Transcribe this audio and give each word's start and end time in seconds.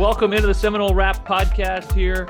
Welcome 0.00 0.32
into 0.32 0.46
the 0.46 0.54
Seminole 0.54 0.94
Wrap 0.94 1.28
podcast 1.28 1.92
here. 1.92 2.26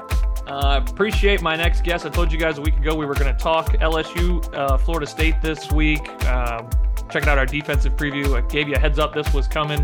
Uh, 0.48 0.84
appreciate 0.84 1.40
my 1.40 1.54
next 1.54 1.84
guest. 1.84 2.04
I 2.04 2.08
told 2.08 2.32
you 2.32 2.36
guys 2.36 2.58
a 2.58 2.60
week 2.60 2.77
ago 2.77 2.96
we 2.96 3.06
were 3.06 3.14
going 3.14 3.32
to 3.32 3.40
talk 3.40 3.74
LSU, 3.74 4.42
uh, 4.52 4.77
Florida 4.77 5.06
State 5.06 5.40
this 5.40 5.70
week. 5.70 6.00
Uh, 6.24 6.68
checking 7.12 7.28
out 7.28 7.38
our 7.38 7.46
defensive 7.46 7.94
preview. 7.94 8.36
I 8.36 8.44
gave 8.48 8.66
you 8.66 8.74
a 8.74 8.78
heads 8.80 8.98
up 8.98 9.14
this 9.14 9.32
was 9.32 9.46
coming, 9.46 9.82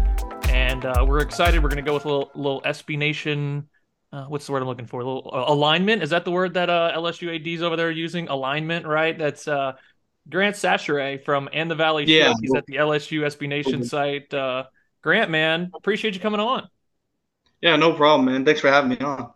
and 0.49 0.85
uh, 0.85 1.05
we're 1.07 1.21
excited. 1.21 1.63
We're 1.63 1.69
going 1.69 1.77
to 1.77 1.89
go 1.89 1.95
with 1.95 2.07
a 2.07 2.09
little, 2.09 2.33
little 2.35 2.61
SB 2.63 2.99
Nation. 2.99 3.69
Uh, 4.13 4.25
what's 4.25 4.47
the 4.47 4.53
word 4.53 4.63
I'm 4.63 4.69
looking 4.69 4.87
for? 4.87 5.01
A 5.01 5.05
little 5.05 5.31
uh, 5.33 5.45
alignment. 5.47 6.03
Is 6.03 6.11
that 6.11 6.25
the 6.25 6.33
word 6.33 6.55
that 6.55 6.69
LSU 6.69 7.33
ads 7.33 7.63
over 7.63 7.77
there 7.77 7.87
are 7.87 7.93
using? 7.93 8.27
Alignment, 8.27 8.85
right? 8.85 9.17
That's 9.17 9.45
Grant 9.45 10.57
Chachere 10.57 11.25
from 11.25 11.49
And 11.53 11.71
the 11.71 11.77
Valley 11.77 12.03
yeah. 12.07 12.35
He's 12.41 12.53
at 12.53 12.67
the 12.67 12.79
LSU 12.79 13.21
SB 13.21 13.49
Nation 13.49 13.85
site. 13.85 14.31
Grant, 15.03 15.31
man, 15.31 15.71
appreciate 15.73 16.15
you 16.15 16.21
coming 16.21 16.41
on. 16.41 16.69
Yeah, 17.61 17.77
no 17.77 17.95
problem, 17.95 18.27
man. 18.27 18.45
Thanks 18.45 18.61
for 18.61 18.69
having 18.69 18.91
me 18.91 18.99
on. 18.99 19.33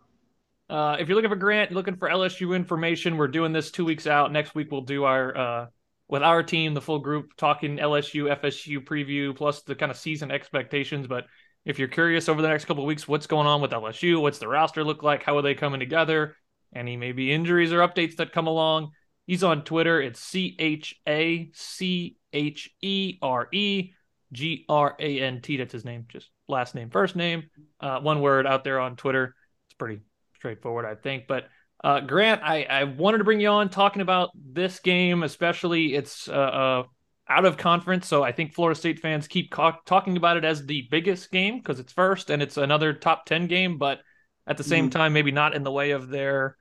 Uh, 0.69 0.95
if 0.99 1.09
you're 1.09 1.15
looking 1.15 1.29
for 1.29 1.35
Grant, 1.35 1.71
looking 1.71 1.97
for 1.97 2.07
LSU 2.07 2.55
information, 2.55 3.17
we're 3.17 3.27
doing 3.27 3.51
this 3.51 3.71
two 3.71 3.83
weeks 3.83 4.07
out. 4.07 4.31
Next 4.31 4.55
week 4.55 4.71
we'll 4.71 4.81
do 4.81 5.03
our 5.03 5.37
uh, 5.37 5.65
with 6.07 6.23
our 6.23 6.43
team, 6.43 6.73
the 6.73 6.81
full 6.81 6.99
group, 6.99 7.35
talking 7.35 7.77
LSU, 7.77 8.33
FSU 8.39 8.83
preview, 8.83 9.35
plus 9.35 9.63
the 9.63 9.75
kind 9.75 9.91
of 9.91 9.97
season 9.97 10.31
expectations. 10.31 11.07
But 11.07 11.25
if 11.65 11.77
you're 11.77 11.87
curious 11.87 12.29
over 12.29 12.41
the 12.41 12.47
next 12.47 12.65
couple 12.65 12.85
weeks, 12.85 13.07
what's 13.07 13.27
going 13.27 13.47
on 13.47 13.61
with 13.61 13.71
LSU? 13.71 14.21
What's 14.21 14.39
the 14.39 14.47
roster 14.47 14.83
look 14.83 15.03
like? 15.03 15.23
How 15.23 15.37
are 15.37 15.41
they 15.41 15.55
coming 15.55 15.79
together? 15.79 16.35
Any 16.73 16.95
maybe 16.95 17.31
injuries 17.31 17.73
or 17.73 17.79
updates 17.79 18.15
that 18.17 18.31
come 18.31 18.47
along? 18.47 18.91
He's 19.27 19.43
on 19.43 19.63
Twitter. 19.63 20.01
It's 20.01 20.21
C 20.21 20.55
H 20.57 20.95
A 21.07 21.51
C 21.53 22.17
H 22.33 22.69
E 22.81 23.17
R 23.21 23.47
E 23.51 23.91
G 24.31 24.65
R 24.69 24.95
A 24.99 25.19
N 25.19 25.41
T. 25.41 25.57
That's 25.57 25.73
his 25.73 25.85
name. 25.85 26.05
Just 26.07 26.29
last 26.51 26.75
name, 26.75 26.89
first 26.89 27.15
name, 27.15 27.49
uh, 27.79 27.99
one 27.99 28.21
word 28.21 28.45
out 28.45 28.63
there 28.63 28.79
on 28.79 28.95
Twitter. 28.95 29.35
It's 29.67 29.75
pretty 29.77 30.01
straightforward, 30.35 30.85
I 30.85 30.95
think. 30.95 31.25
But 31.27 31.47
uh, 31.83 32.01
Grant, 32.01 32.41
I, 32.43 32.63
I 32.63 32.83
wanted 32.83 33.19
to 33.19 33.23
bring 33.23 33.39
you 33.39 33.47
on 33.47 33.69
talking 33.69 34.01
about 34.01 34.29
this 34.35 34.79
game, 34.79 35.23
especially 35.23 35.95
it's 35.95 36.27
uh, 36.27 36.33
uh 36.33 36.83
out 37.31 37.45
of 37.45 37.57
conference. 37.57 38.07
So 38.07 38.23
I 38.23 38.33
think 38.33 38.53
Florida 38.53 38.77
State 38.77 38.99
fans 38.99 39.27
keep 39.27 39.51
ca- 39.51 39.79
talking 39.85 40.17
about 40.17 40.37
it 40.37 40.43
as 40.43 40.65
the 40.65 40.87
biggest 40.91 41.31
game 41.31 41.57
because 41.57 41.79
it's 41.79 41.93
first 41.93 42.29
and 42.29 42.41
it's 42.41 42.57
another 42.57 42.93
top 42.93 43.25
10 43.25 43.47
game, 43.47 43.77
but 43.77 43.99
at 44.45 44.57
the 44.57 44.63
same 44.63 44.85
mm-hmm. 44.85 44.99
time, 44.99 45.13
maybe 45.13 45.31
not 45.31 45.55
in 45.55 45.63
the 45.63 45.71
way 45.71 45.91
of 45.91 46.09
their 46.09 46.57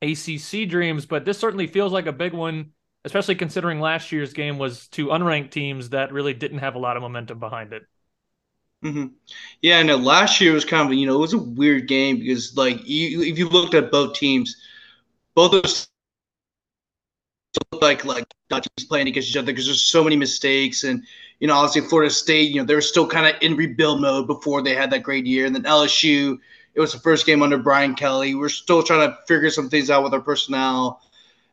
ACC 0.00 0.68
dreams. 0.68 1.04
But 1.04 1.26
this 1.26 1.38
certainly 1.38 1.66
feels 1.66 1.92
like 1.92 2.06
a 2.06 2.12
big 2.12 2.32
one, 2.32 2.70
especially 3.04 3.34
considering 3.34 3.78
last 3.78 4.10
year's 4.10 4.32
game 4.32 4.58
was 4.58 4.88
two 4.88 5.08
unranked 5.08 5.50
teams 5.50 5.90
that 5.90 6.12
really 6.12 6.34
didn't 6.34 6.58
have 6.58 6.76
a 6.76 6.80
lot 6.80 6.96
of 6.96 7.02
momentum 7.02 7.38
behind 7.38 7.74
it. 7.74 7.82
Mm-hmm. 8.84 9.06
Yeah, 9.62 9.78
and 9.80 10.04
Last 10.04 10.40
year 10.40 10.52
was 10.52 10.64
kind 10.64 10.86
of 10.88 10.96
you 10.96 11.06
know 11.06 11.16
it 11.16 11.20
was 11.20 11.32
a 11.32 11.38
weird 11.38 11.88
game 11.88 12.18
because 12.20 12.56
like 12.56 12.86
you, 12.86 13.22
if 13.22 13.38
you 13.38 13.48
looked 13.48 13.74
at 13.74 13.90
both 13.90 14.14
teams, 14.14 14.56
both 15.34 15.54
of 15.54 15.64
looked 17.72 17.82
like 17.82 18.04
like 18.04 18.26
teams 18.50 18.86
playing 18.88 19.08
against 19.08 19.30
each 19.30 19.36
other 19.36 19.46
because 19.46 19.66
there's 19.66 19.80
so 19.82 20.04
many 20.04 20.16
mistakes 20.16 20.84
and 20.84 21.02
you 21.40 21.46
know 21.48 21.54
obviously 21.54 21.88
Florida 21.88 22.10
State 22.10 22.50
you 22.50 22.60
know 22.60 22.64
they 22.64 22.74
were 22.74 22.80
still 22.80 23.06
kind 23.06 23.26
of 23.26 23.40
in 23.42 23.56
rebuild 23.56 24.00
mode 24.00 24.26
before 24.26 24.62
they 24.62 24.74
had 24.74 24.90
that 24.90 25.02
great 25.02 25.26
year. 25.26 25.46
And 25.46 25.54
then 25.54 25.64
LSU 25.64 26.38
it 26.74 26.80
was 26.80 26.92
the 26.92 26.98
first 27.00 27.24
game 27.24 27.42
under 27.42 27.56
Brian 27.58 27.94
Kelly. 27.94 28.34
We're 28.34 28.50
still 28.50 28.82
trying 28.82 29.08
to 29.08 29.16
figure 29.26 29.50
some 29.50 29.70
things 29.70 29.90
out 29.90 30.04
with 30.04 30.12
our 30.12 30.20
personnel. 30.20 31.00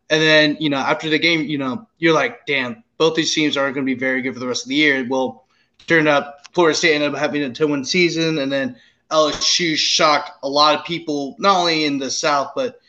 And 0.09 0.21
then 0.21 0.57
you 0.59 0.69
know 0.69 0.77
after 0.77 1.09
the 1.09 1.19
game 1.19 1.41
you 1.45 1.57
know 1.57 1.87
you're 1.99 2.13
like 2.13 2.45
damn 2.45 2.83
both 2.97 3.15
these 3.15 3.33
teams 3.33 3.57
aren't 3.57 3.75
going 3.75 3.85
to 3.85 3.93
be 3.95 3.99
very 3.99 4.21
good 4.21 4.33
for 4.33 4.39
the 4.39 4.47
rest 4.47 4.65
of 4.65 4.69
the 4.69 4.75
year. 4.75 5.05
Well 5.09 5.45
turned 5.87 6.07
out 6.07 6.42
Florida 6.53 6.77
State 6.77 6.95
ended 6.95 7.13
up 7.13 7.19
having 7.19 7.43
a 7.43 7.49
10 7.49 7.69
win 7.69 7.83
season, 7.83 8.37
and 8.37 8.51
then 8.51 8.75
LSU 9.11 9.75
shocked 9.75 10.31
a 10.43 10.49
lot 10.49 10.77
of 10.77 10.85
people, 10.85 11.35
not 11.39 11.57
only 11.57 11.85
in 11.85 11.97
the 11.97 12.09
South, 12.09 12.51
but 12.55 12.79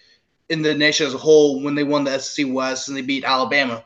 in 0.48 0.62
the 0.62 0.74
nation 0.74 1.06
as 1.06 1.14
a 1.14 1.18
whole 1.18 1.62
when 1.62 1.74
they 1.74 1.84
won 1.84 2.04
the 2.04 2.18
SEC 2.18 2.46
West 2.48 2.88
and 2.88 2.96
they 2.96 3.02
beat 3.02 3.24
Alabama. 3.24 3.82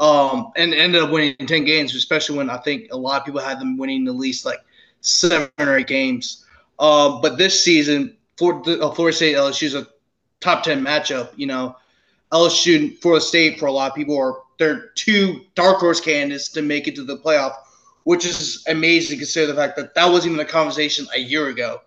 Um, 0.00 0.50
and 0.56 0.74
ended 0.74 1.02
up 1.02 1.10
winning 1.10 1.36
10 1.36 1.64
games, 1.64 1.94
especially 1.94 2.36
when 2.36 2.50
I 2.50 2.56
think 2.56 2.88
a 2.90 2.96
lot 2.96 3.20
of 3.20 3.24
people 3.24 3.40
had 3.40 3.60
them 3.60 3.76
winning 3.76 4.08
at 4.08 4.16
least 4.16 4.44
like 4.44 4.58
seven 5.00 5.50
or 5.60 5.76
eight 5.76 5.86
games. 5.86 6.44
Um, 6.80 7.20
but 7.20 7.38
this 7.38 7.62
season, 7.62 8.16
the, 8.36 8.78
uh, 8.82 8.92
Florida 8.92 9.16
State 9.16 9.36
LSU 9.36 9.64
is 9.64 9.74
a 9.74 9.86
top 10.40 10.64
10 10.64 10.84
matchup. 10.84 11.30
You 11.36 11.46
know, 11.46 11.76
LSU 12.32 12.98
Florida 12.98 13.24
State, 13.24 13.60
for 13.60 13.66
a 13.66 13.72
lot 13.72 13.90
of 13.90 13.96
people, 13.96 14.18
are 14.18 14.38
they're 14.58 14.88
two 14.96 15.42
dark 15.54 15.78
horse 15.78 16.00
candidates 16.00 16.48
to 16.50 16.62
make 16.62 16.88
it 16.88 16.96
to 16.96 17.04
the 17.04 17.18
playoff 17.18 17.54
which 18.04 18.26
is 18.26 18.64
amazing 18.68 19.18
consider 19.18 19.46
the 19.46 19.54
fact 19.54 19.76
that 19.76 19.94
that 19.94 20.10
wasn't 20.10 20.32
even 20.32 20.44
a 20.44 20.48
conversation 20.48 21.06
a 21.14 21.20
year 21.20 21.48
ago. 21.48 21.80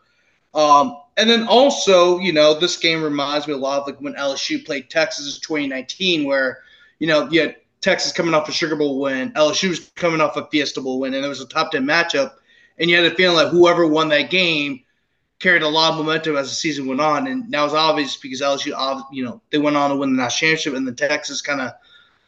Um, 0.54 0.98
and 1.18 1.30
then 1.30 1.48
also, 1.48 2.20
you 2.20 2.32
know, 2.32 2.54
this 2.54 2.78
game 2.78 3.04
reminds 3.04 3.48
me 3.48 3.54
a 3.54 3.58
lot 3.58 3.82
of 3.82 3.88
like 3.88 4.00
when 4.00 4.14
LSU 4.14 4.66
played 4.66 4.90
Texas 4.90 5.36
in 5.36 5.42
2019, 5.42 6.24
where, 6.24 6.60
you 7.00 7.08
know, 7.08 7.30
you 7.30 7.42
had 7.42 7.58
Texas 7.82 8.14
coming 8.14 8.34
off 8.34 8.48
a 8.48 8.52
Sugar 8.52 8.76
Bowl 8.76 9.00
win, 9.00 9.32
LSU 9.34 9.70
was 9.70 9.92
coming 9.96 10.22
off 10.22 10.38
a 10.38 10.48
Fiesta 10.48 10.82
Bowl 10.82 11.00
win, 11.00 11.14
and 11.14 11.26
it 11.26 11.28
was 11.28 11.42
a 11.42 11.48
top 11.48 11.72
10 11.72 11.86
matchup. 11.86 12.34
And 12.78 12.90
you 12.90 12.96
had 12.96 13.06
a 13.06 13.16
feeling 13.16 13.36
like 13.36 13.50
whoever 13.50 13.88
won 13.88 14.10
that 14.10 14.30
game 14.30 14.82
carried 15.40 15.62
a 15.62 15.68
lot 15.68 15.92
of 15.92 15.98
momentum 15.98 16.38
as 16.38 16.50
the 16.50 16.56
season 16.56 16.88
went 16.88 17.02
on. 17.02 17.28
And 17.28 17.52
that 17.52 17.64
was 17.64 17.74
obvious 17.74 18.18
because 18.18 18.42
LSU, 18.42 19.04
you 19.12 19.24
know, 19.24 19.42
they 19.52 19.58
went 19.58 19.78
on 19.78 19.90
to 19.90 19.96
win 19.98 20.16
the 20.16 20.22
national 20.22 20.50
championship, 20.50 20.74
and 20.76 20.88
the 20.88 20.94
Texas 20.94 21.42
kind 21.42 21.60
of– 21.60 21.72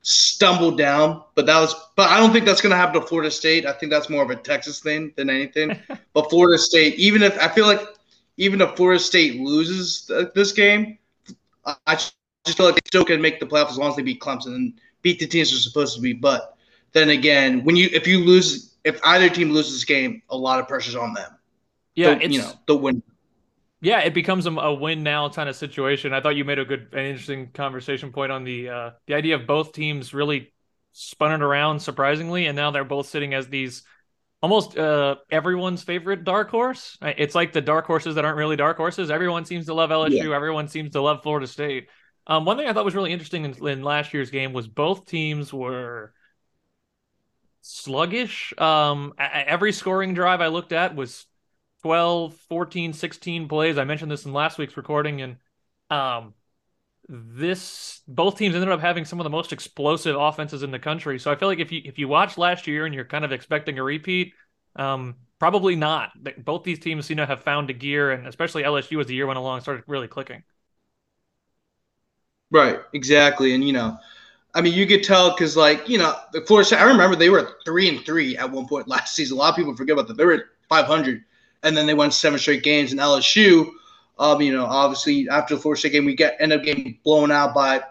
stumbled 0.07 0.77
down, 0.77 1.21
but 1.35 1.45
that 1.45 1.59
was. 1.59 1.75
But 1.97 2.09
I 2.09 2.17
don't 2.17 2.31
think 2.31 2.45
that's 2.45 2.61
going 2.61 2.71
to 2.71 2.77
happen 2.77 3.01
to 3.01 3.05
Florida 3.05 3.29
State. 3.29 3.65
I 3.65 3.73
think 3.73 3.91
that's 3.91 4.09
more 4.09 4.23
of 4.23 4.29
a 4.29 4.35
Texas 4.35 4.79
thing 4.79 5.11
than 5.17 5.29
anything. 5.29 5.77
but 6.13 6.29
Florida 6.29 6.57
State, 6.57 6.95
even 6.95 7.21
if 7.21 7.37
I 7.39 7.49
feel 7.49 7.65
like, 7.65 7.81
even 8.37 8.61
if 8.61 8.75
Florida 8.75 8.99
State 8.99 9.39
loses 9.41 10.09
this 10.33 10.53
game, 10.53 10.97
I 11.65 11.95
just 11.95 12.15
feel 12.55 12.67
like 12.67 12.75
they 12.75 12.87
still 12.87 13.03
can 13.03 13.21
make 13.21 13.41
the 13.41 13.45
playoffs 13.45 13.71
as 13.71 13.77
long 13.77 13.89
as 13.89 13.97
they 13.97 14.01
beat 14.01 14.21
Clemson 14.21 14.55
and 14.55 14.73
beat 15.01 15.19
the 15.19 15.27
teams 15.27 15.51
they're 15.51 15.59
supposed 15.59 15.95
to 15.95 16.01
be. 16.01 16.13
But 16.13 16.55
then 16.93 17.09
again, 17.09 17.65
when 17.65 17.75
you 17.75 17.89
if 17.91 18.07
you 18.07 18.19
lose, 18.23 18.75
if 18.85 18.99
either 19.03 19.29
team 19.29 19.51
loses 19.51 19.73
this 19.73 19.85
game, 19.85 20.21
a 20.29 20.37
lot 20.37 20.61
of 20.61 20.69
pressure's 20.69 20.95
on 20.95 21.13
them. 21.13 21.31
Yeah, 21.95 22.15
the, 22.15 22.31
you 22.31 22.39
know 22.39 22.53
the 22.65 22.77
win. 22.77 23.03
Yeah, 23.79 23.99
it 23.99 24.13
becomes 24.13 24.45
a, 24.47 24.51
a, 24.51 24.73
win 24.73 25.03
now 25.03 25.29
kind 25.29 25.47
of 25.47 25.55
situation. 25.55 26.13
I 26.13 26.21
thought 26.21 26.35
you 26.35 26.45
made 26.45 26.57
a 26.57 26.65
good, 26.65 26.87
an 26.93 27.05
interesting 27.05 27.51
conversation 27.51 28.11
point 28.11 28.31
on 28.31 28.43
the 28.43 28.69
uh, 28.69 28.91
the 29.05 29.13
idea 29.13 29.35
of 29.35 29.45
both 29.45 29.73
teams 29.73 30.13
really 30.13 30.51
spun 30.93 31.31
it 31.31 31.43
around 31.43 31.79
surprisingly, 31.79 32.47
and 32.47 32.55
now 32.55 32.71
they're 32.71 32.83
both 32.83 33.07
sitting 33.07 33.35
as 33.35 33.47
these 33.47 33.83
almost 34.41 34.77
uh, 34.77 35.15
everyone's 35.29 35.83
favorite 35.83 36.23
dark 36.23 36.49
horse. 36.49 36.97
It's 37.01 37.35
like 37.35 37.53
the 37.53 37.61
dark 37.61 37.85
horses 37.85 38.15
that 38.15 38.25
aren't 38.25 38.37
really 38.37 38.55
dark 38.55 38.77
horses. 38.77 39.11
Everyone 39.11 39.45
seems 39.45 39.67
to 39.67 39.73
love 39.75 39.91
LSU. 39.91 40.29
Yeah. 40.29 40.35
Everyone 40.35 40.67
seems 40.67 40.91
to 40.93 41.01
love 41.01 41.21
Florida 41.21 41.47
State. 41.47 41.87
Um, 42.25 42.45
one 42.45 42.57
thing 42.57 42.67
I 42.67 42.73
thought 42.73 42.85
was 42.85 42.95
really 42.95 43.13
interesting 43.13 43.45
in, 43.45 43.67
in 43.67 43.83
last 43.83 44.13
year's 44.13 44.31
game 44.31 44.53
was 44.53 44.67
both 44.67 45.05
teams 45.05 45.53
were 45.53 46.13
sluggish. 47.61 48.53
Um, 48.57 49.13
every 49.17 49.71
scoring 49.71 50.13
drive 50.13 50.41
I 50.41 50.47
looked 50.47 50.73
at 50.73 50.95
was 50.95 51.25
12, 51.83 52.33
14, 52.49 52.93
16 52.93 53.47
plays. 53.47 53.77
I 53.77 53.83
mentioned 53.83 54.11
this 54.11 54.25
in 54.25 54.33
last 54.33 54.57
week's 54.57 54.77
recording, 54.77 55.21
and 55.21 55.37
um, 55.89 56.33
this 57.09 58.01
both 58.07 58.37
teams 58.37 58.55
ended 58.55 58.69
up 58.71 58.81
having 58.81 59.05
some 59.05 59.19
of 59.19 59.23
the 59.25 59.29
most 59.29 59.53
explosive 59.53 60.15
offenses 60.17 60.63
in 60.63 60.71
the 60.71 60.79
country. 60.79 61.19
So 61.19 61.31
I 61.31 61.35
feel 61.35 61.47
like 61.49 61.59
if 61.59 61.71
you 61.71 61.81
if 61.85 61.97
you 61.99 62.07
watch 62.07 62.37
last 62.37 62.67
year 62.67 62.85
and 62.85 62.93
you're 62.95 63.05
kind 63.05 63.25
of 63.25 63.31
expecting 63.31 63.79
a 63.79 63.83
repeat, 63.83 64.33
um, 64.75 65.15
probably 65.39 65.75
not. 65.75 66.11
Both 66.43 66.63
these 66.63 66.79
teams 66.79 67.09
you 67.09 67.15
know, 67.15 67.25
have 67.25 67.43
found 67.43 67.69
a 67.69 67.73
gear, 67.73 68.11
and 68.11 68.27
especially 68.27 68.63
LSU 68.63 68.99
as 68.99 69.07
the 69.07 69.15
year 69.15 69.27
went 69.27 69.39
along 69.39 69.61
started 69.61 69.83
really 69.87 70.07
clicking. 70.07 70.43
Right, 72.49 72.79
exactly, 72.93 73.53
and 73.53 73.63
you 73.63 73.73
know, 73.73 73.97
I 74.53 74.61
mean, 74.61 74.73
you 74.73 74.87
could 74.87 75.03
tell 75.03 75.31
because 75.31 75.57
like 75.57 75.89
you 75.89 75.97
know, 75.97 76.15
the 76.33 76.41
Florida. 76.43 76.79
I 76.79 76.83
remember 76.83 77.15
they 77.15 77.29
were 77.29 77.57
three 77.65 77.89
and 77.89 78.05
three 78.05 78.37
at 78.37 78.51
one 78.51 78.67
point 78.67 78.87
last 78.87 79.15
season. 79.15 79.37
A 79.37 79.39
lot 79.41 79.49
of 79.51 79.55
people 79.57 79.75
forget 79.75 79.93
about 79.95 80.07
that. 80.09 80.17
They 80.17 80.25
were 80.25 80.45
500, 80.69 81.23
and 81.63 81.75
then 81.75 81.85
they 81.85 81.93
won 81.93 82.11
seven 82.11 82.39
straight 82.39 82.63
games. 82.63 82.91
And 82.91 82.99
LSU 83.01 83.71
um, 84.19 84.41
you 84.41 84.51
know, 84.51 84.65
obviously 84.65 85.27
after 85.29 85.55
the 85.55 85.61
Florida 85.61 85.79
State 85.79 85.91
game, 85.91 86.05
we 86.05 86.15
get 86.15 86.37
end 86.39 86.53
up 86.53 86.63
getting 86.63 86.97
blown 87.03 87.31
out 87.31 87.53
by 87.53 87.81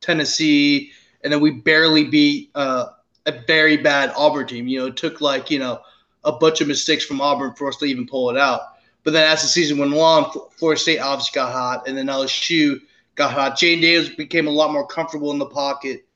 Tennessee, 0.00 0.92
and 1.22 1.32
then 1.32 1.40
we 1.40 1.50
barely 1.50 2.04
beat 2.04 2.50
uh, 2.54 2.86
a 3.26 3.32
very 3.46 3.76
bad 3.76 4.12
Auburn 4.16 4.46
team. 4.46 4.68
You 4.68 4.80
know, 4.80 4.86
it 4.86 4.96
took 4.96 5.20
like 5.20 5.50
you 5.50 5.58
know 5.58 5.80
a 6.24 6.32
bunch 6.32 6.60
of 6.60 6.68
mistakes 6.68 7.04
from 7.04 7.20
Auburn 7.20 7.54
for 7.54 7.68
us 7.68 7.76
to 7.78 7.86
even 7.86 8.06
pull 8.06 8.30
it 8.30 8.36
out. 8.36 8.60
But 9.04 9.12
then 9.12 9.30
as 9.30 9.40
the 9.40 9.48
season 9.48 9.78
went 9.78 9.94
on, 9.94 10.30
Florida 10.56 10.80
State 10.80 10.98
obviously 10.98 11.34
got 11.34 11.52
hot, 11.52 11.88
and 11.88 11.96
then 11.96 12.06
LSU 12.06 12.80
got 13.14 13.32
hot. 13.32 13.56
Jayden 13.56 13.80
Davis 13.80 14.14
became 14.14 14.46
a 14.46 14.50
lot 14.50 14.72
more 14.72 14.86
comfortable 14.86 15.30
in 15.30 15.38
the 15.38 15.46
pocket. 15.46 16.06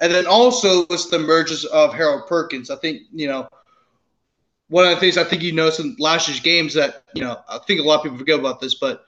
And 0.00 0.14
then 0.14 0.28
also 0.28 0.86
it's 0.90 1.10
the 1.10 1.16
emergence 1.16 1.64
of 1.64 1.92
Harold 1.92 2.28
Perkins. 2.28 2.70
I 2.70 2.76
think, 2.76 3.02
you 3.12 3.26
know, 3.26 3.48
one 4.68 4.84
of 4.84 4.90
the 4.90 4.96
things 4.96 5.16
I 5.16 5.24
think 5.24 5.42
you 5.42 5.52
noticed 5.52 5.80
in 5.80 5.96
last 5.98 6.28
year's 6.28 6.40
games 6.40 6.74
that, 6.74 7.02
you 7.14 7.22
know, 7.22 7.38
I 7.48 7.58
think 7.66 7.80
a 7.80 7.82
lot 7.82 7.96
of 7.96 8.02
people 8.02 8.18
forget 8.18 8.38
about 8.38 8.60
this, 8.60 8.74
but 8.74 9.04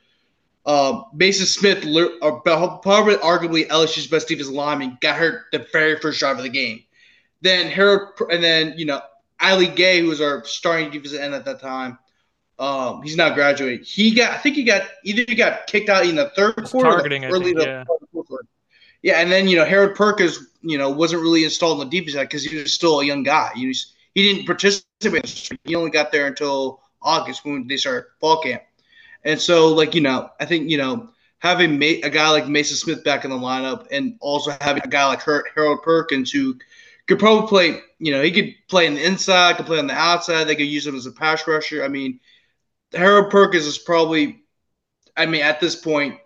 um, 0.67 1.07
Maason 1.17 1.47
Smith, 1.47 1.81
probably 1.81 3.15
arguably 3.17 3.67
LSU's 3.69 4.07
best 4.07 4.29
defensive 4.29 4.55
lineman, 4.55 4.99
got 5.01 5.17
hurt 5.17 5.47
the 5.53 5.67
very 5.73 5.99
first 5.99 6.21
drive 6.21 6.37
of 6.37 6.43
the 6.43 6.51
game. 6.51 6.85
Then 7.41 7.71
Harold, 7.71 8.11
and 8.31 8.43
then 8.43 8.75
you 8.77 8.85
know 8.85 9.01
Ali 9.41 9.69
Gaye, 9.69 10.01
who 10.01 10.09
was 10.09 10.21
our 10.21 10.45
starting 10.45 10.91
defensive 10.91 11.21
end 11.21 11.35
at 11.35 11.47
that 11.47 11.61
time, 11.61 11.99
um, 12.59 13.03
he's 13.03 13.17
not 13.17 13.35
graduated. 13.35 13.87
He 13.87 14.15
got, 14.15 14.35
I 14.35 14.37
think 14.37 14.57
he 14.57 14.65
got 14.65 14.83
either 15.03 15.25
he 15.27 15.35
got 15.35 15.67
kicked 15.67 15.89
out 15.89 16.05
in 16.05 16.17
the 16.17 16.29
third 16.37 16.57
quarter, 16.65 16.91
targeting, 16.91 17.25
or 17.25 17.29
early 17.29 17.55
think, 17.55 17.61
yeah. 17.61 17.85
quarter. 18.13 18.45
Yeah, 19.03 19.15
and 19.15 19.33
then 19.33 19.49
you 19.49 19.57
know 19.57 19.65
Harold 19.65 19.95
Perkins, 19.95 20.47
you 20.61 20.77
know, 20.77 20.91
wasn't 20.91 21.23
really 21.23 21.45
installed 21.45 21.81
in 21.81 21.89
the 21.89 22.01
defense 22.01 22.21
because 22.21 22.45
he 22.45 22.57
was 22.57 22.75
still 22.75 23.01
a 23.01 23.05
young 23.05 23.23
guy. 23.23 23.51
He 23.55 23.67
was, 23.67 23.95
he 24.15 24.33
didn't 24.33 24.47
participate. 24.47 25.51
He 25.65 25.75
only 25.75 25.91
got 25.91 26.13
there 26.13 26.27
until 26.27 26.83
August 27.03 27.45
when 27.45 27.67
they 27.67 27.77
started 27.77 28.07
fall 28.21 28.41
camp. 28.41 28.63
And 29.25 29.41
so, 29.41 29.69
like, 29.69 29.95
you 29.95 30.01
know, 30.01 30.31
I 30.41 30.47
think, 30.47 30.71
you 30.71 30.79
know, 30.79 31.11
having 31.39 31.83
a 31.83 32.11
guy 32.11 32.31
like 32.31 32.45
Maason 32.45 32.77
Smith 32.77 33.05
back 33.05 33.25
in 33.25 33.31
the 33.31 33.37
lineup 33.37 33.87
and 33.91 34.17
also 34.21 34.57
having 34.61 34.83
a 34.85 34.89
guy 34.89 35.07
like 35.07 35.23
Harold 35.23 35.83
Perkins 35.83 36.31
who 36.31 36.59
could 37.07 37.19
probably 37.19 37.49
play, 37.49 37.81
you 37.99 38.13
know, 38.13 38.23
he 38.23 38.31
could 38.31 38.55
play 38.69 38.87
on 38.87 38.95
the 38.95 39.05
inside, 39.05 39.57
could 39.57 39.67
play 39.67 39.79
on 39.79 39.87
the 39.87 39.95
outside. 39.95 40.45
They 40.45 40.55
could 40.55 40.67
use 40.67 40.87
him 40.87 40.95
as 40.97 41.07
a 41.07 41.13
pass 41.13 41.47
rusher. 41.47 41.83
I 41.85 41.89
mean, 41.89 42.21
Harold 42.93 43.31
Perkins 43.31 43.67
is 43.67 43.79
probably, 43.79 44.43
I 45.17 45.27
mean, 45.27 45.43
at 45.43 45.61
this 45.61 45.77
point, 45.77 46.17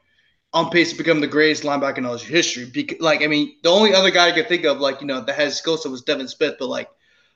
on 0.53 0.71
pace 0.71 0.93
to 0.93 0.99
become 0.99 1.21
the 1.21 1.27
greatest 1.27 1.65
linebacker 1.65 1.99
in 1.99 2.05
LSU 2.05 2.27
history. 2.27 2.67
Because, 2.67 3.01
like, 3.01 3.23
I 3.23 3.27
mean, 3.27 3.57
the 3.63 3.71
only 3.71 3.93
other 3.93 4.11
guy 4.11 4.29
I 4.29 4.33
could 4.33 4.49
think 4.49 4.65
of, 4.65 4.79
like, 4.79 5.01
you 5.01 5.07
know, 5.07 5.21
that 5.21 5.35
has 5.35 5.57
skill 5.57 5.77
set 5.77 5.91
was 5.91 6.03
Devin 6.03 6.29
Smith. 6.29 6.57
But, 6.59 6.69
like, 6.69 6.89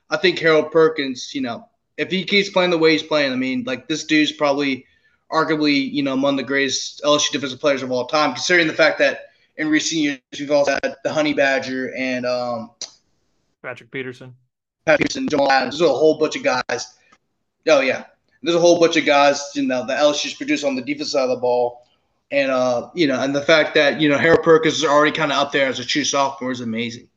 I 0.09 0.17
think 0.17 0.39
Harold 0.39 0.71
Perkins, 0.71 1.33
you 1.33 1.41
know, 1.41 1.67
if 1.97 2.09
he 2.09 2.23
keeps 2.23 2.49
playing 2.49 2.71
the 2.71 2.77
way 2.77 2.93
he's 2.93 3.03
playing, 3.03 3.31
I 3.31 3.35
mean, 3.35 3.63
like, 3.65 3.87
this 3.87 4.03
dude's 4.03 4.31
probably– 4.31 4.85
arguably, 5.31 5.91
you 5.91 6.03
know, 6.03 6.13
among 6.13 6.35
the 6.35 6.43
greatest 6.43 7.01
LSU 7.03 7.31
defensive 7.31 7.59
players 7.59 7.83
of 7.83 7.91
all 7.91 8.07
time, 8.07 8.33
considering 8.33 8.67
the 8.67 8.73
fact 8.73 8.97
that 8.99 9.27
in 9.57 9.69
recent 9.69 10.01
years 10.01 10.19
we've 10.39 10.51
also 10.51 10.71
had 10.71 10.95
the 11.03 11.13
Honey 11.13 11.33
Badger 11.33 11.93
and 11.95 12.25
um, 12.25 12.71
Patrick 13.61 13.91
Peterson, 13.91 14.35
Patrick 14.85 15.09
Peterson, 15.09 15.27
Jamal 15.27 15.51
Adams. 15.51 15.77
There's 15.77 15.89
a 15.89 15.93
whole 15.93 16.17
bunch 16.17 16.35
of 16.35 16.43
guys. 16.43 16.97
Oh 17.67 17.81
yeah, 17.81 18.05
there's 18.41 18.55
a 18.55 18.59
whole 18.59 18.79
bunch 18.79 18.97
of 18.97 19.05
guys. 19.05 19.43
You 19.53 19.63
know, 19.63 19.85
the 19.85 19.93
LSU's 19.93 20.33
produced 20.33 20.63
on 20.63 20.75
the 20.75 20.81
defense 20.81 21.11
side 21.11 21.23
of 21.23 21.29
the 21.29 21.35
ball, 21.37 21.85
and 22.31 22.49
uh, 22.49 22.89
you 22.95 23.07
know, 23.07 23.21
and 23.21 23.35
the 23.35 23.41
fact 23.41 23.75
that 23.75 23.99
you 24.01 24.09
know 24.09 24.17
Harold 24.17 24.43
Perkins 24.43 24.75
is 24.75 24.85
already 24.85 25.11
kind 25.11 25.31
of 25.31 25.37
up 25.37 25.51
there 25.51 25.67
as 25.67 25.79
a 25.79 25.85
true 25.85 26.03
sophomore 26.03 26.51
is 26.51 26.61
amazing. 26.61 27.08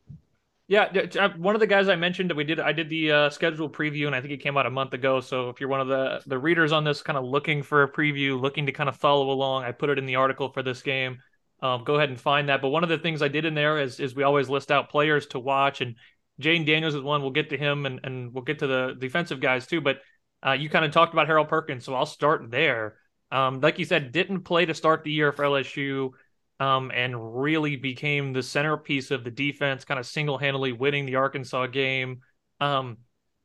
Yeah, 0.72 0.84
uh, 1.20 1.28
one 1.36 1.54
of 1.54 1.60
the 1.60 1.66
guys 1.66 1.90
I 1.90 1.96
mentioned 1.96 2.30
that 2.30 2.34
we 2.34 2.44
did, 2.44 2.58
I 2.58 2.72
did 2.72 2.88
the 2.88 3.12
uh, 3.12 3.28
schedule 3.28 3.68
preview, 3.68 4.06
and 4.06 4.16
I 4.16 4.22
think 4.22 4.32
it 4.32 4.38
came 4.38 4.56
out 4.56 4.64
a 4.64 4.70
month 4.70 4.94
ago. 4.94 5.20
So 5.20 5.50
if 5.50 5.60
you're 5.60 5.68
one 5.68 5.82
of 5.82 5.88
the 5.88 6.22
the 6.26 6.38
readers 6.38 6.72
on 6.72 6.82
this, 6.82 7.02
kind 7.02 7.18
of 7.18 7.26
looking 7.26 7.62
for 7.62 7.82
a 7.82 7.92
preview, 7.92 8.40
looking 8.40 8.64
to 8.64 8.72
kind 8.72 8.88
of 8.88 8.96
follow 8.96 9.32
along, 9.32 9.64
I 9.64 9.72
put 9.72 9.90
it 9.90 9.98
in 9.98 10.06
the 10.06 10.16
article 10.16 10.48
for 10.48 10.62
this 10.62 10.80
game. 10.80 11.18
Um, 11.60 11.84
go 11.84 11.96
ahead 11.96 12.08
and 12.08 12.18
find 12.18 12.48
that. 12.48 12.62
But 12.62 12.70
one 12.70 12.84
of 12.84 12.88
the 12.88 12.96
things 12.96 13.20
I 13.20 13.28
did 13.28 13.44
in 13.44 13.52
there 13.52 13.80
is 13.80 14.00
is 14.00 14.14
we 14.14 14.22
always 14.22 14.48
list 14.48 14.72
out 14.72 14.88
players 14.88 15.26
to 15.26 15.38
watch, 15.38 15.82
and 15.82 15.96
Jayden 16.40 16.64
Daniels 16.64 16.94
is 16.94 17.02
one. 17.02 17.20
We'll 17.20 17.32
get 17.32 17.50
to 17.50 17.58
him, 17.58 17.84
and 17.84 18.00
and 18.02 18.32
we'll 18.32 18.44
get 18.44 18.60
to 18.60 18.66
the 18.66 18.96
defensive 18.98 19.40
guys 19.42 19.66
too. 19.66 19.82
But 19.82 19.98
uh, 20.42 20.52
you 20.52 20.70
kind 20.70 20.86
of 20.86 20.90
talked 20.90 21.12
about 21.12 21.26
Harold 21.26 21.50
Perkins, 21.50 21.84
so 21.84 21.92
I'll 21.92 22.06
start 22.06 22.50
there. 22.50 22.96
Um, 23.30 23.60
like 23.60 23.78
you 23.78 23.84
said, 23.84 24.10
didn't 24.10 24.44
play 24.44 24.64
to 24.64 24.72
start 24.72 25.04
the 25.04 25.12
year 25.12 25.32
for 25.32 25.44
LSU 25.44 26.12
um, 26.62 26.92
and 26.94 27.42
really 27.42 27.74
became 27.74 28.32
the 28.32 28.42
centerpiece 28.42 29.10
of 29.10 29.24
the 29.24 29.32
defense, 29.32 29.84
kind 29.84 29.98
of 29.98 30.06
single 30.06 30.38
handedly 30.38 30.70
winning 30.70 31.06
the 31.06 31.16
Arkansas 31.16 31.66
game. 31.66 32.20
Um, 32.60 32.98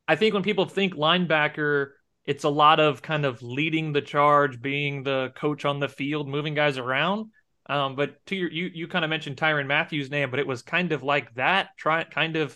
I 0.07 0.15
think 0.15 0.35
when 0.35 0.43
people 0.43 0.65
think 0.65 0.93
linebacker, 0.93 1.93
it's 2.25 2.43
a 2.43 2.49
lot 2.49 2.79
of 2.79 3.01
kind 3.01 3.25
of 3.25 3.41
leading 3.41 3.91
the 3.91 4.03
charge, 4.03 4.61
being 4.61 5.01
the 5.01 5.33
coach 5.35 5.65
on 5.65 5.79
the 5.79 5.89
field, 5.89 6.27
moving 6.29 6.53
guys 6.53 6.77
around. 6.77 7.31
Um, 7.65 7.95
but 7.95 8.23
to 8.27 8.35
your, 8.35 8.51
you, 8.51 8.69
you 8.71 8.87
kind 8.87 9.03
of 9.03 9.09
mentioned 9.09 9.37
Tyrann 9.37 9.65
Mathieu's 9.65 10.11
name, 10.11 10.29
but 10.29 10.39
it 10.39 10.45
was 10.45 10.61
kind 10.61 10.91
of 10.91 11.01
like 11.01 11.33
that, 11.33 11.69
try 11.75 12.03
kind 12.03 12.35
of 12.35 12.55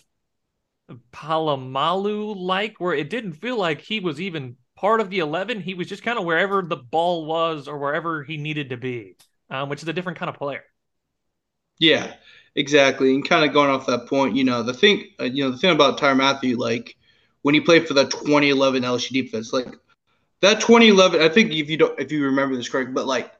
Polamalu 1.12 2.36
like, 2.36 2.78
where 2.78 2.94
it 2.94 3.10
didn't 3.10 3.32
feel 3.32 3.58
like 3.58 3.80
he 3.80 3.98
was 3.98 4.20
even 4.20 4.54
part 4.76 5.00
of 5.00 5.10
the 5.10 5.18
11. 5.18 5.60
He 5.60 5.74
was 5.74 5.88
just 5.88 6.04
kind 6.04 6.20
of 6.20 6.24
wherever 6.24 6.62
the 6.62 6.76
ball 6.76 7.26
was 7.26 7.66
or 7.66 7.78
wherever 7.78 8.22
he 8.22 8.36
needed 8.36 8.70
to 8.70 8.76
be 8.76 9.16
um, 9.52 9.68
which 9.68 9.82
is 9.82 9.88
a 9.88 9.92
different 9.92 10.18
kind 10.18 10.30
of 10.30 10.36
player. 10.36 10.64
Yeah, 11.78 12.14
exactly. 12.54 13.14
And 13.14 13.28
kind 13.28 13.44
of 13.44 13.52
going 13.52 13.70
off 13.70 13.86
that 13.86 14.08
point, 14.08 14.34
you 14.34 14.44
know, 14.44 14.62
the 14.62 14.74
thing, 14.74 15.10
uh, 15.20 15.24
you 15.24 15.44
know, 15.44 15.50
the 15.50 15.58
thing 15.58 15.70
about 15.70 15.98
Tyrann 15.98 16.16
Mathieu, 16.16 16.56
like 16.56 16.96
when 17.42 17.54
he 17.54 17.60
played 17.60 17.86
for 17.86 17.94
the 17.94 18.04
2011 18.04 18.82
LSU 18.82 19.10
defense, 19.10 19.52
like 19.52 19.68
that 20.40 20.60
2011, 20.60 21.20
I 21.20 21.28
think 21.28 21.52
if 21.52 21.68
you 21.68 21.76
don't, 21.76 21.98
if 22.00 22.10
you 22.10 22.24
remember 22.24 22.56
this 22.56 22.68
correct, 22.68 22.94
but 22.94 23.06
like 23.06 23.30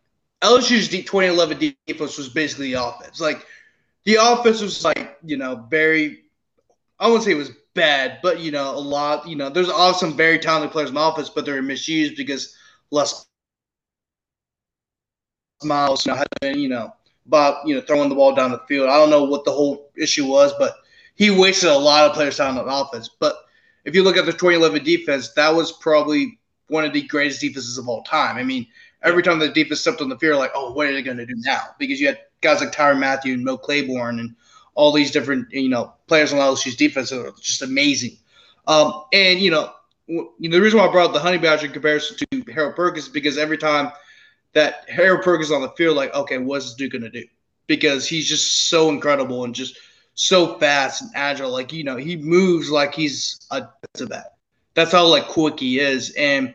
LSU's 0.43 0.89
2011 0.89 1.75
defense 1.87 2.19
was 2.19 2.29
basically 2.29 2.73
the 2.73 2.85
offense. 2.85 3.21
Like 3.21 3.47
the 4.05 4.17
offense 4.21 4.61
was 4.61 4.85
like, 4.85 5.17
you 5.25 5.39
know, 5.39 5.67
very, 5.71 6.25
I 6.99 7.07
wouldn't 7.07 7.25
say 7.25 7.33
it 7.33 7.37
was 7.37 7.53
bad, 7.75 8.19
but 8.23 8.41
you 8.41 8.51
know, 8.51 8.77
a 8.77 8.79
lot, 8.79 9.27
you 9.27 9.37
know, 9.37 9.49
there's 9.49 9.71
also 9.71 10.07
some 10.07 10.17
very 10.17 10.39
talented 10.39 10.73
players 10.73 10.91
in 10.91 10.95
the 10.95 11.01
offense, 11.01 11.31
but 11.31 11.47
they're 11.47 11.63
misused 11.63 12.17
because 12.17 12.55
less 12.91 13.27
miles, 15.65 16.07
you 16.07 16.13
know, 16.13 16.19
had 16.19 16.29
been, 16.41 16.59
you 16.59 16.69
know, 16.69 16.95
about, 17.27 17.67
you 17.67 17.75
know, 17.75 17.81
throwing 17.81 18.09
the 18.09 18.15
ball 18.15 18.35
down 18.35 18.51
the 18.51 18.59
field. 18.69 18.89
I 18.89 18.97
don't 18.97 19.11
know 19.11 19.25
what 19.25 19.45
the 19.45 19.53
whole 19.53 19.91
issue 19.97 20.27
was, 20.27 20.53
but 20.59 20.77
he 21.15 21.31
wasted 21.31 21.71
a 21.71 21.77
lot 21.77 22.09
of 22.09 22.15
players 22.15 22.37
time 22.37 22.59
on 22.59 22.69
offense. 22.69 23.09
But 23.09 23.37
if 23.85 23.95
you 23.95 24.03
look 24.03 24.17
at 24.17 24.27
the 24.27 24.33
2011 24.33 24.85
defense, 24.85 25.33
that 25.33 25.55
was 25.55 25.73
probably 25.73 26.39
one 26.69 26.85
of 26.85 26.93
the 26.93 27.03
greatest 27.03 27.41
defenses 27.41 27.79
of 27.79 27.89
all 27.89 28.03
time. 28.03 28.37
I 28.37 28.43
mean, 28.43 28.67
every 29.03 29.23
time 29.23 29.39
the 29.39 29.49
defense 29.49 29.81
stepped 29.81 30.01
on 30.01 30.09
the 30.09 30.19
field, 30.19 30.39
like, 30.39 30.53
oh, 30.55 30.73
what 30.73 30.87
are 30.87 30.93
they 30.93 31.03
going 31.03 31.17
to 31.19 31.27
do 31.27 31.35
now? 31.37 31.63
Because 31.79 32.01
you 32.01 32.07
had 32.07 32.21
guys 32.41 32.61
like 32.61 32.73
Tyrann 32.73 32.99
Mathieu 32.99 33.35
and 33.35 33.45
Mo 33.45 33.57
Claiborne 33.57 34.19
and 34.19 34.35
all 34.75 34.93
these 34.93 35.11
different, 35.11 35.51
you 35.53 35.69
know, 35.69 35.93
players 36.07 36.33
on 36.33 36.39
LSU's 36.39 36.77
defense 36.77 37.13
are 37.13 37.33
just 37.41 37.63
amazing. 37.63 38.17
Um, 38.67 39.05
and, 39.13 39.41
you 39.41 39.51
know, 39.51 39.73
you 40.07 40.33
know, 40.39 40.57
the 40.57 40.61
reason 40.61 40.79
why 40.79 40.87
I 40.87 40.93
brought 40.93 41.07
up 41.07 41.13
the 41.13 41.21
Honey 41.21 41.39
Badger 41.39 41.67
in 41.67 41.73
comparison 41.73 42.17
to 42.17 42.53
Harold 42.53 42.75
Perkins 42.75 43.07
is 43.07 43.13
because 43.13 43.39
every 43.39 43.59
time– 43.59 43.93
that 44.55 44.89
Harold 44.89 45.23
Perkins 45.23 45.51
on 45.51 45.63
the 45.63 45.71
field, 45.71 45.97
like, 45.97 46.15
okay, 46.15 46.39
what's 46.39 46.67
this 46.67 46.75
dude 46.75 46.93
gonna 46.93 47.11
do? 47.11 47.25
Because 47.67 48.07
he's 48.07 48.29
just 48.29 48.69
so 48.69 48.89
incredible 48.89 49.45
and 49.45 49.55
just 49.55 49.79
so 50.15 50.59
fast 50.59 51.03
and 51.03 51.11
agile. 51.15 51.51
Like, 51.51 51.73
you 51.73 51.85
know, 51.85 51.97
he 51.97 52.17
moves 52.17 52.71
like 52.71 52.95
he's 52.95 53.41
a 53.51 53.69
to 53.95 54.07
that. 54.07 54.37
That's 54.75 54.93
how 54.93 55.07
like 55.07 55.29
quick 55.29 55.61
he 55.61 55.79
is. 55.79 56.11
And 56.11 56.55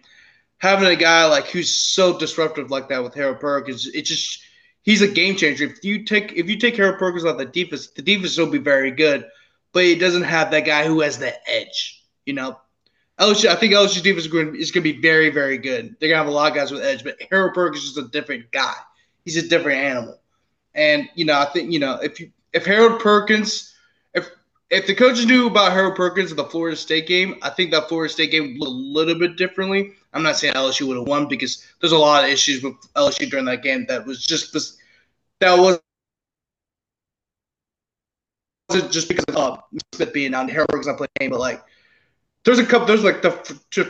having 0.57 0.87
a 0.87 0.95
guy 0.95 1.25
like 1.25 1.47
who's 1.47 1.69
so 1.69 2.17
disruptive 2.17 2.71
like 2.71 2.89
that 2.89 3.03
with 3.03 3.13
Harold 3.13 3.39
Perkins, 3.39 3.87
it 3.87 4.03
just 4.03 4.41
he's 4.83 5.01
a 5.01 5.07
game 5.07 5.35
changer. 5.35 5.65
If 5.65 5.83
you 5.83 6.03
take 6.03 6.33
if 6.33 6.49
you 6.49 6.57
take 6.57 6.75
Harold 6.75 6.99
Perkins 6.99 7.25
out 7.25 7.37
the 7.37 7.45
defense, 7.45 7.87
the 7.87 8.01
defense 8.01 8.37
will 8.37 8.47
be 8.47 8.57
very 8.57 8.91
good, 8.91 9.25
but 9.73 9.83
he 9.83 9.95
doesn't 9.95 10.23
have 10.23 10.51
that 10.51 10.65
guy 10.65 10.85
who 10.85 11.01
has 11.01 11.19
that 11.19 11.41
edge. 11.47 12.03
You 12.25 12.33
know, 12.33 12.59
LSU, 13.19 13.47
I 13.47 13.55
think 13.55 13.73
LSU 13.73 14.01
defense 14.03 14.25
is 14.25 14.31
going, 14.31 14.53
to 14.53 14.81
be 14.81 15.01
very, 15.01 15.29
very 15.29 15.57
good. 15.57 15.95
They're 15.99 16.09
going 16.09 16.19
to 16.19 16.23
have 16.23 16.27
a 16.27 16.31
lot 16.31 16.51
of 16.51 16.55
guys 16.55 16.71
with 16.71 16.83
edge, 16.83 17.03
but 17.03 17.17
Harold 17.31 17.53
Perkins 17.53 17.83
is 17.83 17.93
just 17.93 18.05
a 18.05 18.09
different 18.09 18.51
guy. 18.51 18.75
He's 19.25 19.37
a 19.37 19.47
different 19.47 19.79
animal. 19.79 20.19
And 20.75 21.09
you 21.15 21.25
know, 21.25 21.37
I 21.37 21.45
think 21.45 21.71
you 21.71 21.79
know 21.79 21.95
if 21.95 22.19
you 22.19 22.31
if 22.53 22.65
Harold 22.65 23.01
Perkins, 23.01 23.73
if 24.13 24.29
if 24.69 24.85
the 24.85 24.93
coaches 24.93 25.25
knew 25.25 25.47
about 25.47 25.71
Harold 25.71 25.95
Perkins 25.95 26.29
in 26.29 26.37
the 26.37 26.45
Florida 26.45 26.77
State 26.77 27.07
game, 27.07 27.35
I 27.41 27.49
think 27.49 27.71
that 27.71 27.89
Florida 27.89 28.13
State 28.13 28.31
game 28.31 28.55
looked 28.59 28.69
a 28.69 28.73
little 28.73 29.17
bit 29.17 29.35
differently. 29.35 29.93
I'm 30.13 30.23
not 30.23 30.37
saying 30.37 30.53
LSU 30.53 30.87
would 30.87 30.97
have 30.97 31.07
won 31.07 31.27
because 31.27 31.65
there's 31.81 31.91
a 31.91 31.97
lot 31.97 32.23
of 32.23 32.29
issues 32.29 32.63
with 32.63 32.75
LSU 32.95 33.29
during 33.29 33.45
that 33.45 33.63
game 33.63 33.85
that 33.87 34.05
was 34.05 34.23
just 34.23 34.53
that 35.39 35.57
was 35.57 35.79
just 38.91 39.07
because 39.07 39.25
of 39.29 39.35
uh, 39.35 39.57
Smith 39.93 40.13
being 40.13 40.33
on 40.33 40.47
Harold 40.47 40.69
was 40.73 40.87
not 40.87 40.97
playing, 40.97 41.31
but 41.31 41.39
like 41.39 41.63
there's 42.47 42.59
a 42.59 42.65
couple. 42.65 42.87
There's 42.87 43.03
like 43.03 43.21
the 43.21 43.31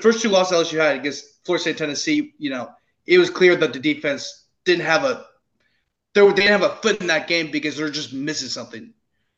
first 0.02 0.20
two 0.20 0.30
losses 0.30 0.72
LSU 0.72 0.80
had 0.80 0.96
against 0.96 1.46
Florida 1.46 1.62
State, 1.62 1.78
Tennessee. 1.78 2.34
You 2.40 2.50
know, 2.50 2.72
it 3.06 3.20
was 3.20 3.30
clear 3.30 3.56
that 3.56 3.72
the 3.72 3.80
defense 3.80 4.48
didn't 4.66 4.84
have 4.84 5.04
a 5.04 5.28
they 6.16 6.22
didn't 6.34 6.60
have 6.60 6.64
a 6.64 6.76
foot 6.78 7.00
in 7.00 7.06
that 7.06 7.28
game 7.28 7.52
because 7.52 7.78
they're 7.78 7.92
just 7.92 8.14
missing 8.14 8.50
something. 8.50 8.96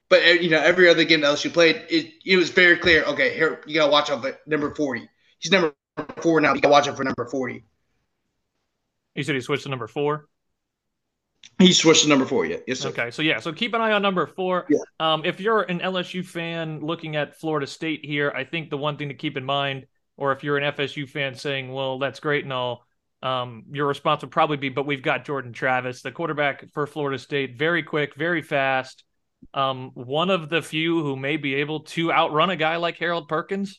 But 0.10 0.22
eh, 0.24 0.34
you 0.36 0.50
know, 0.50 0.62
every 0.62 0.88
other 0.88 1.04
game 1.04 1.20
that 1.20 1.36
LSU 1.36 1.52
played, 1.52 1.84
it 1.90 2.14
it 2.26 2.38
was 2.38 2.50
very 2.50 2.78
clear. 2.78 3.04
Okay, 3.04 3.36
here 3.36 3.62
you 3.68 3.76
gotta 3.76 3.92
watch 3.92 4.10
out 4.10 4.22
for 4.22 4.40
number 4.48 4.74
forty. 4.74 5.10
He's 5.40 5.52
number 5.52 5.76
four 6.22 6.40
now. 6.40 6.54
You 6.54 6.62
gotta 6.62 6.72
watch 6.72 6.88
out 6.88 6.96
for 6.96 7.04
number 7.04 7.26
forty. 7.26 7.66
You 9.16 9.24
said 9.24 9.36
he 9.36 9.42
switched 9.42 9.64
to 9.64 9.70
number 9.70 9.88
four. 9.88 10.30
He 11.60 11.74
switched 11.74 12.04
to 12.04 12.10
number 12.10 12.26
four. 12.26 12.46
Yeah. 12.46 12.58
Yes. 12.68 12.80
Sir. 12.80 12.90
Okay. 12.90 13.12
So 13.12 13.22
yeah. 13.22 13.40
So 13.40 13.52
keep 13.52 13.74
an 13.74 13.82
eye 13.82 13.92
on 13.92 14.02
number 14.02 14.26
four. 14.26 14.66
Yeah. 14.70 14.80
Um, 15.00 15.24
if 15.26 15.42
you're 15.42 15.64
an 15.64 15.80
LSU 15.80 16.26
fan 16.26 16.80
looking 16.80 17.16
at 17.16 17.40
Florida 17.40 17.68
State 17.68 18.06
here, 18.06 18.32
I 18.32 18.46
think 18.46 18.70
the 18.70 18.78
one 18.78 18.98
thing 18.98 19.10
to 19.10 19.14
keep 19.14 19.36
in 19.36 19.44
mind, 19.44 19.86
or 20.16 20.32
if 20.32 20.44
you're 20.44 20.58
an 20.58 20.74
FSU 20.74 21.08
fan 21.08 21.36
saying, 21.36 21.72
"Well, 21.72 22.00
that's 22.00 22.22
great 22.22 22.46
and 22.46 22.54
all," 22.54 22.86
um, 23.22 23.66
your 23.72 23.88
response 23.88 24.22
would 24.22 24.32
probably 24.32 24.58
be, 24.58 24.70
"But 24.70 24.86
we've 24.86 25.04
got 25.04 25.26
Jordan 25.26 25.52
Travis, 25.52 26.02
the 26.02 26.12
quarterback 26.12 26.70
for 26.72 26.88
Florida 26.88 27.20
State, 27.20 27.58
very 27.58 27.84
quick, 27.84 28.16
very 28.16 28.42
fast." 28.42 29.04
Um, 29.54 29.92
one 29.94 30.30
of 30.30 30.50
the 30.50 30.62
few 30.62 31.02
who 31.02 31.16
may 31.16 31.38
be 31.38 31.56
able 31.56 31.82
to 31.82 32.12
outrun 32.12 32.50
a 32.50 32.56
guy 32.56 32.78
like 32.78 32.98
Harold 32.98 33.28
Perkins. 33.28 33.78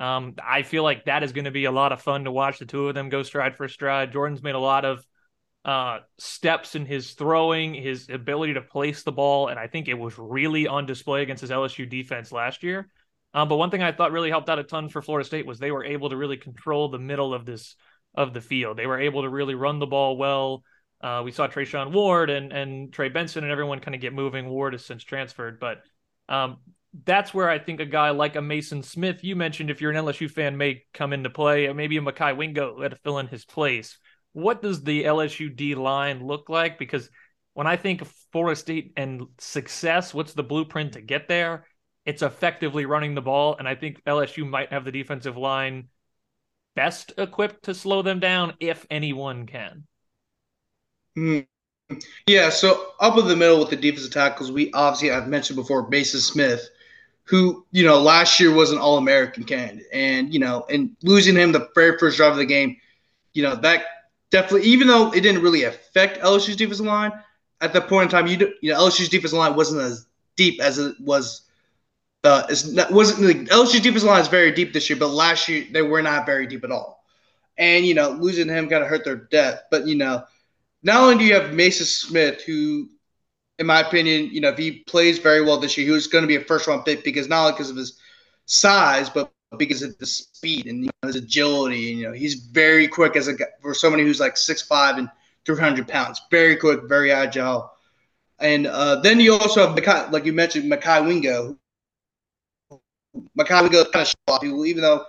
Um, 0.00 0.34
I 0.42 0.62
feel 0.62 0.82
like 0.82 1.04
that 1.04 1.22
is 1.22 1.32
going 1.32 1.44
to 1.44 1.50
be 1.50 1.66
a 1.66 1.70
lot 1.70 1.92
of 1.92 2.02
fun 2.02 2.24
to 2.24 2.32
watch 2.32 2.58
the 2.58 2.66
two 2.66 2.88
of 2.88 2.94
them 2.94 3.08
go 3.08 3.22
stride 3.22 3.56
for 3.56 3.68
stride. 3.68 4.12
Jordan's 4.12 4.42
made 4.42 4.54
a 4.54 4.58
lot 4.58 4.84
of 4.84 5.06
uh, 5.64 6.00
steps 6.18 6.74
in 6.74 6.86
his 6.86 7.12
throwing, 7.12 7.74
his 7.74 8.08
ability 8.08 8.54
to 8.54 8.60
place 8.60 9.02
the 9.02 9.12
ball, 9.12 9.48
and 9.48 9.58
I 9.58 9.68
think 9.68 9.88
it 9.88 9.94
was 9.98 10.18
really 10.18 10.66
on 10.66 10.86
display 10.86 11.22
against 11.22 11.40
his 11.40 11.50
LSU 11.50 11.88
defense 11.88 12.32
last 12.32 12.62
year. 12.62 12.88
Um, 13.34 13.48
but 13.48 13.56
one 13.56 13.70
thing 13.70 13.82
I 13.82 13.92
thought 13.92 14.12
really 14.12 14.30
helped 14.30 14.48
out 14.48 14.58
a 14.58 14.64
ton 14.64 14.88
for 14.88 15.00
Florida 15.00 15.26
State 15.26 15.46
was 15.46 15.58
they 15.58 15.70
were 15.70 15.84
able 15.84 16.10
to 16.10 16.16
really 16.16 16.36
control 16.36 16.88
the 16.88 16.98
middle 16.98 17.32
of 17.32 17.46
this 17.46 17.76
of 18.14 18.34
the 18.34 18.40
field. 18.40 18.76
They 18.76 18.86
were 18.86 19.00
able 19.00 19.22
to 19.22 19.28
really 19.28 19.54
run 19.54 19.78
the 19.78 19.86
ball 19.86 20.16
well. 20.16 20.64
Uh, 21.00 21.22
we 21.24 21.32
saw 21.32 21.48
Treshaun 21.48 21.92
Ward 21.92 22.28
and 22.28 22.52
and 22.52 22.92
Trey 22.92 23.08
Benson 23.08 23.44
and 23.44 23.52
everyone 23.52 23.80
kind 23.80 23.94
of 23.94 24.00
get 24.00 24.12
moving. 24.12 24.48
Ward 24.48 24.74
has 24.74 24.84
since 24.84 25.02
transferred, 25.02 25.60
but 25.60 25.82
um, 26.28 26.58
that's 27.04 27.32
where 27.32 27.48
I 27.48 27.58
think 27.58 27.80
a 27.80 27.86
guy 27.86 28.10
like 28.10 28.36
a 28.36 28.40
Maason 28.40 28.84
Smith, 28.84 29.24
you 29.24 29.34
mentioned, 29.34 29.70
if 29.70 29.80
you're 29.80 29.90
an 29.90 30.04
LSU 30.04 30.30
fan, 30.30 30.56
may 30.56 30.82
come 30.92 31.12
into 31.12 31.30
play. 31.30 31.72
Maybe 31.72 31.96
a 31.96 32.00
Mekhi 32.00 32.36
Wingo 32.36 32.82
had 32.82 32.90
to 32.90 32.98
fill 32.98 33.18
in 33.18 33.28
his 33.28 33.44
place. 33.44 33.98
What 34.32 34.62
does 34.62 34.82
the 34.82 35.04
LSU 35.04 35.48
D 35.48 35.74
line 35.74 36.26
look 36.26 36.48
like? 36.48 36.78
Because 36.78 37.10
when 37.54 37.66
I 37.66 37.76
think 37.76 38.00
of 38.00 38.08
Florida 38.32 38.58
State 38.58 38.92
and 38.96 39.26
success, 39.38 40.14
what's 40.14 40.32
the 40.32 40.42
blueprint 40.42 40.94
to 40.94 41.00
get 41.00 41.28
there? 41.28 41.66
It's 42.04 42.22
effectively 42.22 42.86
running 42.86 43.14
the 43.14 43.22
ball, 43.22 43.56
and 43.58 43.68
I 43.68 43.74
think 43.74 44.02
LSU 44.06 44.44
might 44.44 44.72
have 44.72 44.84
the 44.84 44.92
defensive 44.92 45.36
line 45.36 45.88
best 46.74 47.12
equipped 47.18 47.64
to 47.64 47.74
slow 47.74 48.02
them 48.02 48.20
down 48.20 48.54
if 48.60 48.86
anyone 48.90 49.46
can. 49.46 49.86
Mm. 51.16 51.46
Yeah, 52.26 52.50
so 52.50 52.92
up 53.00 53.18
in 53.18 53.28
the 53.28 53.36
middle 53.36 53.58
with 53.60 53.70
the 53.70 53.76
defensive 53.76 54.12
tackles, 54.12 54.50
we 54.52 54.72
obviously 54.72 55.10
I've 55.10 55.28
mentioned 55.28 55.56
before 55.56 55.90
Maason 55.90 56.20
Smith, 56.20 56.68
who 57.24 57.66
you 57.72 57.84
know 57.84 58.00
last 58.00 58.40
year 58.40 58.52
was 58.52 58.72
an 58.72 58.78
All 58.78 58.98
American 58.98 59.44
candidate, 59.44 59.86
and 59.92 60.32
you 60.32 60.40
know, 60.40 60.66
and 60.70 60.96
losing 61.02 61.36
him 61.36 61.52
the 61.52 61.68
very 61.74 61.98
first 61.98 62.16
drive 62.16 62.32
of 62.32 62.38
the 62.38 62.46
game, 62.46 62.76
you 63.34 63.42
know 63.42 63.56
that 63.56 63.84
definitely, 64.32 64.68
even 64.68 64.88
though 64.88 65.12
it 65.12 65.20
didn't 65.20 65.42
really 65.42 65.64
affect 65.64 66.20
LSU's 66.20 66.56
defensive 66.56 66.86
line 66.86 67.12
at 67.60 67.72
that 67.74 67.88
point 67.88 68.04
in 68.04 68.10
time, 68.10 68.26
you 68.26 68.52
you 68.60 68.72
know 68.72 68.80
LSU's 68.80 69.08
defensive 69.08 69.38
line 69.38 69.54
wasn't 69.54 69.82
as 69.82 70.06
deep 70.36 70.60
as 70.60 70.78
it 70.78 70.96
was. 71.00 71.42
Uh, 72.24 72.44
it's 72.50 72.66
not, 72.66 72.90
wasn't 72.92 73.22
like, 73.22 73.48
LSU's 73.48 73.80
defensive 73.80 74.08
line 74.08 74.20
is 74.20 74.28
very 74.28 74.52
deep 74.52 74.72
this 74.72 74.90
year, 74.90 74.98
but 74.98 75.08
last 75.08 75.48
year 75.48 75.66
they 75.72 75.82
were 75.82 76.02
not 76.02 76.26
very 76.26 76.46
deep 76.46 76.64
at 76.64 76.72
all, 76.72 77.04
and 77.58 77.86
you 77.86 77.94
know 77.94 78.10
losing 78.10 78.48
him 78.48 78.68
kind 78.68 78.82
of 78.82 78.88
hurt 78.88 79.04
their 79.04 79.16
depth. 79.16 79.64
But 79.70 79.86
you 79.86 79.96
know 79.96 80.24
not 80.82 81.00
only 81.02 81.18
do 81.18 81.24
you 81.24 81.34
have 81.34 81.52
Maason 81.52 81.84
Smith, 81.84 82.42
who, 82.42 82.88
in 83.58 83.66
my 83.66 83.80
opinion, 83.80 84.30
you 84.32 84.40
know, 84.40 84.48
if 84.50 84.58
he 84.58 84.80
plays 84.80 85.18
very 85.18 85.42
well 85.42 85.58
this 85.58 85.76
year, 85.76 85.86
he 85.86 85.92
was 85.92 86.08
going 86.08 86.22
to 86.22 86.28
be 86.28 86.36
a 86.36 86.40
first 86.40 86.66
round 86.66 86.84
pick 86.84 87.04
because 87.04 87.28
not 87.28 87.40
only 87.42 87.52
because 87.52 87.70
of 87.70 87.76
his 87.76 87.98
size, 88.46 89.08
but 89.10 89.32
because 89.58 89.82
of 89.82 89.96
the 89.98 90.06
speed 90.06 90.66
and 90.66 90.84
you 90.84 90.90
know, 91.02 91.06
his 91.08 91.16
agility. 91.16 91.90
And, 91.90 92.00
you 92.00 92.08
know, 92.08 92.12
he's 92.12 92.34
very 92.34 92.88
quick 92.88 93.16
as 93.16 93.28
a 93.28 93.34
for 93.60 93.74
somebody 93.74 94.04
who's 94.04 94.20
like 94.20 94.36
six 94.36 94.62
five 94.62 94.98
and 94.98 95.08
300 95.44 95.88
pounds. 95.88 96.20
Very 96.30 96.56
quick, 96.56 96.82
very 96.84 97.12
agile. 97.12 97.72
And 98.38 98.66
uh, 98.66 98.96
then 99.00 99.20
you 99.20 99.34
also 99.34 99.66
have, 99.66 100.12
like 100.12 100.24
you 100.24 100.32
mentioned, 100.32 100.70
Mekhi 100.70 101.06
Wingo. 101.06 101.56
Mekhi 103.38 103.62
Wingo 103.62 103.84
kind 103.84 104.02
of 104.02 104.08
shocked 104.08 104.42
people, 104.42 104.66
even 104.66 104.82
though 104.82 105.04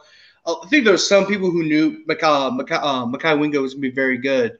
uh, 0.45 0.55
I 0.63 0.67
think 0.67 0.83
there 0.83 0.93
were 0.93 0.97
some 0.97 1.25
people 1.25 1.49
who 1.49 1.63
knew 1.63 2.05
Mekhi, 2.05 2.59
Mekhi, 2.59 2.79
uh, 2.81 3.05
Mekhi 3.05 3.39
Wingo 3.39 3.61
was 3.61 3.73
going 3.73 3.83
to 3.83 3.89
be 3.89 3.95
very 3.95 4.17
good 4.17 4.59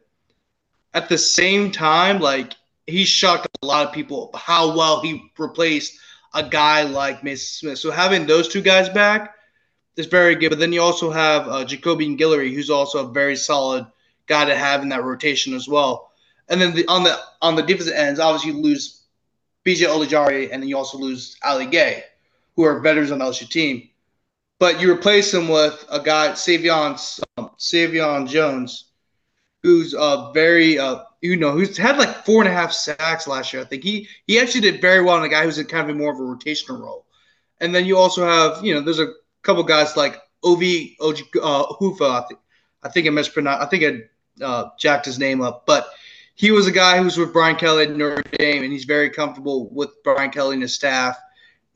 at 0.93 1.09
the 1.09 1.17
same 1.17 1.71
time, 1.71 2.19
like 2.19 2.53
he 2.87 3.05
shocked 3.05 3.47
a 3.61 3.65
lot 3.65 3.87
of 3.87 3.93
people 3.93 4.29
how 4.35 4.75
well 4.75 5.01
he 5.01 5.31
replaced 5.37 5.97
a 6.33 6.43
guy 6.43 6.83
like 6.83 7.21
Maason 7.21 7.37
Smith. 7.37 7.77
So 7.79 7.91
having 7.91 8.25
those 8.25 8.47
two 8.47 8.61
guys 8.61 8.89
back 8.89 9.35
is 9.95 10.05
very 10.07 10.35
good. 10.35 10.49
But 10.49 10.59
then 10.59 10.73
you 10.73 10.81
also 10.81 11.11
have 11.11 11.47
uh, 11.47 11.65
Jacobian 11.65 12.17
Guillory, 12.17 12.53
who's 12.53 12.69
also 12.69 13.07
a 13.07 13.11
very 13.11 13.35
solid 13.35 13.85
guy 14.27 14.45
to 14.45 14.55
have 14.55 14.81
in 14.81 14.89
that 14.89 15.03
rotation 15.03 15.53
as 15.53 15.67
well. 15.67 16.11
And 16.49 16.61
then 16.61 16.73
the, 16.75 16.85
on 16.87 17.03
the 17.03 17.17
on 17.41 17.55
the 17.55 17.63
defensive 17.63 17.93
ends, 17.93 18.19
obviously 18.19 18.51
you 18.51 18.61
lose 18.61 19.03
BJ 19.65 19.87
Ojulari, 19.87 20.49
and 20.51 20.61
then 20.61 20.69
you 20.69 20.77
also 20.77 20.97
lose 20.97 21.37
Ali 21.43 21.65
Gaye, 21.65 22.03
who 22.55 22.63
are 22.63 22.79
veterans 22.79 23.11
on 23.11 23.19
the 23.19 23.25
LSU 23.25 23.49
team. 23.49 23.89
But 24.59 24.79
you 24.79 24.91
replace 24.91 25.33
him 25.33 25.47
with 25.47 25.85
a 25.89 25.99
guy, 25.99 26.31
Sai'vion, 26.31 27.21
um, 27.37 27.51
Sai'vion 27.57 28.27
Jones, 28.27 28.91
who's 29.61 29.93
uh, 29.93 30.31
very 30.31 30.77
uh, 30.77 31.03
you 31.21 31.37
know 31.37 31.51
who's 31.51 31.77
had 31.77 31.97
like 31.97 32.25
four 32.25 32.41
and 32.41 32.49
a 32.49 32.53
half 32.53 32.71
sacks 32.71 33.27
last 33.27 33.53
year. 33.53 33.61
I 33.61 33.65
think 33.65 33.83
he 33.83 34.07
he 34.27 34.39
actually 34.39 34.61
did 34.61 34.81
very 34.81 35.01
well 35.01 35.17
in 35.17 35.23
a 35.23 35.29
guy 35.29 35.43
who's 35.43 35.57
in 35.57 35.65
kind 35.65 35.89
of 35.89 35.95
a 35.95 35.99
more 35.99 36.11
of 36.11 36.19
a 36.19 36.21
rotational 36.21 36.79
role. 36.79 37.05
And 37.61 37.73
then 37.73 37.85
you 37.85 37.97
also 37.97 38.25
have 38.25 38.63
you 38.63 38.73
know 38.73 38.81
there's 38.81 38.99
a 38.99 39.13
couple 39.43 39.63
guys 39.63 39.95
like 39.95 40.19
Ovie 40.43 40.97
uh, 40.99 41.13
Oghoufo. 41.13 42.09
I 42.09 42.25
think 42.27 42.39
I 42.83 42.89
think 42.89 43.07
I 43.07 43.09
mispronounced. 43.11 43.65
I 43.65 43.69
think 43.69 44.09
I 44.41 44.43
uh, 44.43 44.69
jacked 44.79 45.05
his 45.05 45.19
name 45.19 45.41
up, 45.41 45.65
but 45.65 45.87
he 46.35 46.51
was 46.51 46.67
a 46.67 46.71
guy 46.71 46.97
who 46.97 47.03
was 47.03 47.17
with 47.17 47.33
Brian 47.33 47.55
Kelly 47.55 47.83
at 47.83 47.95
Notre 47.95 48.23
Dame, 48.37 48.63
and 48.63 48.71
he's 48.71 48.85
very 48.85 49.09
comfortable 49.09 49.69
with 49.69 49.91
Brian 50.03 50.31
Kelly 50.31 50.53
and 50.53 50.63
his 50.63 50.73
staff. 50.73 51.17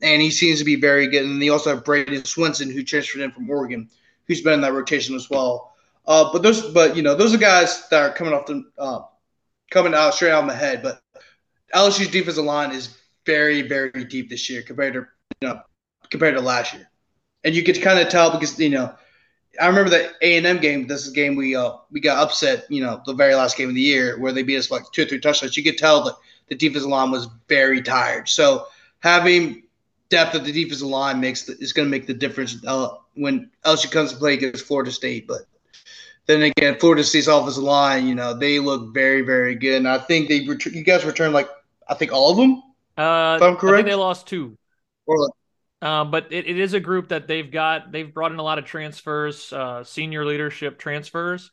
And 0.00 0.22
he 0.22 0.30
seems 0.30 0.58
to 0.58 0.64
be 0.64 0.76
very 0.76 1.08
good. 1.08 1.24
And 1.24 1.40
they 1.40 1.48
also 1.48 1.74
have 1.74 1.84
Bradyn 1.84 2.22
Swinson, 2.22 2.72
who 2.72 2.84
transferred 2.84 3.22
in 3.22 3.32
from 3.32 3.50
Oregon, 3.50 3.88
who's 4.26 4.42
been 4.42 4.54
in 4.54 4.60
that 4.60 4.72
rotation 4.72 5.14
as 5.14 5.28
well. 5.28 5.74
Uh, 6.06 6.32
but 6.32 6.42
those, 6.42 6.72
but 6.72 6.96
you 6.96 7.02
know, 7.02 7.14
those 7.14 7.34
are 7.34 7.38
guys 7.38 7.88
that 7.88 8.02
are 8.02 8.12
coming 8.12 8.32
off 8.32 8.46
the 8.46 8.64
uh, 8.78 9.00
coming 9.70 9.94
out 9.94 10.14
straight 10.14 10.30
out 10.30 10.40
of 10.40 10.46
my 10.46 10.54
head. 10.54 10.82
But 10.82 11.00
LSU's 11.74 12.08
defensive 12.08 12.44
line 12.44 12.72
is 12.72 12.96
very, 13.26 13.62
very 13.62 14.04
deep 14.04 14.30
this 14.30 14.48
year 14.48 14.62
compared 14.62 14.94
to 14.94 15.06
you 15.40 15.48
know 15.48 15.60
compared 16.10 16.34
to 16.34 16.40
last 16.40 16.72
year, 16.74 16.87
and 17.44 17.54
you 17.54 17.62
could 17.62 17.80
kind 17.80 17.98
of 17.98 18.08
tell 18.08 18.30
because 18.32 18.58
you 18.58 18.70
know 18.70 18.92
I 19.60 19.66
remember 19.66 19.90
the 19.90 20.12
A 20.22 20.36
and 20.36 20.46
M 20.46 20.58
game. 20.58 20.86
This 20.86 21.02
is 21.06 21.12
a 21.12 21.14
game 21.14 21.36
we 21.36 21.56
uh 21.56 21.72
we 21.90 22.00
got 22.00 22.18
upset. 22.18 22.66
You 22.70 22.82
know, 22.82 23.02
the 23.06 23.14
very 23.14 23.34
last 23.34 23.56
game 23.56 23.68
of 23.68 23.74
the 23.74 23.80
year 23.80 24.18
where 24.18 24.32
they 24.32 24.42
beat 24.42 24.58
us 24.58 24.70
like 24.70 24.90
two 24.92 25.02
or 25.02 25.06
three 25.06 25.20
touchdowns. 25.20 25.56
You 25.56 25.64
could 25.64 25.78
tell 25.78 26.04
that 26.04 26.16
the 26.48 26.54
defensive 26.54 26.90
line 26.90 27.10
was 27.10 27.28
very 27.48 27.82
tired. 27.82 28.28
So 28.28 28.66
having 29.00 29.64
depth 30.08 30.34
of 30.34 30.44
the 30.44 30.52
defensive 30.52 30.88
line 30.88 31.20
makes 31.20 31.42
the, 31.44 31.56
is 31.58 31.72
going 31.72 31.86
to 31.86 31.90
make 31.90 32.06
the 32.06 32.14
difference 32.14 32.56
uh, 32.66 32.90
when 33.14 33.50
LSU 33.64 33.90
comes 33.90 34.12
to 34.12 34.18
play 34.18 34.34
against 34.34 34.64
Florida 34.64 34.90
State. 34.90 35.26
But 35.26 35.42
then 36.26 36.42
again, 36.42 36.78
Florida 36.78 37.04
State's 37.04 37.26
offensive 37.26 37.62
line, 37.62 38.06
you 38.06 38.14
know, 38.14 38.34
they 38.34 38.58
look 38.58 38.94
very, 38.94 39.22
very 39.22 39.54
good. 39.54 39.76
And 39.76 39.88
I 39.88 39.98
think 39.98 40.28
they 40.28 40.46
ret- 40.46 40.64
you 40.66 40.82
guys 40.82 41.04
returned 41.04 41.34
like 41.34 41.48
I 41.88 41.94
think 41.94 42.12
all 42.12 42.30
of 42.30 42.36
them. 42.36 42.62
Uh, 42.96 43.38
I'm 43.40 43.56
correct. 43.56 43.64
I 43.64 43.76
think 43.76 43.86
they 43.88 43.94
lost 43.94 44.26
two. 44.26 44.56
Or, 45.06 45.30
uh, 45.82 46.04
but 46.04 46.32
it, 46.32 46.46
it 46.46 46.58
is 46.58 46.74
a 46.74 46.80
group 46.80 47.08
that 47.08 47.26
they've 47.26 47.50
got. 47.50 47.92
They've 47.92 48.12
brought 48.12 48.32
in 48.32 48.38
a 48.38 48.42
lot 48.42 48.58
of 48.58 48.64
transfers, 48.64 49.52
uh, 49.52 49.84
senior 49.84 50.24
leadership 50.24 50.78
transfers. 50.78 51.50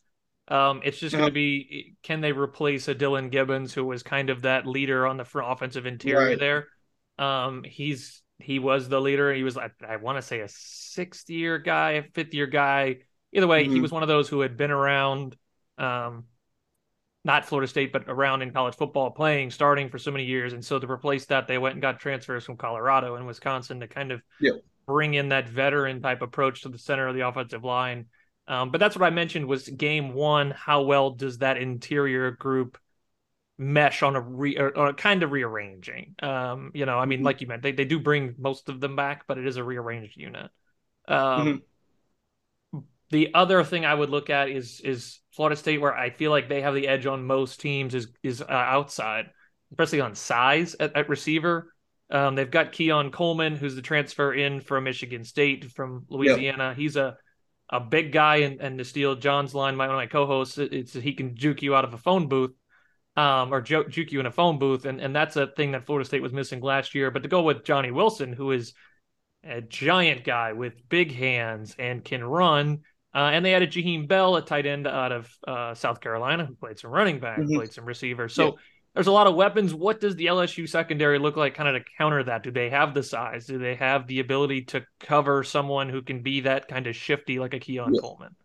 Um, 0.48 0.82
it's 0.84 1.00
just 1.00 1.15
going 1.15 1.25
to 1.25 1.32
be 1.32 1.96
can 2.03 2.22
they 2.22 2.32
replace 2.32 2.88
a 2.88 2.94
Dillan 2.94 3.32
Gibbons 3.32 3.74
who 3.74 3.84
was 3.84 4.03
kind 4.03 4.29
of 4.29 4.44
that 4.44 4.67
leader 4.67 5.08
on 5.08 5.17
the 5.17 5.25
front 5.25 5.51
offensive 5.51 5.86
interior 5.86 6.29
right. 6.29 6.39
there. 6.39 6.67
Um, 7.17 7.63
he's 7.63 8.22
he 8.38 8.60
was 8.60 8.88
the 8.88 9.01
leader. 9.01 9.34
He 9.34 9.44
was 9.44 9.58
I, 9.58 9.72
I 9.88 9.96
want 9.96 10.20
to 10.20 10.22
say 10.22 10.41
a 10.41 10.48
sixth 10.48 11.29
year 11.29 11.58
guy, 11.58 11.91
a 11.91 12.03
fifth 12.03 12.34
year 12.34 12.48
guy 12.48 12.98
either 13.36 13.48
way, 13.48 13.65
mm-hmm. 13.65 13.75
he 13.75 13.82
was 13.82 13.91
one 13.91 14.01
of 14.01 14.08
those 14.08 14.29
who 14.29 14.41
had 14.41 14.58
been 14.58 14.72
around, 14.72 15.36
um, 15.77 16.24
not 17.25 17.46
Florida 17.46 17.67
State, 17.67 17.91
but 17.91 18.05
around 18.08 18.44
in 18.44 18.51
college 18.51 18.75
football, 18.75 19.12
playing, 19.12 19.51
starting 19.51 19.89
for 19.89 19.98
so 19.98 20.12
many 20.12 20.24
years. 20.24 20.53
And 20.53 20.63
so 20.63 20.79
to 20.79 20.89
replace 20.89 21.25
that, 21.25 21.48
they 21.48 21.58
went 21.58 21.74
and 21.74 21.82
got 21.82 22.00
transfers 22.00 22.46
from 22.46 22.55
Colorado 22.55 23.15
and 23.15 23.27
Wisconsin 23.27 23.82
to 23.82 23.88
kind 23.88 24.12
of 24.12 24.22
bring 24.86 25.15
in 25.15 25.29
that 25.29 25.50
veteran 25.50 26.01
type 26.01 26.22
approach 26.22 26.62
to 26.62 26.70
the 26.70 26.77
center 26.77 27.08
of 27.08 27.15
the 27.15 27.27
offensive 27.27 27.63
line. 27.63 28.05
Um, 28.48 28.70
but 28.70 28.77
that's 28.77 28.96
what 28.96 29.05
I 29.05 29.10
mentioned 29.10 29.48
was 29.48 29.67
game 29.67 30.13
one. 30.13 30.51
How 30.51 30.84
well 30.84 31.10
does 31.10 31.39
that 31.39 31.58
interior 31.58 32.29
group 32.32 32.77
mesh 33.58 34.03
on 34.03 34.15
a 34.15 34.22
re 34.22 34.58
or, 34.58 34.77
or 34.77 34.94
kind 34.94 35.24
of 35.24 35.32
rearranging. 35.32 36.15
Um, 36.22 36.72
you 36.74 36.86
know, 36.86 37.00
I 37.00 37.05
mean, 37.05 37.20
mm-hmm. 37.20 37.25
like 37.25 37.41
you 37.41 37.48
meant, 37.48 37.62
they, 37.62 37.72
they 37.72 37.86
do 37.86 38.00
bring 38.00 38.36
most 38.38 38.70
of 38.70 38.79
them 38.79 38.96
back, 38.96 39.25
but 39.27 39.38
it 39.38 39.48
is 39.48 39.58
a 39.58 39.63
rearranged 39.63 40.17
unit. 40.17 40.51
Um, 41.08 41.63
mm-hmm. 42.74 42.79
the 43.12 43.34
other 43.34 43.63
thing 43.63 43.86
I 43.86 43.94
would 43.94 44.10
look 44.10 44.29
at 44.29 44.50
is 44.50 44.82
is 44.82 45.20
Florida 45.36 45.56
State, 45.56 45.82
where 45.82 45.94
I 45.94 46.10
feel 46.10 46.32
like 46.32 46.50
they 46.50 46.62
have 46.62 46.74
the 46.74 46.88
edge 46.88 47.06
on 47.06 47.25
most 47.25 47.60
teams, 47.60 47.94
is 47.94 48.08
is 48.24 48.42
uh, 48.42 48.46
outside, 48.50 49.30
especially 49.72 50.01
on 50.01 50.15
size 50.15 50.75
at, 50.80 50.96
at 50.96 51.10
receiver. 51.10 51.74
Um, 52.10 52.36
they've 52.36 52.50
got 52.50 52.72
Keon 52.72 53.12
Coleman, 53.12 53.56
who's 53.56 53.75
the 53.75 53.82
transfer 53.82 54.34
in 54.34 54.62
from 54.62 54.84
Michigan 54.84 55.24
State 55.24 55.72
from 55.72 56.06
Louisiana. 56.10 56.70
Yep. 56.70 56.77
He's 56.77 56.96
a 56.96 57.18
a 57.70 57.80
big 57.80 58.12
guy, 58.12 58.38
and, 58.38 58.62
and 58.62 58.77
to 58.77 58.86
steal 58.86 59.15
John's 59.15 59.56
line, 59.56 59.75
my 59.75 59.88
one 59.88 59.96
of 59.96 60.00
my 60.00 60.06
co-hosts, 60.08 60.58
it's 60.58 60.94
he 60.94 61.13
can 61.13 61.36
juke 61.36 61.62
you 61.62 61.75
out 61.75 61.84
of 61.84 61.94
a 61.94 61.98
phone 61.98 62.27
booth 62.27 62.51
um, 63.18 63.54
or 63.54 63.62
juke, 63.62 63.89
juke 63.89 64.12
you 64.12 64.20
in 64.20 64.25
a 64.25 64.32
phone 64.32 64.60
booth, 64.60 64.86
and 64.86 65.00
and 65.00 65.15
that's 65.15 65.36
a 65.36 65.48
thing 65.48 65.72
that 65.72 65.86
Florida 65.86 66.06
State 66.06 66.22
was 66.22 66.34
missing 66.34 66.62
last 66.62 66.96
year. 66.96 67.12
But 67.12 67.24
to 67.24 67.30
go 67.30 67.42
with 67.42 67.63
Johnny 67.63 67.92
Wilson, 67.92 68.34
who 68.34 68.51
is 68.51 68.74
a 69.44 69.62
giant 69.62 70.24
guy 70.24 70.54
with 70.54 70.88
big 70.89 71.13
hands 71.13 71.75
and 71.77 72.04
can 72.04 72.24
run, 72.24 72.82
uh, 73.15 73.29
and 73.31 73.45
they 73.45 73.55
added 73.55 73.72
Jaheim 73.72 74.07
Bell, 74.07 74.36
a 74.36 74.41
tight 74.41 74.65
end 74.65 74.86
out 74.86 75.13
of 75.13 75.29
uh, 75.48 75.74
South 75.74 76.01
Carolina, 76.01 76.45
who 76.45 76.53
played 76.53 76.77
some 76.77 76.91
running 76.91 77.19
back, 77.19 77.39
mm-hmm. 77.39 77.55
played 77.55 77.74
some 77.74 77.86
receiver. 77.86 78.29
So. 78.29 78.45
Yeah. 78.45 78.51
There's 78.93 79.07
a 79.07 79.12
lot 79.12 79.27
of 79.27 79.36
weapons. 79.36 79.74
What 79.74 80.00
does 80.00 80.15
the 80.15 80.27
LSU 80.27 80.69
secondary 80.69 81.19
look 81.19 81.36
like 81.36 81.53
kind 81.53 81.67
of 81.67 81.84
to 81.84 81.89
counter 81.98 82.24
that? 82.24 82.43
Do 82.43 82.51
they 82.51 82.69
have 82.69 82.93
the 82.93 83.03
size? 83.03 83.45
Do 83.45 83.57
they 83.60 83.75
have 83.75 84.07
the 84.07 84.22
ability 84.22 84.62
to 84.67 84.86
cover 85.01 85.43
someone 85.43 85.89
who 85.89 86.01
can 86.01 86.22
be 86.22 86.39
that 86.39 86.69
kind 86.69 86.88
of 86.88 86.95
shifty 86.95 87.38
like 87.38 87.53
a 87.53 87.60
Keon 87.60 87.93
yeah. 87.93 88.00
Coleman? 88.00 88.38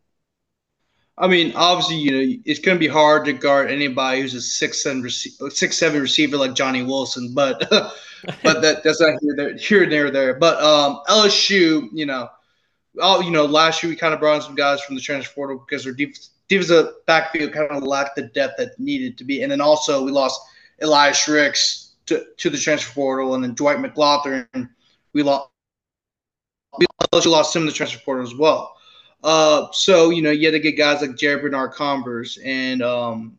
I 1.20 1.28
mean, 1.28 1.52
obviously, 1.54 1.96
you 1.96 2.10
know, 2.10 2.42
it's 2.46 2.58
going 2.58 2.76
to 2.76 2.80
be 2.80 2.88
hard 2.88 3.26
to 3.26 3.32
guard 3.34 3.70
anybody 3.70 4.22
who's 4.22 4.34
a 4.34 4.40
six 4.40 4.84
six 5.50 5.76
seven 5.76 6.00
receiver 6.00 6.38
like 6.38 6.54
Johnny 6.54 6.82
Wilson, 6.82 7.34
but 7.34 7.60
but 8.42 8.62
that 8.62 8.82
that's 8.82 9.00
not 9.00 9.20
here 9.20 9.34
there 9.36 9.56
here 9.56 9.82
and 9.82 9.92
there 9.92 10.10
there. 10.10 10.34
But 10.34 10.60
um, 10.62 11.00
LSU, 11.08 11.88
you 11.92 12.06
know, 12.06 12.28
oh, 13.02 13.21
you 13.21 13.30
know, 13.30 13.45
last 13.45 13.83
year 13.83 13.90
we 13.90 13.97
kind 13.97 14.14
of 14.14 14.21
brought 14.21 14.37
in 14.37 14.42
some 14.42 14.54
guys 14.54 14.80
from 14.83 14.95
the 14.95 15.00
transfer 15.00 15.35
portal 15.35 15.59
because 15.59 15.85
their 15.85 15.92
def- 15.92 16.28
defensive 16.49 17.04
backfield 17.07 17.52
kind 17.52 17.71
of 17.71 17.83
lacked 17.83 18.16
the 18.16 18.23
depth 18.23 18.59
that 18.59 18.78
needed 18.78 19.19
to 19.19 19.25
be, 19.25 19.42
and 19.42 19.50
then 19.50 19.61
also 19.61 20.02
we 20.02 20.11
lost 20.11 20.40
Elias 20.83 21.26
Ricks 21.28 21.92
to, 22.07 22.25
to 22.38 22.50
the 22.50 22.59
transfer 22.59 22.92
portal, 22.92 23.35
and 23.35 23.45
then 23.45 23.54
Dwight 23.54 23.78
McGlothern. 23.78 24.69
we 25.12 25.23
lost 25.23 25.49
we 26.78 26.87
also 27.12 27.30
lost 27.30 27.54
him 27.54 27.62
in 27.62 27.66
the 27.66 27.73
transfer 27.73 28.00
portal 28.04 28.25
as 28.25 28.35
well. 28.35 28.76
Uh, 29.23 29.66
so 29.73 30.11
you 30.11 30.23
know, 30.23 30.30
you 30.30 30.47
had 30.47 30.52
to 30.52 30.61
get 30.61 30.78
guys 30.78 31.02
like 31.02 31.11
Jarrick 31.11 31.42
Bernard-Converse 31.42 32.38
and 32.38 32.83
um, 32.83 33.38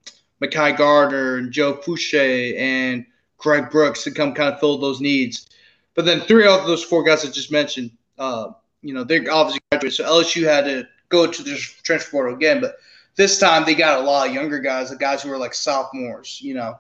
Garner 0.50 1.38
and 1.38 1.52
Joe 1.52 1.74
Foucha 1.76 2.58
and 2.58 3.06
Greg 3.38 3.70
Brooks 3.72 4.04
to 4.04 4.12
come 4.12 4.34
kind 4.34 4.54
of 4.54 4.60
fill 4.60 4.78
those 4.78 5.02
needs. 5.02 5.48
But 5.96 6.06
then 6.06 6.22
three 6.22 6.48
out 6.48 6.62
of 6.62 6.68
those 6.68 6.84
four 6.84 7.04
guys 7.04 7.26
I 7.26 7.30
just 7.30 7.52
mentioned, 7.52 7.92
uh, 8.18 8.52
you 8.82 8.94
know, 8.94 9.04
they're 9.04 9.32
obviously 9.32 9.62
graduated. 9.72 9.96
So 9.96 10.06
LSU 10.06 10.44
had 10.44 10.66
to 10.66 10.88
go 11.10 11.28
to 11.28 11.44
the 11.44 11.56
transfer 11.84 12.12
portal 12.12 12.36
again, 12.36 12.62
but 12.62 12.78
this 13.16 13.40
time 13.40 13.66
they 13.66 13.76
got 13.76 14.00
a 14.00 14.04
lot 14.04 14.28
of 14.28 14.34
younger 14.34 14.60
guys, 14.60 14.90
the 14.90 14.96
guys 14.96 15.22
who 15.22 15.30
were 15.30 15.38
like 15.38 15.54
sophomores, 15.54 16.40
you 16.42 16.54
know, 16.54 16.80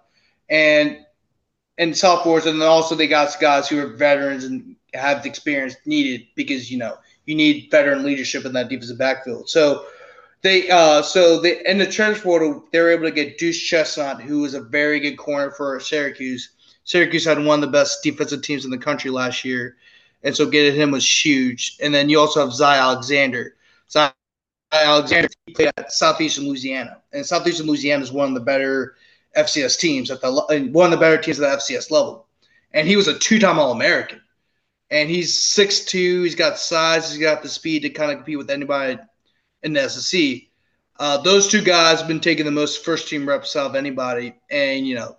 and 0.49 1.05
and 1.77 1.97
sophomores, 1.97 2.45
and 2.45 2.61
then 2.61 2.67
also 2.67 2.95
they 2.95 3.07
got 3.07 3.35
guys 3.39 3.67
who 3.67 3.79
are 3.79 3.87
veterans 3.87 4.43
and 4.43 4.75
have 4.93 5.23
the 5.23 5.29
experience 5.29 5.75
needed 5.85 6.27
because 6.35 6.71
you 6.71 6.77
know 6.77 6.97
you 7.25 7.35
need 7.35 7.69
veteran 7.71 8.03
leadership 8.03 8.45
in 8.45 8.53
that 8.53 8.69
defensive 8.69 8.97
backfield. 8.97 9.49
So 9.49 9.85
they 10.41 10.69
uh 10.69 11.01
so 11.01 11.39
they 11.39 11.63
in 11.65 11.77
the 11.77 11.85
transfer 11.85 12.23
portal 12.23 12.65
they 12.71 12.79
were 12.79 12.91
able 12.91 13.03
to 13.03 13.11
get 13.11 13.37
Duce 13.37 13.59
Chestnut, 13.59 14.21
who 14.21 14.41
was 14.41 14.53
a 14.53 14.61
very 14.61 14.99
good 14.99 15.17
corner 15.17 15.51
for 15.51 15.79
Syracuse. 15.79 16.51
Syracuse 16.83 17.25
had 17.25 17.43
one 17.43 17.59
of 17.59 17.61
the 17.61 17.77
best 17.77 18.01
defensive 18.03 18.41
teams 18.41 18.65
in 18.65 18.71
the 18.71 18.77
country 18.77 19.11
last 19.11 19.45
year, 19.45 19.77
and 20.23 20.35
so 20.35 20.49
getting 20.49 20.79
him 20.79 20.91
was 20.91 21.25
huge. 21.25 21.77
And 21.81 21.93
then 21.93 22.09
you 22.09 22.19
also 22.19 22.41
have 22.41 22.53
Zy 22.53 22.63
Alexander. 22.63 23.55
Zy 23.89 24.07
Alexander 24.71 25.29
played 25.55 25.71
at 25.77 25.91
Southeastern 25.91 26.47
Louisiana, 26.47 27.01
and 27.11 27.25
Southeastern 27.25 27.67
Louisiana 27.67 28.03
is 28.03 28.11
one 28.11 28.27
of 28.27 28.33
the 28.33 28.39
better 28.41 28.95
FCS 29.35 29.79
teams 29.79 30.11
at 30.11 30.21
the 30.21 30.69
one 30.71 30.85
of 30.85 30.91
the 30.91 31.03
better 31.03 31.21
teams 31.21 31.39
at 31.39 31.49
the 31.49 31.57
FCS 31.57 31.91
level. 31.91 32.27
And 32.73 32.87
he 32.87 32.95
was 32.95 33.07
a 33.07 33.19
two-time 33.19 33.59
All-American 33.59 34.21
and 34.91 35.09
he's 35.09 35.37
6'2". 35.37 36.23
He's 36.23 36.35
got 36.35 36.59
size. 36.59 37.11
He's 37.11 37.21
got 37.21 37.41
the 37.41 37.49
speed 37.49 37.81
to 37.83 37.89
kind 37.89 38.11
of 38.11 38.17
compete 38.17 38.37
with 38.37 38.51
anybody 38.51 38.99
in 39.63 39.73
the 39.73 39.89
SEC. 39.89 40.41
Uh, 40.99 41.17
those 41.17 41.47
two 41.47 41.63
guys 41.63 41.99
have 41.99 42.07
been 42.07 42.19
taking 42.19 42.45
the 42.45 42.51
most 42.51 42.85
first 42.85 43.07
team 43.07 43.27
reps 43.27 43.55
out 43.55 43.71
of 43.71 43.75
anybody, 43.75 44.35
and 44.51 44.85
you 44.85 44.93
know, 44.93 45.15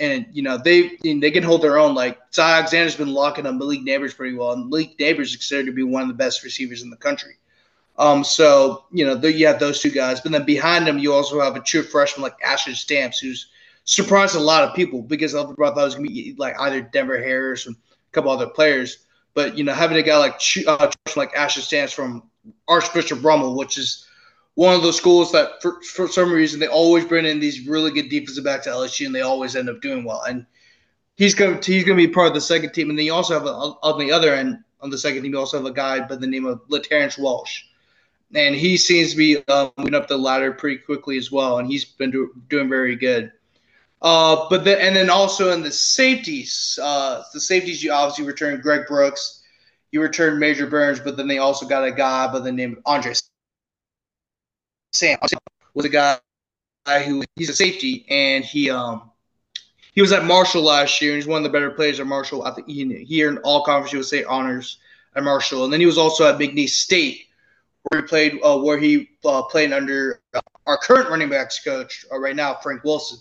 and 0.00 0.26
you 0.32 0.42
know 0.42 0.56
they 0.56 0.98
they 1.02 1.30
can 1.30 1.42
hold 1.42 1.62
their 1.62 1.78
own. 1.78 1.94
Like 1.94 2.18
Zy 2.34 2.42
Alexander's 2.42 2.96
been 2.96 3.12
locking 3.12 3.46
up 3.46 3.54
Malik 3.54 3.80
Nabers 3.80 4.16
pretty 4.16 4.36
well, 4.36 4.52
and 4.52 4.68
Malik 4.68 4.98
Nabers 4.98 5.26
is 5.26 5.36
considered 5.36 5.66
to 5.66 5.72
be 5.72 5.82
one 5.82 6.02
of 6.02 6.08
the 6.08 6.14
best 6.14 6.42
receivers 6.42 6.82
in 6.82 6.90
the 6.90 6.96
country. 6.96 7.36
Um, 7.98 8.24
so 8.24 8.86
you 8.90 9.04
know, 9.04 9.14
you 9.22 9.46
have 9.46 9.60
those 9.60 9.80
two 9.80 9.90
guys, 9.90 10.20
but 10.20 10.32
then 10.32 10.44
behind 10.44 10.86
them 10.86 10.98
you 10.98 11.12
also 11.12 11.40
have 11.40 11.54
a 11.54 11.60
true 11.60 11.82
freshman 11.82 12.22
like 12.22 12.36
Ashton 12.42 12.74
Stamps, 12.74 13.18
who's 13.18 13.50
surprised 13.84 14.36
a 14.36 14.40
lot 14.40 14.64
of 14.64 14.74
people 14.74 15.02
because 15.02 15.34
I 15.34 15.42
thought 15.42 15.52
it 15.52 15.58
was 15.58 15.94
going 15.94 16.08
to 16.08 16.12
be 16.12 16.34
like 16.38 16.58
either 16.58 16.80
Denver 16.80 17.18
Harris 17.18 17.66
or 17.66 17.70
a 17.70 17.74
couple 18.12 18.30
other 18.30 18.48
players. 18.48 19.04
But 19.34 19.56
you 19.56 19.64
know, 19.64 19.74
having 19.74 19.98
a 19.98 20.02
guy 20.02 20.16
like 20.16 20.40
uh, 20.66 20.90
like 21.14 21.34
Ashton 21.36 21.62
Stamps 21.62 21.92
from 21.92 22.22
Archbishop 22.66 23.22
Rummel, 23.22 23.54
which 23.54 23.76
is 23.76 24.06
one 24.54 24.74
of 24.74 24.82
those 24.82 24.96
schools 24.96 25.32
that 25.32 25.62
for, 25.62 25.80
for 25.82 26.08
some 26.08 26.32
reason 26.32 26.60
they 26.60 26.66
always 26.66 27.04
bring 27.04 27.24
in 27.24 27.40
these 27.40 27.66
really 27.66 27.90
good 27.90 28.08
defensive 28.08 28.44
backs 28.44 28.64
to 28.64 28.70
LSU, 28.70 29.06
and 29.06 29.14
they 29.14 29.20
always 29.22 29.56
end 29.56 29.68
up 29.68 29.80
doing 29.80 30.04
well. 30.04 30.22
And 30.22 30.46
he's 31.16 31.34
going 31.34 31.60
to, 31.60 31.72
he's 31.72 31.84
going 31.84 31.98
to 31.98 32.06
be 32.06 32.12
part 32.12 32.28
of 32.28 32.34
the 32.34 32.40
second 32.40 32.72
team. 32.72 32.90
And 32.90 32.98
then 32.98 33.06
you 33.06 33.14
also 33.14 33.34
have 33.34 33.46
a, 33.46 33.50
on 33.50 33.98
the 33.98 34.12
other 34.12 34.34
end 34.34 34.58
on 34.80 34.90
the 34.90 34.98
second 34.98 35.22
team, 35.22 35.32
you 35.32 35.38
also 35.38 35.58
have 35.58 35.66
a 35.66 35.72
guy 35.72 36.00
by 36.00 36.16
the 36.16 36.26
name 36.26 36.46
of 36.46 36.62
Laterrance 36.68 37.18
Welch, 37.18 37.68
and 38.34 38.54
he 38.54 38.76
seems 38.76 39.10
to 39.10 39.16
be 39.16 39.44
um, 39.48 39.72
moving 39.76 39.94
up 39.94 40.08
the 40.08 40.16
ladder 40.16 40.52
pretty 40.52 40.78
quickly 40.78 41.18
as 41.18 41.30
well, 41.30 41.58
and 41.58 41.68
he's 41.68 41.84
been 41.84 42.10
do, 42.10 42.32
doing 42.48 42.68
very 42.68 42.96
good. 42.96 43.32
Uh, 44.02 44.46
but 44.48 44.64
then 44.64 44.78
and 44.78 44.96
then 44.96 45.10
also 45.10 45.52
in 45.52 45.62
the 45.62 45.70
safeties, 45.70 46.78
uh, 46.82 47.22
the 47.34 47.40
safeties 47.40 47.82
you 47.82 47.92
obviously 47.92 48.24
return 48.24 48.58
Greg 48.60 48.86
Brooks, 48.88 49.42
you 49.92 50.00
return 50.00 50.38
Major 50.38 50.66
Burns, 50.66 51.00
but 51.00 51.16
then 51.16 51.28
they 51.28 51.38
also 51.38 51.66
got 51.66 51.84
a 51.84 51.92
guy 51.92 52.32
by 52.32 52.38
the 52.38 52.52
name 52.52 52.72
of 52.72 52.78
Andre 52.86 53.12
Sam 54.92 55.18
was 55.74 55.84
a 55.84 55.88
guy 55.88 56.18
who 57.04 57.22
he's 57.36 57.48
a 57.48 57.54
safety 57.54 58.06
and 58.08 58.44
he 58.44 58.70
um 58.70 59.10
he 59.92 60.00
was 60.00 60.12
at 60.12 60.24
Marshall 60.24 60.62
last 60.62 61.00
year 61.00 61.12
and 61.12 61.16
he's 61.16 61.26
one 61.26 61.38
of 61.38 61.44
the 61.44 61.50
better 61.50 61.70
players 61.70 62.00
at 62.00 62.06
Marshall. 62.06 62.44
I 62.44 62.52
think 62.52 62.68
he, 62.68 63.04
he 63.04 63.24
earned 63.24 63.40
all 63.44 63.64
conference 63.64 63.92
USA 63.92 64.24
honors 64.24 64.78
at 65.16 65.24
Marshall, 65.24 65.64
and 65.64 65.72
then 65.72 65.80
he 65.80 65.86
was 65.86 65.98
also 65.98 66.28
at 66.28 66.38
McNeese 66.38 66.70
State 66.70 67.26
where 67.88 68.00
he 68.00 68.06
played 68.06 68.38
uh, 68.42 68.58
where 68.58 68.78
he 68.78 69.10
uh, 69.24 69.42
played 69.42 69.72
under 69.72 70.20
our 70.66 70.76
current 70.78 71.08
running 71.08 71.28
backs 71.28 71.62
coach 71.62 72.04
uh, 72.12 72.18
right 72.18 72.36
now, 72.36 72.54
Frank 72.62 72.84
Wilson. 72.84 73.18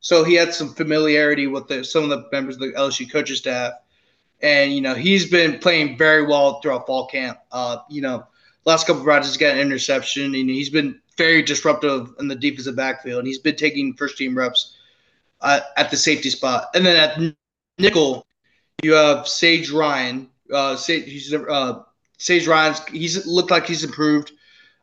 So 0.00 0.22
he 0.24 0.34
had 0.34 0.54
some 0.54 0.72
familiarity 0.72 1.46
with 1.46 1.68
the, 1.68 1.84
some 1.84 2.04
of 2.04 2.10
the 2.10 2.28
members 2.30 2.56
of 2.56 2.60
the 2.60 2.72
LSU 2.72 3.10
coaching 3.10 3.36
staff. 3.36 3.72
And, 4.40 4.72
you 4.72 4.80
know, 4.80 4.94
he's 4.94 5.28
been 5.28 5.58
playing 5.58 5.98
very 5.98 6.24
well 6.24 6.60
throughout 6.60 6.86
fall 6.86 7.06
camp. 7.06 7.38
Uh, 7.50 7.78
you 7.90 8.02
know, 8.02 8.26
last 8.64 8.86
couple 8.86 9.00
of 9.00 9.04
practices, 9.04 9.34
he's 9.34 9.40
got 9.40 9.54
an 9.54 9.60
interception, 9.60 10.26
and 10.26 10.48
he's 10.48 10.70
been 10.70 11.00
very 11.16 11.42
disruptive 11.42 12.14
in 12.18 12.28
the 12.28 12.34
defensive 12.34 12.76
backfield. 12.76 13.20
And 13.20 13.26
he's 13.26 13.38
been 13.38 13.56
taking 13.56 13.94
first 13.94 14.18
team 14.18 14.36
reps 14.36 14.76
uh, 15.40 15.60
at 15.76 15.90
the 15.90 15.96
safety 15.96 16.30
spot. 16.30 16.68
And 16.74 16.84
then 16.84 16.96
at 16.96 17.34
nickel, 17.78 18.26
you 18.82 18.92
have 18.94 19.26
Sage 19.26 19.70
Ryan. 19.70 20.28
Uh, 20.52 20.76
Sage, 20.76 21.32
uh, 21.32 21.80
Sage 22.18 22.46
Ryan's 22.46 22.84
he's 22.86 23.26
looked 23.26 23.50
like 23.50 23.66
he's 23.66 23.84
improved 23.84 24.32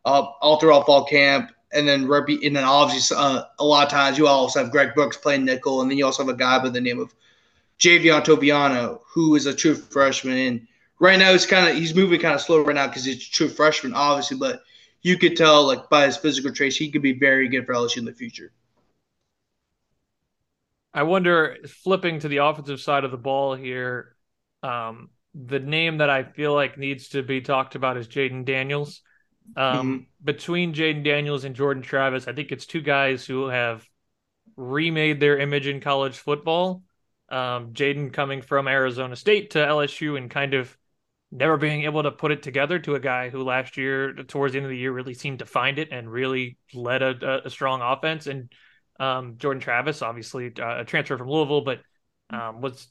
uh, 0.06 0.28
all 0.42 0.60
throughout 0.60 0.86
fall 0.86 1.06
camp 1.06 1.52
and 1.74 1.88
then 1.88 2.04
and 2.04 2.56
then 2.56 2.64
obviously 2.64 3.18
uh, 3.20 3.44
a 3.60 3.66
lot 3.66 3.86
of 3.86 3.92
times 3.92 4.18
you 4.18 4.28
also 4.28 4.62
have 4.62 4.72
Greg 4.72 4.94
Brooks 4.94 5.18
playing 5.18 5.46
nickel, 5.46 5.82
and 5.82 5.90
then 5.90 5.98
you 5.98 6.06
also 6.06 6.24
have 6.24 6.34
a 6.34 6.38
guy 6.38 6.60
by 6.60 6.70
the 6.70 6.80
name 6.80 7.00
of 7.00 7.14
Javien 7.80 8.24
Toviano, 8.24 9.02
who 9.08 9.36
is 9.36 9.46
a 9.46 9.54
true 9.54 9.76
freshman. 9.76 10.38
And 10.38 10.68
right 11.00 11.18
now 11.18 11.32
he's 11.32 11.46
kind 11.46 11.68
of 11.68 11.76
he's 11.76 11.96
moving 11.96 12.20
kind 12.20 12.36
of 12.36 12.42
slow 12.42 12.62
right 12.62 12.76
now 12.76 12.88
because 12.88 13.06
he's 13.06 13.28
a 13.28 13.32
true 13.32 13.50
freshman, 13.50 13.94
obviously, 13.94 14.38
but 14.38 14.64
you 15.04 15.18
could 15.18 15.36
tell 15.36 15.68
like 15.68 15.90
by 15.90 16.06
his 16.06 16.18
physical 16.18 16.52
traits 16.52 16.78
he 16.78 16.90
could 16.90 17.02
be 17.02 17.14
very 17.14 17.50
good 17.50 17.66
for 17.66 17.74
LSU 17.74 17.98
in 17.98 18.06
the 18.06 18.14
future. 18.14 18.52
I 20.94 21.04
wonder, 21.04 21.58
flipping 21.68 22.20
to 22.20 22.28
the 22.28 22.38
offensive 22.38 22.80
side 22.80 23.04
of 23.04 23.12
the 23.12 23.18
ball 23.18 23.56
here, 23.56 24.16
um, 24.62 25.10
the 25.34 25.60
name 25.60 25.98
that 25.98 26.10
I 26.10 26.24
feel 26.24 26.54
like 26.54 26.78
needs 26.78 27.10
to 27.10 27.24
be 27.24 27.42
talked 27.42 27.76
about 27.76 27.98
is 27.98 28.08
Jayden 28.08 28.46
Daniels. 28.46 29.02
Um, 29.58 29.76
mm-hmm. 29.76 29.98
Between 30.24 30.74
Jayden 30.74 31.04
Daniels 31.04 31.44
and 31.44 31.56
Jordan 31.56 31.84
Travis, 31.84 32.28
I 32.28 32.34
think 32.34 32.52
it's 32.52 32.68
two 32.68 32.82
guys 32.82 33.26
who 33.26 33.48
have 33.48 33.88
remade 34.56 35.20
their 35.20 35.40
image 35.40 35.68
in 35.68 35.82
college 35.82 36.18
football. 36.18 36.84
Um, 37.30 37.74
Jayden 37.74 38.14
coming 38.14 38.44
from 38.44 38.68
Arizona 38.68 39.16
State 39.16 39.52
to 39.52 39.60
LSU 39.60 40.18
and 40.18 40.30
kind 40.30 40.54
of 40.54 40.78
never 41.36 41.58
being 41.58 41.84
able 41.84 42.04
to 42.04 42.12
put 42.12 42.32
it 42.32 42.44
together 42.44 42.78
to 42.80 42.96
a 42.96 43.00
guy 43.00 43.30
who 43.30 43.44
last 43.44 43.76
year, 43.76 44.14
towards 44.14 44.54
the 44.54 44.60
end 44.60 44.66
of 44.66 44.70
the 44.70 44.78
year, 44.78 44.92
really 44.92 45.16
seemed 45.16 45.40
to 45.40 45.46
find 45.46 45.80
it 45.80 45.90
and 45.92 46.12
really 46.12 46.58
led 46.74 47.02
a, 47.02 47.42
a 47.46 47.50
strong 47.50 47.82
offense. 47.82 48.28
And 48.28 48.54
Um, 49.00 49.38
Jordan 49.38 49.60
Travis, 49.60 50.04
obviously 50.04 50.54
uh, 50.60 50.82
a 50.82 50.86
transfer 50.86 51.18
from 51.18 51.28
Louisville, 51.28 51.66
but 51.66 51.82
um, 52.30 52.62
was 52.62 52.88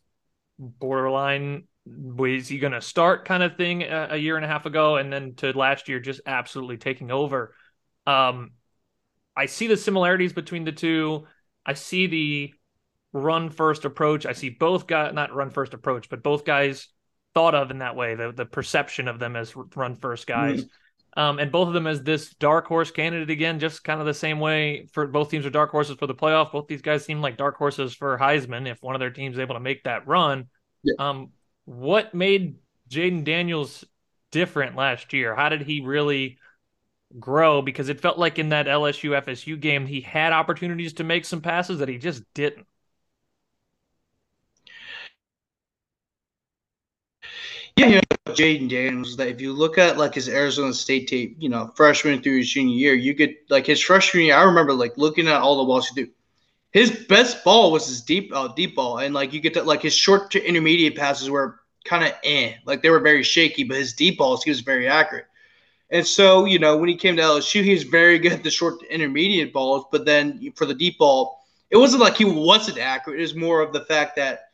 borderline. 0.58 1.68
Was 1.86 2.48
he 2.48 2.58
going 2.58 2.72
to 2.72 2.80
start 2.80 3.24
kind 3.24 3.42
of 3.42 3.56
thing 3.56 3.82
a, 3.82 4.08
a, 4.10 4.16
year 4.16 4.36
and 4.36 4.44
a 4.44 4.48
half 4.48 4.66
ago, 4.66 4.96
and 4.96 5.12
then 5.12 5.34
to 5.36 5.56
last 5.56 5.88
year 5.88 6.00
just 6.00 6.20
absolutely 6.26 6.76
taking 6.76 7.10
over. 7.12 7.54
Um, 8.04 8.50
I 9.36 9.46
see 9.46 9.68
the 9.68 9.76
similarities 9.76 10.32
between 10.32 10.64
the 10.64 10.72
two. 10.72 11.26
I 11.64 11.74
see 11.74 12.08
the 12.08 12.54
run 13.12 13.50
first 13.50 13.84
approach. 13.84 14.26
I 14.26 14.32
see 14.32 14.50
both 14.50 14.86
guys 14.86 15.14
not 15.14 15.32
run 15.32 15.50
first 15.50 15.72
approach, 15.72 16.08
but 16.08 16.22
both 16.22 16.44
guys 16.44 16.88
thought 17.34 17.54
of 17.54 17.70
in 17.70 17.78
that 17.78 17.96
way. 17.96 18.14
The 18.14 18.32
the 18.32 18.46
perception 18.46 19.08
of 19.08 19.18
them 19.18 19.36
as 19.36 19.54
run 19.76 19.96
first 19.96 20.26
guys. 20.26 20.60
Mm-hmm. 20.60 20.68
Um, 21.14 21.38
and 21.38 21.52
both 21.52 21.68
of 21.68 21.74
them 21.74 21.86
as 21.86 22.02
this 22.02 22.32
dark 22.34 22.66
horse 22.66 22.90
candidate 22.90 23.28
again, 23.28 23.58
just 23.58 23.84
kind 23.84 24.00
of 24.00 24.06
the 24.06 24.14
same 24.14 24.40
way 24.40 24.86
for 24.92 25.06
both 25.06 25.30
teams 25.30 25.44
are 25.44 25.50
dark 25.50 25.70
horses 25.70 25.96
for 25.98 26.06
the 26.06 26.14
playoff. 26.14 26.52
Both 26.52 26.68
these 26.68 26.80
guys 26.80 27.04
seem 27.04 27.20
like 27.20 27.36
dark 27.36 27.56
horses 27.56 27.94
for 27.94 28.16
Heisman 28.16 28.66
if 28.66 28.82
one 28.82 28.94
of 28.94 29.00
their 29.00 29.10
teams 29.10 29.36
is 29.36 29.40
able 29.40 29.54
to 29.54 29.60
make 29.60 29.84
that 29.84 30.06
run. 30.06 30.48
Yeah. 30.82 30.94
Um, 30.98 31.30
what 31.66 32.14
made 32.14 32.56
Jayden 32.88 33.24
Daniels 33.24 33.84
different 34.30 34.74
last 34.74 35.12
year? 35.12 35.34
How 35.34 35.50
did 35.50 35.62
he 35.62 35.82
really 35.82 36.38
grow? 37.18 37.60
Because 37.60 37.90
it 37.90 38.00
felt 38.00 38.18
like 38.18 38.38
in 38.38 38.48
that 38.48 38.66
LSU 38.66 39.22
FSU 39.22 39.60
game, 39.60 39.86
he 39.86 40.00
had 40.00 40.32
opportunities 40.32 40.94
to 40.94 41.04
make 41.04 41.26
some 41.26 41.42
passes 41.42 41.80
that 41.80 41.88
he 41.88 41.98
just 41.98 42.22
didn't. 42.32 42.66
Yeah, 47.76 47.86
you 47.86 47.94
know, 47.96 48.34
Jayden 48.34 48.68
Daniels. 48.68 49.16
That 49.16 49.28
if 49.28 49.40
you 49.40 49.52
look 49.52 49.78
at 49.78 49.98
like 49.98 50.14
his 50.14 50.28
Arizona 50.28 50.72
State 50.72 51.08
tape, 51.08 51.36
you 51.38 51.48
know, 51.48 51.72
freshman 51.74 52.22
through 52.22 52.38
his 52.38 52.50
junior 52.50 52.74
year, 52.74 52.94
you 52.94 53.14
could 53.14 53.34
like 53.48 53.66
his 53.66 53.80
freshman 53.80 54.24
year. 54.24 54.36
I 54.36 54.42
remember 54.42 54.72
like 54.72 54.96
looking 54.96 55.28
at 55.28 55.40
all 55.40 55.58
the 55.58 55.64
balls 55.64 55.88
he 55.88 56.04
do. 56.04 56.10
His 56.72 56.90
best 56.90 57.44
ball 57.44 57.70
was 57.70 57.86
his 57.86 58.00
deep, 58.02 58.30
uh, 58.34 58.48
deep 58.48 58.76
ball, 58.76 58.98
and 58.98 59.14
like 59.14 59.32
you 59.32 59.40
get 59.40 59.54
that 59.54 59.66
like 59.66 59.82
his 59.82 59.94
short 59.94 60.30
to 60.32 60.42
intermediate 60.46 60.96
passes 60.96 61.28
were 61.30 61.60
kind 61.84 62.04
of 62.04 62.12
eh, 62.24 62.54
like 62.64 62.82
they 62.82 62.90
were 62.90 63.00
very 63.00 63.22
shaky, 63.22 63.64
but 63.64 63.76
his 63.76 63.92
deep 63.92 64.18
balls 64.18 64.42
he 64.42 64.50
was 64.50 64.60
very 64.60 64.88
accurate. 64.88 65.26
And 65.90 66.06
so, 66.06 66.46
you 66.46 66.58
know, 66.58 66.78
when 66.78 66.88
he 66.88 66.96
came 66.96 67.16
to 67.16 67.22
LSU, 67.22 67.62
he 67.62 67.72
was 67.74 67.82
very 67.82 68.18
good 68.18 68.32
at 68.32 68.42
the 68.42 68.50
short 68.50 68.80
to 68.80 68.94
intermediate 68.94 69.52
balls, 69.52 69.84
but 69.92 70.06
then 70.06 70.52
for 70.56 70.64
the 70.64 70.74
deep 70.74 70.96
ball, 70.96 71.44
it 71.70 71.76
wasn't 71.76 72.02
like 72.02 72.16
he 72.16 72.24
wasn't 72.24 72.78
accurate. 72.78 73.18
It 73.18 73.22
was 73.22 73.34
more 73.34 73.60
of 73.60 73.74
the 73.74 73.84
fact 73.84 74.16
that 74.16 74.51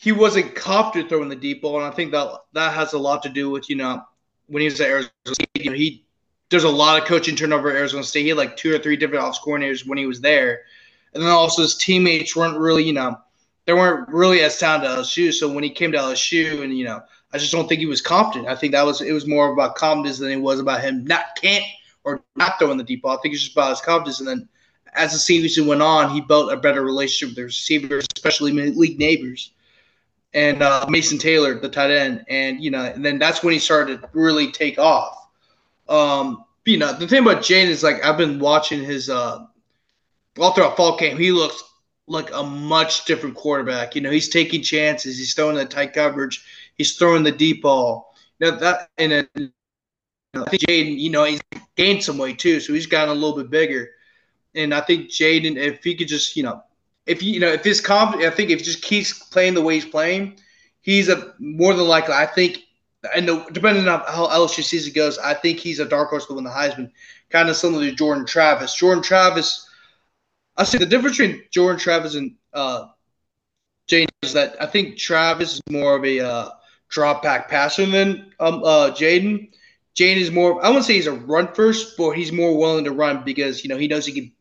he 0.00 0.12
wasn't 0.12 0.54
confident 0.54 1.10
throwing 1.10 1.28
the 1.28 1.36
deep 1.36 1.60
ball, 1.60 1.76
and 1.76 1.84
I 1.84 1.90
think 1.90 2.10
that 2.12 2.32
that 2.54 2.72
has 2.72 2.94
a 2.94 2.98
lot 2.98 3.22
to 3.24 3.28
do 3.28 3.50
with 3.50 3.68
you 3.68 3.76
know 3.76 4.02
when 4.46 4.62
he 4.62 4.64
was 4.64 4.80
at 4.80 4.88
Arizona 4.88 5.10
State. 5.26 5.48
You 5.56 5.70
know, 5.70 5.76
he 5.76 6.06
there's 6.48 6.64
a 6.64 6.70
lot 6.70 6.98
of 6.98 7.06
coaching 7.06 7.36
turnover 7.36 7.68
at 7.68 7.76
Arizona 7.76 8.02
State. 8.02 8.22
He 8.22 8.28
had 8.30 8.38
like 8.38 8.56
two 8.56 8.74
or 8.74 8.78
three 8.78 8.96
different 8.96 9.22
offensive 9.22 9.44
coordinators 9.44 9.86
when 9.86 9.98
he 9.98 10.06
was 10.06 10.22
there, 10.22 10.62
and 11.12 11.22
then 11.22 11.30
also 11.30 11.60
his 11.60 11.74
teammates 11.74 12.34
weren't 12.34 12.58
really 12.58 12.82
you 12.82 12.94
know 12.94 13.18
they 13.66 13.74
weren't 13.74 14.08
really 14.08 14.40
as 14.40 14.58
sound 14.58 14.84
at 14.84 14.90
LSU. 14.90 15.34
So 15.34 15.52
when 15.52 15.64
he 15.64 15.70
came 15.70 15.92
to 15.92 15.98
LSU, 15.98 16.62
and 16.62 16.76
you 16.76 16.86
know, 16.86 17.02
I 17.34 17.36
just 17.36 17.52
don't 17.52 17.68
think 17.68 17.80
he 17.80 17.86
was 17.86 18.00
confident. 18.00 18.48
I 18.48 18.56
think 18.56 18.72
that 18.72 18.86
was 18.86 19.02
it 19.02 19.12
was 19.12 19.26
more 19.26 19.52
about 19.52 19.74
confidence 19.74 20.18
than 20.18 20.32
it 20.32 20.40
was 20.40 20.60
about 20.60 20.80
him 20.80 21.04
not 21.04 21.36
can't 21.36 21.64
or 22.04 22.22
not 22.36 22.58
throwing 22.58 22.78
the 22.78 22.84
deep 22.84 23.02
ball. 23.02 23.18
I 23.18 23.20
think 23.20 23.34
it's 23.34 23.42
just 23.42 23.54
about 23.54 23.70
his 23.70 23.82
confidence, 23.82 24.20
and 24.20 24.28
then. 24.28 24.48
As 24.92 25.12
the 25.12 25.20
season 25.20 25.68
went 25.68 25.82
on, 25.82 26.10
he 26.10 26.20
built 26.20 26.50
a 26.50 26.56
better 26.56 26.82
relationship 26.82 27.28
with 27.28 27.36
the 27.36 27.44
receivers, 27.44 28.04
especially 28.16 28.50
league 28.50 28.98
neighbors 28.98 29.52
and 30.32 30.62
uh, 30.62 30.86
Mason 30.88 31.18
Taylor, 31.18 31.58
the 31.58 31.68
tight 31.68 31.90
end, 31.90 32.24
and 32.28 32.62
you 32.62 32.70
know, 32.70 32.84
and 32.84 33.04
then 33.04 33.18
that's 33.18 33.42
when 33.42 33.52
he 33.52 33.58
started 33.58 34.02
to 34.02 34.08
really 34.12 34.50
take 34.52 34.78
off. 34.78 35.28
Um, 35.88 36.44
you 36.64 36.78
know, 36.78 36.92
the 36.92 37.08
thing 37.08 37.22
about 37.22 37.42
Jane 37.42 37.68
is 37.68 37.82
like 37.82 38.04
I've 38.04 38.18
been 38.18 38.38
watching 38.38 38.82
his 38.84 39.10
uh, 39.10 39.46
all 40.38 40.52
throughout 40.52 40.76
fall 40.76 40.96
camp. 40.96 41.18
He 41.18 41.32
looks 41.32 41.64
like 42.06 42.30
a 42.32 42.42
much 42.42 43.04
different 43.04 43.34
quarterback. 43.34 43.94
You 43.94 44.02
know, 44.02 44.10
he's 44.10 44.28
taking 44.28 44.62
chances. 44.62 45.18
He's 45.18 45.34
throwing 45.34 45.56
the 45.56 45.64
tight 45.64 45.94
coverage. 45.94 46.44
He's 46.76 46.96
throwing 46.96 47.22
the 47.22 47.32
deep 47.32 47.62
ball. 47.62 48.14
Know, 48.40 48.52
that 48.52 48.88
and 48.98 49.12
then, 49.12 49.28
you 49.36 49.50
know, 50.34 50.44
I 50.46 50.50
think 50.50 50.62
Jayden, 50.62 50.98
you 50.98 51.10
know, 51.10 51.24
he's 51.24 51.40
gained 51.76 52.02
some 52.02 52.18
weight 52.18 52.38
too, 52.38 52.60
so 52.60 52.72
he's 52.72 52.86
gotten 52.86 53.10
a 53.10 53.18
little 53.18 53.36
bit 53.36 53.50
bigger. 53.50 53.90
And 54.54 54.72
I 54.74 54.80
think 54.80 55.08
Jayden, 55.08 55.56
if 55.56 55.84
he 55.84 55.94
could 55.94 56.08
just, 56.08 56.36
you 56.36 56.42
know, 56.42 56.62
if 57.06 57.22
you, 57.22 57.32
you 57.32 57.40
know 57.40 57.48
if 57.48 57.64
his 57.64 57.80
confidence, 57.80 58.32
I 58.32 58.34
think 58.34 58.50
if 58.50 58.58
he 58.58 58.64
just 58.64 58.82
keeps 58.82 59.12
playing 59.12 59.54
the 59.54 59.62
way 59.62 59.74
he's 59.74 59.84
playing, 59.84 60.38
he's 60.80 61.08
a 61.08 61.34
more 61.38 61.74
than 61.74 61.86
likely. 61.86 62.14
I 62.14 62.26
think, 62.26 62.58
and 63.14 63.28
the, 63.28 63.44
depending 63.52 63.88
on 63.88 64.00
how 64.00 64.28
LSU 64.28 64.62
season 64.62 64.92
goes, 64.92 65.18
I 65.18 65.34
think 65.34 65.58
he's 65.58 65.80
a 65.80 65.86
dark 65.86 66.10
horse 66.10 66.26
to 66.26 66.34
win 66.34 66.44
the 66.44 66.50
Heisman, 66.50 66.90
kind 67.30 67.48
of 67.48 67.56
similar 67.56 67.84
to 67.84 67.94
Jordan 67.94 68.26
Travis. 68.26 68.74
Jordan 68.74 69.02
Travis, 69.02 69.68
I 70.56 70.64
see 70.64 70.78
the 70.78 70.86
difference 70.86 71.18
between 71.18 71.42
Jordan 71.50 71.78
Travis 71.78 72.14
and 72.14 72.34
uh, 72.52 72.86
Jane 73.86 74.08
is 74.22 74.32
that 74.34 74.54
I 74.60 74.66
think 74.66 74.96
Travis 74.96 75.54
is 75.54 75.60
more 75.70 75.96
of 75.96 76.04
a 76.04 76.20
uh, 76.20 76.50
drop 76.88 77.22
back 77.22 77.48
passer 77.48 77.86
than 77.86 78.32
um, 78.38 78.62
uh, 78.62 78.90
Jayden. 78.90 79.50
Jane 79.94 80.18
is 80.18 80.30
more. 80.30 80.64
I 80.64 80.68
wouldn't 80.68 80.84
say 80.84 80.94
he's 80.94 81.08
a 81.08 81.12
run 81.12 81.52
first, 81.54 81.96
but 81.96 82.12
he's 82.12 82.30
more 82.30 82.56
willing 82.56 82.84
to 82.84 82.92
run 82.92 83.24
because 83.24 83.64
you 83.64 83.68
know 83.68 83.76
he 83.76 83.88
knows 83.88 84.06
he 84.06 84.12
can 84.12 84.32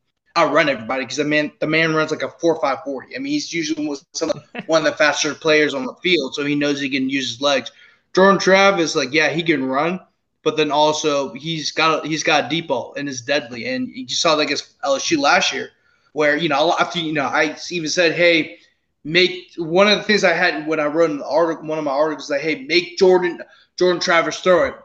outrun 0.47 0.69
everybody 0.69 1.03
because 1.03 1.17
the 1.17 1.25
man 1.25 1.51
the 1.59 1.67
man 1.67 1.93
runs 1.93 2.11
like 2.11 2.23
a 2.23 2.29
four 2.29 2.59
five 2.59 2.83
forty. 2.83 3.15
I 3.15 3.19
mean, 3.19 3.31
he's 3.31 3.53
usually 3.53 3.85
one 3.85 4.85
of 4.85 4.91
the 4.91 4.95
faster 4.97 5.33
players 5.33 5.73
on 5.73 5.85
the 5.85 5.93
field, 5.95 6.35
so 6.35 6.45
he 6.45 6.55
knows 6.55 6.79
he 6.79 6.89
can 6.89 7.09
use 7.09 7.29
his 7.31 7.41
legs. 7.41 7.71
Jordan 8.13 8.39
Travis, 8.39 8.95
like, 8.95 9.13
yeah, 9.13 9.29
he 9.29 9.43
can 9.43 9.65
run, 9.65 9.99
but 10.43 10.57
then 10.57 10.71
also 10.71 11.33
he's 11.33 11.71
got 11.71 12.05
he's 12.05 12.23
got 12.23 12.45
a 12.45 12.49
deep 12.49 12.67
ball 12.67 12.93
and 12.97 13.07
is 13.07 13.21
deadly. 13.21 13.65
And 13.67 13.87
you 13.87 14.07
saw 14.09 14.33
like 14.33 14.49
his 14.49 14.73
LSU 14.83 15.17
last 15.19 15.53
year, 15.53 15.71
where 16.13 16.35
you 16.37 16.49
know 16.49 16.75
after 16.79 16.99
you 16.99 17.13
know 17.13 17.25
I 17.25 17.55
even 17.69 17.89
said, 17.89 18.13
hey, 18.13 18.59
make 19.03 19.53
one 19.57 19.87
of 19.87 19.97
the 19.97 20.03
things 20.03 20.23
I 20.23 20.33
had 20.33 20.67
when 20.67 20.79
I 20.79 20.85
wrote 20.85 21.11
an 21.11 21.21
article, 21.21 21.67
one 21.67 21.77
of 21.77 21.83
my 21.83 21.91
articles, 21.91 22.29
like, 22.29 22.41
hey, 22.41 22.63
make 22.65 22.97
Jordan 22.97 23.41
Jordan 23.77 24.01
Travis 24.01 24.39
throw 24.39 24.65
it. 24.65 24.75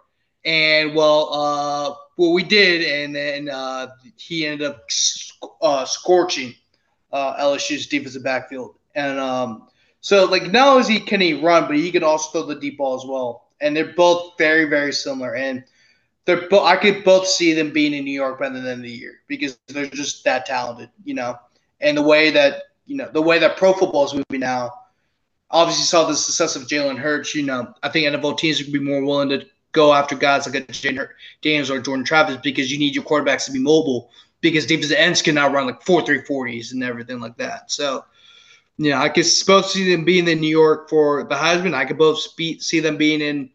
And 0.44 0.94
well, 0.94 1.32
uh, 1.32 1.94
well, 2.16 2.32
we 2.32 2.42
did, 2.42 2.82
and 2.82 3.14
then 3.14 3.48
uh, 3.48 3.88
he 4.16 4.46
ended 4.46 4.68
up 4.68 4.84
uh, 5.62 5.84
scorching 5.84 6.54
uh, 7.12 7.36
LSU's 7.42 7.86
defensive 7.86 8.24
backfield. 8.24 8.76
And 8.94 9.18
um, 9.18 9.68
so, 10.00 10.24
like, 10.24 10.52
not 10.52 10.68
only 10.68 10.94
he 10.94 11.00
can 11.00 11.20
he 11.20 11.34
run, 11.34 11.66
but 11.66 11.76
he 11.76 11.90
can 11.90 12.04
also 12.04 12.30
throw 12.30 12.46
the 12.46 12.60
deep 12.60 12.78
ball 12.78 12.94
as 12.96 13.06
well. 13.06 13.48
And 13.60 13.74
they're 13.74 13.94
both 13.94 14.34
very, 14.36 14.66
very 14.66 14.92
similar. 14.92 15.34
And 15.36 15.64
they're 16.24 16.48
both. 16.48 16.64
I 16.64 16.76
could 16.76 17.04
both 17.04 17.26
see 17.26 17.52
them 17.52 17.72
being 17.72 17.92
in 17.92 18.04
New 18.04 18.12
York 18.12 18.38
by 18.38 18.48
the 18.48 18.58
end 18.58 18.68
of 18.68 18.82
the 18.82 18.90
year 18.90 19.20
because 19.28 19.58
they're 19.68 19.86
just 19.86 20.24
that 20.24 20.46
talented, 20.46 20.90
you 21.04 21.14
know. 21.14 21.38
And 21.80 21.96
the 21.96 22.02
way 22.02 22.30
that 22.30 22.62
you 22.86 22.96
know 22.96 23.08
the 23.12 23.22
way 23.22 23.38
that 23.38 23.56
pro 23.56 23.72
football 23.72 24.04
is 24.06 24.14
moving 24.14 24.40
now, 24.40 24.72
obviously 25.50 25.84
saw 25.84 26.06
the 26.06 26.16
success 26.16 26.56
of 26.56 26.62
Jalen 26.62 26.98
Hurts. 26.98 27.34
You 27.34 27.42
know, 27.42 27.74
I 27.82 27.88
think 27.88 28.06
NFL 28.06 28.38
teams 28.38 28.62
would 28.62 28.72
be 28.72 28.78
more 28.78 29.04
willing 29.04 29.28
to 29.30 29.46
go 29.72 29.92
after 29.92 30.16
guys 30.16 30.46
like 30.46 30.54
a 30.54 30.66
Jalen 30.72 31.08
Daniels 31.42 31.70
or 31.70 31.80
Jordan 31.80 32.04
Travis 32.04 32.38
because 32.42 32.72
you 32.72 32.78
need 32.78 32.94
your 32.94 33.04
quarterbacks 33.04 33.44
to 33.46 33.52
be 33.52 33.58
mobile 33.58 34.10
because 34.44 34.66
defensive 34.66 34.98
ends 34.98 35.22
can 35.22 35.34
now 35.34 35.50
run 35.50 35.64
like 35.66 35.80
four 35.82 36.04
three 36.04 36.20
forties 36.20 36.72
and 36.72 36.84
everything 36.84 37.18
like 37.18 37.34
that. 37.38 37.70
So, 37.70 38.04
you 38.76 38.90
know, 38.90 38.98
I 38.98 39.08
could 39.08 39.24
both 39.46 39.70
see 39.70 39.90
them 39.90 40.04
being 40.04 40.28
in 40.28 40.38
New 40.38 40.48
York 40.50 40.90
for 40.90 41.24
the 41.24 41.34
Heisman. 41.34 41.72
I 41.72 41.86
could 41.86 41.96
both 41.96 42.18
see 42.18 42.80
them 42.80 42.98
being 42.98 43.22
in 43.22 43.50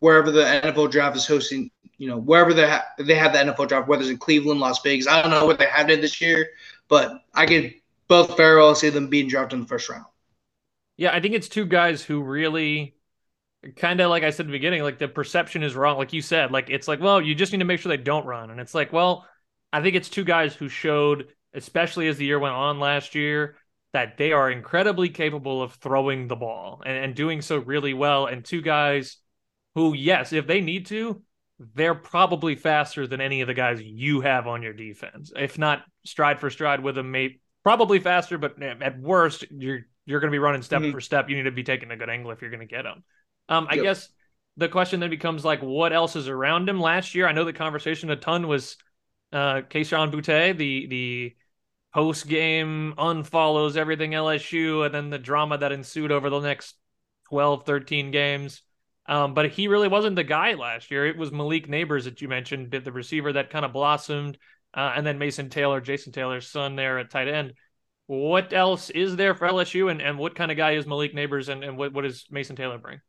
wherever 0.00 0.30
the 0.30 0.42
NFL 0.42 0.90
draft 0.90 1.16
is 1.16 1.26
hosting. 1.26 1.70
You 1.96 2.10
know, 2.10 2.18
wherever 2.18 2.52
they 2.52 2.68
ha- 2.68 2.84
they 2.98 3.14
have 3.14 3.32
the 3.32 3.38
NFL 3.38 3.68
draft, 3.68 3.88
whether 3.88 4.02
it's 4.02 4.10
in 4.10 4.18
Cleveland, 4.18 4.60
Las 4.60 4.82
Vegas. 4.82 5.08
I 5.08 5.22
don't 5.22 5.30
know 5.30 5.46
what 5.46 5.58
they 5.58 5.66
have 5.68 5.88
it 5.88 6.02
this 6.02 6.20
year, 6.20 6.50
but 6.88 7.22
I 7.34 7.46
could 7.46 7.72
both 8.06 8.36
very 8.36 8.60
well 8.60 8.74
see 8.74 8.90
them 8.90 9.08
being 9.08 9.28
drafted 9.28 9.54
in 9.56 9.62
the 9.62 9.68
first 9.68 9.88
round. 9.88 10.04
Yeah, 10.98 11.14
I 11.14 11.20
think 11.20 11.34
it's 11.34 11.48
two 11.48 11.64
guys 11.64 12.02
who 12.02 12.22
really 12.22 12.94
kind 13.76 14.00
of 14.00 14.10
like 14.10 14.22
I 14.22 14.30
said 14.30 14.44
at 14.44 14.46
the 14.48 14.52
beginning, 14.52 14.82
like 14.82 14.98
the 14.98 15.08
perception 15.08 15.62
is 15.62 15.74
wrong. 15.74 15.96
Like 15.96 16.12
you 16.12 16.20
said, 16.20 16.50
like 16.50 16.68
it's 16.68 16.86
like, 16.86 17.00
well, 17.00 17.22
you 17.22 17.34
just 17.34 17.52
need 17.52 17.60
to 17.60 17.64
make 17.64 17.80
sure 17.80 17.88
they 17.88 18.02
don't 18.02 18.26
run. 18.26 18.50
And 18.50 18.60
it's 18.60 18.74
like, 18.74 18.92
well, 18.92 19.26
I 19.72 19.82
think 19.82 19.96
it's 19.96 20.08
two 20.08 20.24
guys 20.24 20.54
who 20.54 20.68
showed, 20.68 21.28
especially 21.54 22.08
as 22.08 22.16
the 22.16 22.26
year 22.26 22.38
went 22.38 22.54
on 22.54 22.80
last 22.80 23.14
year, 23.14 23.56
that 23.92 24.18
they 24.18 24.32
are 24.32 24.50
incredibly 24.50 25.08
capable 25.08 25.62
of 25.62 25.74
throwing 25.74 26.28
the 26.28 26.36
ball 26.36 26.82
and, 26.84 26.96
and 26.96 27.14
doing 27.14 27.40
so 27.40 27.58
really 27.58 27.94
well. 27.94 28.26
And 28.26 28.44
two 28.44 28.60
guys 28.60 29.16
who, 29.74 29.94
yes, 29.94 30.32
if 30.32 30.46
they 30.46 30.60
need 30.60 30.86
to, 30.86 31.22
they're 31.74 31.94
probably 31.94 32.54
faster 32.54 33.06
than 33.06 33.20
any 33.20 33.40
of 33.40 33.46
the 33.46 33.54
guys 33.54 33.80
you 33.80 34.20
have 34.20 34.46
on 34.46 34.62
your 34.62 34.74
defense. 34.74 35.32
If 35.34 35.58
not 35.58 35.82
stride 36.04 36.40
for 36.40 36.50
stride 36.50 36.82
with 36.82 36.94
them, 36.94 37.10
maybe 37.10 37.40
probably 37.62 37.98
faster, 37.98 38.38
but 38.38 38.62
at 38.62 39.00
worst, 39.00 39.44
you're 39.50 39.80
you're 40.04 40.20
going 40.20 40.30
to 40.30 40.34
be 40.34 40.38
running 40.38 40.62
step 40.62 40.82
mm-hmm. 40.82 40.92
for 40.92 41.00
step. 41.00 41.28
You 41.28 41.36
need 41.36 41.44
to 41.44 41.50
be 41.50 41.64
taking 41.64 41.90
a 41.90 41.96
good 41.96 42.10
angle 42.10 42.30
if 42.30 42.40
you're 42.40 42.50
going 42.50 42.60
to 42.60 42.66
get 42.66 42.82
them. 42.82 43.02
Um, 43.48 43.66
I 43.68 43.74
yep. 43.74 43.84
guess 43.84 44.08
the 44.56 44.68
question 44.68 45.00
then 45.00 45.10
becomes 45.10 45.44
like, 45.44 45.62
what 45.62 45.92
else 45.92 46.14
is 46.14 46.28
around 46.28 46.68
him? 46.68 46.80
Last 46.80 47.14
year, 47.14 47.26
I 47.26 47.32
know 47.32 47.44
the 47.44 47.52
conversation 47.52 48.10
a 48.10 48.16
ton 48.16 48.46
was 48.46 48.76
uh, 49.32 49.62
Kayshon 49.62 50.10
Boutte, 50.12 50.56
the 50.56 50.86
the 50.86 51.36
post 51.94 52.28
game 52.28 52.94
unfollows 52.98 53.76
everything 53.76 54.12
LSU, 54.12 54.84
and 54.84 54.94
then 54.94 55.10
the 55.10 55.18
drama 55.18 55.58
that 55.58 55.72
ensued 55.72 56.12
over 56.12 56.30
the 56.30 56.40
next 56.40 56.76
12, 57.30 57.64
13 57.64 58.10
games. 58.10 58.62
Um, 59.06 59.34
but 59.34 59.50
he 59.50 59.68
really 59.68 59.88
wasn't 59.88 60.16
the 60.16 60.24
guy 60.24 60.54
last 60.54 60.90
year. 60.90 61.06
It 61.06 61.16
was 61.16 61.32
Malik 61.32 61.68
Nabers 61.68 62.04
that 62.04 62.20
you 62.20 62.28
mentioned, 62.28 62.70
the 62.72 62.92
receiver 62.92 63.32
that 63.34 63.50
kind 63.50 63.64
of 63.64 63.72
blossomed. 63.72 64.38
uh, 64.74 64.92
and 64.94 65.06
then 65.06 65.18
Mason 65.18 65.48
Taylor, 65.48 65.80
Jason 65.80 66.12
Taylor's 66.12 66.48
son, 66.48 66.76
there 66.76 66.98
at 66.98 67.10
tight 67.10 67.28
end. 67.28 67.54
What 68.06 68.52
else 68.52 68.90
is 68.90 69.16
there 69.16 69.34
for 69.34 69.48
LSU, 69.48 69.90
and, 69.90 70.00
and 70.00 70.18
what 70.18 70.34
kind 70.36 70.50
of 70.50 70.56
guy 70.56 70.72
is 70.72 70.86
Malik 70.86 71.14
Nabers, 71.14 71.48
and, 71.48 71.64
and 71.64 71.76
what, 71.78 71.92
what 71.92 72.02
does 72.02 72.26
Mason 72.30 72.54
Taylor 72.56 72.78
bring? 72.78 73.00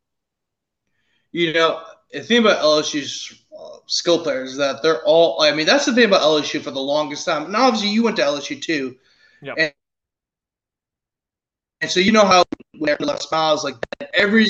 You 1.32 1.52
know, 1.52 1.82
the 2.12 2.22
thing 2.22 2.38
about 2.40 2.62
LSU's 2.62 3.44
uh, 3.58 3.78
skill 3.86 4.22
players 4.22 4.56
that 4.56 4.82
they're 4.82 5.02
all. 5.04 5.42
I 5.42 5.52
mean, 5.52 5.66
that's 5.66 5.86
the 5.86 5.94
thing 5.94 6.04
about 6.04 6.22
LSU 6.22 6.60
for 6.60 6.70
the 6.70 6.80
longest 6.80 7.26
time. 7.26 7.46
And 7.46 7.56
obviously, 7.56 7.88
you 7.88 8.02
went 8.02 8.16
to 8.16 8.22
LSU 8.22 8.60
too. 8.60 8.96
Yeah. 9.42 9.54
And, 9.58 9.72
and 11.80 11.90
so 11.90 12.00
you 12.00 12.12
know 12.12 12.24
how 12.24 12.44
whenever 12.76 13.04
Les 13.04 13.30
Miles 13.30 13.64
like 13.64 13.76
every 14.14 14.46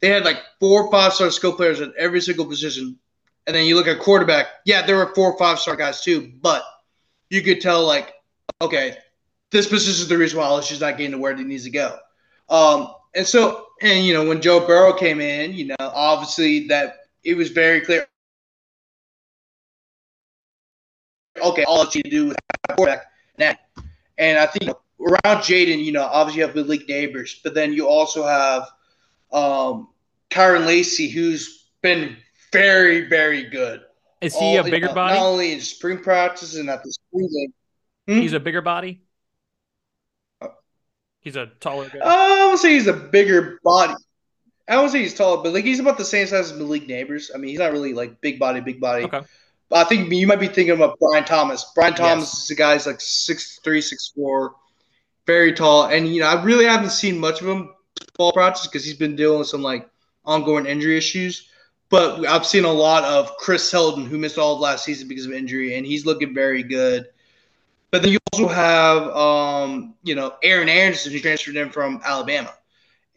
they 0.00 0.08
had 0.08 0.24
like 0.24 0.42
four 0.60 0.84
or 0.84 0.90
five 0.90 1.12
star 1.12 1.30
skill 1.30 1.52
players 1.52 1.80
at 1.80 1.90
every 1.98 2.20
single 2.20 2.46
position, 2.46 2.98
and 3.46 3.54
then 3.54 3.66
you 3.66 3.74
look 3.74 3.88
at 3.88 3.98
quarterback. 3.98 4.46
Yeah, 4.64 4.86
there 4.86 4.96
were 4.96 5.14
four 5.14 5.32
or 5.32 5.38
five 5.38 5.58
star 5.58 5.76
guys 5.76 6.02
too, 6.02 6.32
but 6.40 6.62
you 7.30 7.42
could 7.42 7.60
tell 7.60 7.84
like, 7.84 8.14
okay, 8.60 8.96
this 9.50 9.66
position 9.66 10.02
is 10.02 10.08
the 10.08 10.18
reason 10.18 10.38
why 10.38 10.46
LSU's 10.46 10.80
not 10.80 10.96
getting 10.96 11.12
to 11.12 11.18
where 11.18 11.32
it 11.32 11.38
needs 11.38 11.64
to 11.64 11.70
go. 11.70 11.98
Um, 12.48 12.94
and 13.14 13.26
so, 13.26 13.66
and 13.82 14.04
you 14.04 14.14
know, 14.14 14.26
when 14.26 14.40
Joe 14.40 14.66
Burrow 14.66 14.92
came 14.92 15.20
in, 15.20 15.52
you 15.52 15.66
know, 15.66 15.76
obviously 15.80 16.68
that 16.68 16.96
it 17.24 17.36
was 17.36 17.50
very 17.50 17.80
clear. 17.80 18.06
Okay, 21.40 21.64
all 21.64 21.86
you 21.92 22.02
do 22.02 22.30
is 22.30 22.36
quarterback 22.74 23.06
now, 23.38 23.54
and 24.16 24.38
I 24.38 24.46
think 24.46 24.70
around 25.00 25.42
Jayden, 25.42 25.84
you 25.84 25.92
know, 25.92 26.04
obviously 26.04 26.40
you 26.40 26.46
have 26.46 26.56
Malik 26.56 26.86
Nabers, 26.88 27.36
but 27.42 27.54
then 27.54 27.72
you 27.72 27.88
also 27.88 28.24
have 28.24 28.64
um, 29.32 29.88
Kyren 30.30 30.66
Lacy, 30.66 31.08
who's 31.08 31.66
been 31.82 32.16
very, 32.52 33.08
very 33.08 33.44
good. 33.44 33.82
Is 34.20 34.34
he 34.34 34.40
All- 34.40 34.60
a 34.60 34.64
bigger 34.64 34.76
you 34.76 34.86
know, 34.86 34.94
body? 34.94 35.14
Not 35.14 35.26
only 35.26 35.52
in 35.52 35.60
spring 35.60 35.98
practice 35.98 36.56
and 36.56 36.68
at 36.68 36.82
the 36.82 36.92
spring 36.92 37.28
game. 37.32 37.54
Hmm? 38.08 38.22
He's 38.22 38.32
a 38.32 38.40
bigger 38.40 38.62
body. 38.62 39.02
Uh, 40.40 40.48
He's 41.20 41.36
a 41.36 41.46
taller 41.46 41.88
guy. 41.88 42.00
I 42.02 42.46
won't 42.46 42.58
say 42.58 42.72
he's 42.72 42.86
a 42.86 42.92
bigger 42.92 43.60
body. 43.62 43.94
I 44.68 44.76
won't 44.76 44.92
say 44.92 45.00
he's 45.00 45.14
taller, 45.14 45.42
but 45.42 45.52
like 45.54 45.64
he's 45.64 45.80
about 45.80 45.98
the 45.98 46.04
same 46.04 46.26
size 46.26 46.50
as 46.50 46.58
Malik 46.58 46.88
Nabers. 46.88 47.30
I 47.34 47.38
mean, 47.38 47.50
he's 47.50 47.58
not 47.58 47.72
really 47.72 47.94
like 47.94 48.20
big 48.20 48.38
body, 48.38 48.60
big 48.60 48.80
body. 48.80 49.04
Okay. 49.04 49.20
I 49.70 49.84
think 49.84 50.10
you 50.12 50.26
might 50.26 50.40
be 50.40 50.46
thinking 50.46 50.70
about 50.74 50.98
Brian 50.98 51.24
Thomas. 51.24 51.70
Brian 51.74 51.94
Thomas 51.94 52.32
Yes. 52.32 52.44
is 52.44 52.50
a 52.50 52.54
guy 52.54 52.74
who's 52.74 52.86
like 52.86 53.00
six 53.00 53.58
three, 53.62 53.80
six 53.80 54.12
four, 54.14 54.54
very 55.26 55.52
tall, 55.52 55.86
and 55.86 56.08
you 56.08 56.20
know 56.20 56.28
I 56.28 56.42
really 56.42 56.64
haven't 56.64 56.90
seen 56.90 57.18
much 57.18 57.40
of 57.42 57.48
him 57.48 57.74
fall 58.16 58.32
practice 58.32 58.66
because 58.66 58.84
he's 58.84 58.96
been 58.96 59.16
dealing 59.16 59.40
with 59.40 59.48
some 59.48 59.62
like 59.62 59.88
ongoing 60.24 60.66
injury 60.66 60.96
issues. 60.96 61.48
But 61.90 62.26
I've 62.26 62.46
seen 62.46 62.64
a 62.64 62.72
lot 62.72 63.04
of 63.04 63.36
Chris 63.38 63.68
Selden, 63.68 64.04
who 64.06 64.18
missed 64.18 64.38
all 64.38 64.54
of 64.54 64.60
last 64.60 64.84
season 64.84 65.08
because 65.08 65.26
of 65.26 65.32
injury, 65.32 65.76
and 65.76 65.86
he's 65.86 66.04
looking 66.04 66.34
very 66.34 66.62
good. 66.62 67.06
But 67.90 68.02
then 68.02 68.12
you 68.12 68.18
also 68.32 68.48
have, 68.48 69.08
um, 69.16 69.94
you 70.02 70.14
know, 70.14 70.34
Aaron 70.42 70.68
Anderson, 70.68 71.12
who 71.12 71.18
transferred 71.20 71.56
in 71.56 71.70
from 71.70 72.02
Alabama, 72.04 72.52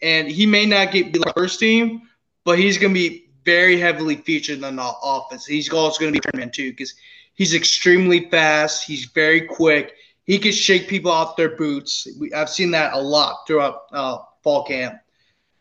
and 0.02 0.30
he 0.30 0.46
may 0.46 0.66
not 0.66 0.92
get 0.92 1.12
be 1.12 1.20
like 1.20 1.34
first 1.36 1.60
team, 1.60 2.04
but 2.46 2.58
he's 2.58 2.78
going 2.78 2.94
to 2.94 3.00
be 3.00 3.31
very 3.44 3.80
heavily 3.80 4.16
featured 4.16 4.62
in 4.62 4.76
the 4.76 4.94
offense. 5.04 5.46
He's 5.46 5.72
also 5.72 6.00
going 6.00 6.14
to 6.14 6.20
be 6.20 6.38
man 6.38 6.52
too 6.52 6.72
because 6.72 6.94
he's 7.34 7.54
extremely 7.54 8.30
fast. 8.30 8.86
He's 8.86 9.06
very 9.06 9.42
quick. 9.42 9.94
He 10.26 10.38
can 10.38 10.52
shake 10.52 10.88
people 10.88 11.12
off 11.12 11.36
their 11.36 11.56
boots. 11.56 12.08
We, 12.20 12.32
I've 12.34 12.50
seen 12.50 12.72
that 12.72 12.94
a 12.94 13.00
lot 13.00 13.40
throughout 13.48 13.84
uh, 13.92 14.20
fall 14.44 14.64
camp. 14.66 14.96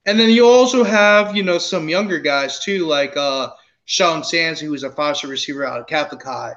And 0.06 0.18
then 0.18 0.30
you 0.30 0.46
also 0.46 0.84
have, 0.84 1.36
you 1.36 1.42
know, 1.42 1.58
some 1.58 1.88
younger 1.88 2.18
guys 2.18 2.58
too, 2.58 2.86
like 2.86 3.16
uh, 3.16 3.50
Sheldon 3.84 4.24
Sands, 4.24 4.60
who 4.60 4.70
was 4.70 4.82
a 4.82 4.90
five-star 4.90 5.30
receiver 5.30 5.64
out 5.64 5.80
of 5.80 5.86
Catholic 5.86 6.22
High, 6.22 6.54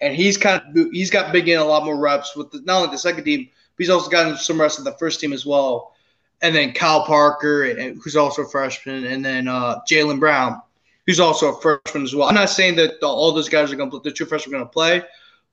and 0.00 0.14
he's 0.14 0.36
kind 0.36 0.60
of 0.60 0.90
he's 0.92 1.10
got 1.10 1.32
big 1.32 1.48
in 1.48 1.58
a 1.58 1.64
lot 1.64 1.84
more 1.84 1.98
reps 1.98 2.36
with 2.36 2.50
the, 2.50 2.60
not 2.62 2.82
only 2.82 2.90
the 2.90 2.98
second 2.98 3.24
team, 3.24 3.48
but 3.76 3.82
he's 3.82 3.90
also 3.90 4.10
gotten 4.10 4.36
some 4.36 4.60
reps 4.60 4.78
in 4.78 4.84
the 4.84 4.92
first 4.92 5.20
team 5.20 5.32
as 5.32 5.44
well. 5.46 5.94
And 6.42 6.54
then 6.54 6.72
Kyle 6.72 7.04
Parker, 7.04 7.72
who's 8.02 8.16
also 8.16 8.42
a 8.42 8.48
freshman, 8.48 9.04
and 9.04 9.24
then 9.24 9.48
uh, 9.48 9.80
Jalen 9.90 10.20
Brown, 10.20 10.60
who's 11.06 11.20
also 11.20 11.54
a 11.54 11.60
freshman 11.60 12.04
as 12.04 12.14
well. 12.14 12.28
I'm 12.28 12.34
not 12.34 12.50
saying 12.50 12.76
that 12.76 13.00
the, 13.00 13.06
all 13.06 13.32
those 13.32 13.48
guys 13.48 13.72
are 13.72 13.76
going 13.76 13.90
to 13.90 14.00
the 14.00 14.10
two 14.10 14.26
freshmen 14.26 14.54
are 14.54 14.58
going 14.58 14.68
to 14.68 14.72
play, 14.72 15.02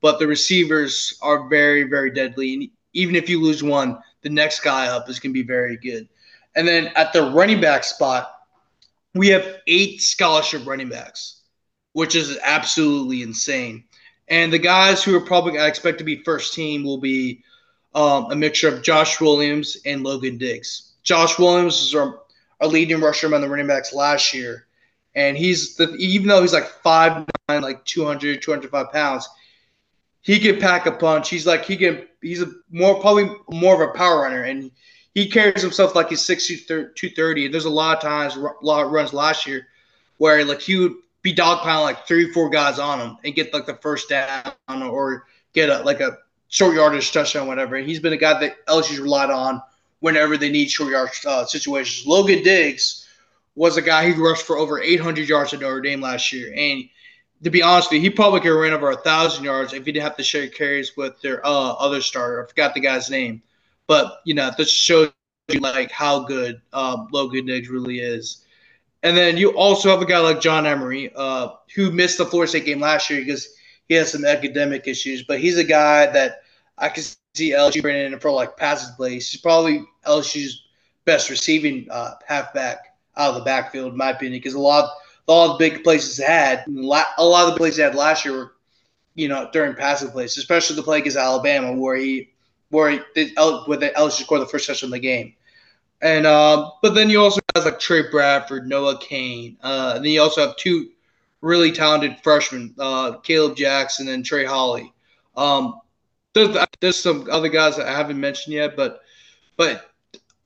but 0.01 0.19
the 0.19 0.27
receivers 0.27 1.17
are 1.21 1.47
very, 1.47 1.83
very 1.83 2.11
deadly. 2.11 2.53
And 2.53 2.69
even 2.93 3.15
if 3.15 3.29
you 3.29 3.41
lose 3.41 3.63
one, 3.63 3.99
the 4.21 4.29
next 4.29 4.61
guy 4.61 4.87
up 4.87 5.09
is 5.09 5.19
going 5.19 5.31
to 5.31 5.39
be 5.39 5.47
very 5.47 5.77
good. 5.77 6.07
And 6.55 6.67
then 6.67 6.87
at 6.95 7.13
the 7.13 7.31
running 7.31 7.61
back 7.61 7.83
spot, 7.83 8.33
we 9.13 9.27
have 9.29 9.57
eight 9.67 10.01
scholarship 10.01 10.65
running 10.65 10.89
backs, 10.89 11.41
which 11.93 12.15
is 12.15 12.37
absolutely 12.43 13.21
insane. 13.21 13.83
And 14.27 14.51
the 14.51 14.59
guys 14.59 15.03
who 15.03 15.15
are 15.15 15.21
probably 15.21 15.59
I 15.59 15.67
expect 15.67 15.97
to 15.97 16.03
be 16.03 16.23
first 16.23 16.53
team 16.53 16.83
will 16.83 16.99
be 16.99 17.43
um, 17.93 18.31
a 18.31 18.35
mixture 18.35 18.69
of 18.69 18.81
Josh 18.81 19.19
Williams 19.19 19.77
and 19.85 20.03
Logan 20.03 20.37
Diggs. 20.37 20.93
Josh 21.03 21.37
Williams 21.37 21.81
is 21.81 21.93
our, 21.95 22.21
our 22.61 22.67
leading 22.67 23.01
rusher 23.01 23.27
among 23.27 23.41
the 23.41 23.49
running 23.49 23.67
backs 23.67 23.93
last 23.93 24.33
year. 24.33 24.67
And 25.13 25.37
he's 25.37 25.75
the, 25.75 25.93
even 25.95 26.27
though 26.27 26.41
he's 26.41 26.53
like 26.53 26.69
5'9, 26.83 27.25
like 27.49 27.83
200, 27.85 28.41
205 28.41 28.91
pounds, 28.91 29.27
he 30.21 30.39
can 30.39 30.59
pack 30.59 30.85
a 30.85 30.91
punch. 30.91 31.29
He's 31.29 31.45
like 31.45 31.65
he 31.65 31.75
can 31.75 32.07
he's 32.21 32.41
a 32.41 32.51
more 32.69 32.99
probably 33.01 33.29
more 33.49 33.81
of 33.81 33.89
a 33.89 33.93
power 33.93 34.21
runner 34.21 34.43
and 34.43 34.71
he 35.13 35.27
carries 35.29 35.61
himself 35.61 35.93
like 35.95 36.09
he's 36.09 36.21
6'2", 36.21 36.65
230. 36.67 37.45
And 37.45 37.53
there's 37.53 37.65
a 37.65 37.69
lot 37.69 37.97
of 37.97 38.03
times, 38.03 38.35
a 38.35 38.53
lot 38.61 38.85
of 38.85 38.91
runs 38.91 39.13
last 39.13 39.45
year 39.45 39.67
where 40.17 40.45
like 40.45 40.61
he 40.61 40.77
would 40.77 40.93
be 41.21 41.35
dogpiling 41.35 41.81
like 41.81 42.07
three, 42.07 42.31
four 42.31 42.49
guys 42.49 42.79
on 42.79 42.99
him 42.99 43.17
and 43.23 43.35
get 43.35 43.53
like 43.53 43.65
the 43.65 43.75
first 43.75 44.09
down 44.09 44.53
or 44.67 45.25
get 45.53 45.69
a 45.69 45.79
like 45.83 45.99
a 45.99 46.17
short 46.47 46.75
yardage 46.75 47.11
touchdown, 47.11 47.47
whatever. 47.47 47.75
And 47.75 47.87
he's 47.87 47.99
been 47.99 48.13
a 48.13 48.17
guy 48.17 48.39
that 48.39 48.65
LSU's 48.67 48.99
relied 48.99 49.29
on 49.29 49.61
whenever 49.99 50.37
they 50.37 50.49
need 50.49 50.69
short 50.69 50.91
yardage 50.91 51.25
uh, 51.25 51.45
situations. 51.45 52.07
Logan 52.07 52.43
Diggs 52.43 53.07
was 53.55 53.77
a 53.77 53.81
guy 53.81 54.11
who 54.11 54.25
rushed 54.25 54.45
for 54.45 54.57
over 54.57 54.79
800 54.79 55.27
yards 55.27 55.53
at 55.53 55.59
Notre 55.59 55.81
Dame 55.81 56.01
last 56.01 56.31
year, 56.31 56.53
and 56.55 56.83
to 57.43 57.49
be 57.49 57.63
honest 57.63 57.89
with 57.89 57.97
you, 57.97 58.01
he 58.01 58.09
probably 58.09 58.39
could 58.39 58.51
have 58.51 58.57
ran 58.57 58.73
over 58.73 58.91
a 58.91 58.97
thousand 58.97 59.43
yards 59.43 59.73
if 59.73 59.85
he 59.85 59.91
didn't 59.91 60.03
have 60.03 60.17
to 60.17 60.23
share 60.23 60.47
carries 60.47 60.95
with 60.95 61.19
their 61.21 61.45
uh, 61.45 61.73
other 61.73 62.01
starter. 62.01 62.43
I 62.43 62.47
forgot 62.47 62.73
the 62.73 62.79
guy's 62.79 63.09
name, 63.09 63.41
but 63.87 64.21
you 64.25 64.33
know 64.33 64.51
this 64.57 64.69
shows 64.69 65.11
you 65.47 65.59
like 65.59 65.91
how 65.91 66.23
good 66.23 66.61
um, 66.73 67.07
Logan 67.11 67.45
Diggs 67.45 67.69
really 67.69 67.99
is. 67.99 68.45
And 69.03 69.17
then 69.17 69.35
you 69.35 69.51
also 69.51 69.89
have 69.89 70.01
a 70.01 70.05
guy 70.05 70.19
like 70.19 70.39
John 70.39 70.67
Emery, 70.67 71.11
uh, 71.15 71.49
who 71.75 71.91
missed 71.91 72.19
the 72.19 72.25
Florida 72.25 72.49
State 72.49 72.65
game 72.65 72.79
last 72.79 73.09
year 73.09 73.21
because 73.21 73.55
he 73.89 73.95
has 73.95 74.11
some 74.11 74.25
academic 74.25 74.87
issues. 74.87 75.23
But 75.23 75.39
he's 75.39 75.57
a 75.57 75.63
guy 75.63 76.05
that 76.07 76.43
I 76.77 76.89
can 76.89 77.03
see 77.33 77.51
LSU 77.51 77.81
bringing 77.81 78.13
in 78.13 78.19
for 78.19 78.31
like 78.31 78.57
passing 78.57 78.93
plays. 78.95 79.31
He's 79.31 79.41
probably 79.41 79.83
LSU's 80.05 80.65
best 81.05 81.31
receiving 81.31 81.87
uh, 81.89 82.13
halfback 82.27 82.90
out 83.21 83.29
of 83.29 83.35
the 83.35 83.45
backfield, 83.45 83.91
in 83.91 83.97
my 83.97 84.11
opinion, 84.11 84.39
because 84.39 84.53
a 84.53 84.59
lot, 84.59 84.91
a 85.27 85.31
lot 85.31 85.51
of 85.51 85.57
the 85.57 85.69
big 85.69 85.83
places 85.83 86.17
had, 86.17 86.65
a 86.67 86.71
lot 86.71 87.07
of 87.17 87.53
the 87.53 87.57
plays 87.57 87.77
they 87.77 87.83
had 87.83 87.95
last 87.95 88.25
year 88.25 88.35
were, 88.35 88.53
you 89.15 89.27
know, 89.27 89.49
during 89.53 89.75
passing 89.75 90.09
plays, 90.09 90.37
especially 90.37 90.75
the 90.75 90.83
play 90.83 90.99
against 90.99 91.17
Alabama 91.17 91.73
where 91.73 91.95
he, 91.95 92.29
where 92.69 92.89
he, 92.89 92.99
where 93.35 93.77
the 93.77 93.91
LSU 93.95 94.23
scored 94.23 94.41
the 94.41 94.45
first 94.45 94.67
touchdown 94.67 94.87
of 94.87 94.91
the 94.91 94.99
game. 94.99 95.35
And 96.01 96.25
uh, 96.25 96.71
but 96.81 96.95
then 96.95 97.09
you 97.11 97.21
also 97.21 97.41
have 97.55 97.65
like 97.65 97.79
Trey 97.79 98.09
Bradford, 98.09 98.67
Noah 98.67 98.97
Cain, 98.99 99.57
uh, 99.61 99.93
and 99.95 100.03
then 100.03 100.11
you 100.11 100.21
also 100.21 100.41
have 100.41 100.57
two 100.57 100.89
really 101.41 101.71
talented 101.71 102.17
freshmen, 102.23 102.73
uh, 102.79 103.17
Caleb 103.17 103.55
Jackson 103.55 104.07
and 104.07 104.25
Trey 104.25 104.45
Holly. 104.45 104.93
Um, 105.37 105.79
there's, 106.33 106.57
there's 106.79 106.99
some 106.99 107.27
other 107.31 107.49
guys 107.49 107.77
that 107.77 107.87
I 107.87 107.95
haven't 107.95 108.19
mentioned 108.19 108.55
yet, 108.55 108.75
but 108.75 109.01
but 109.57 109.91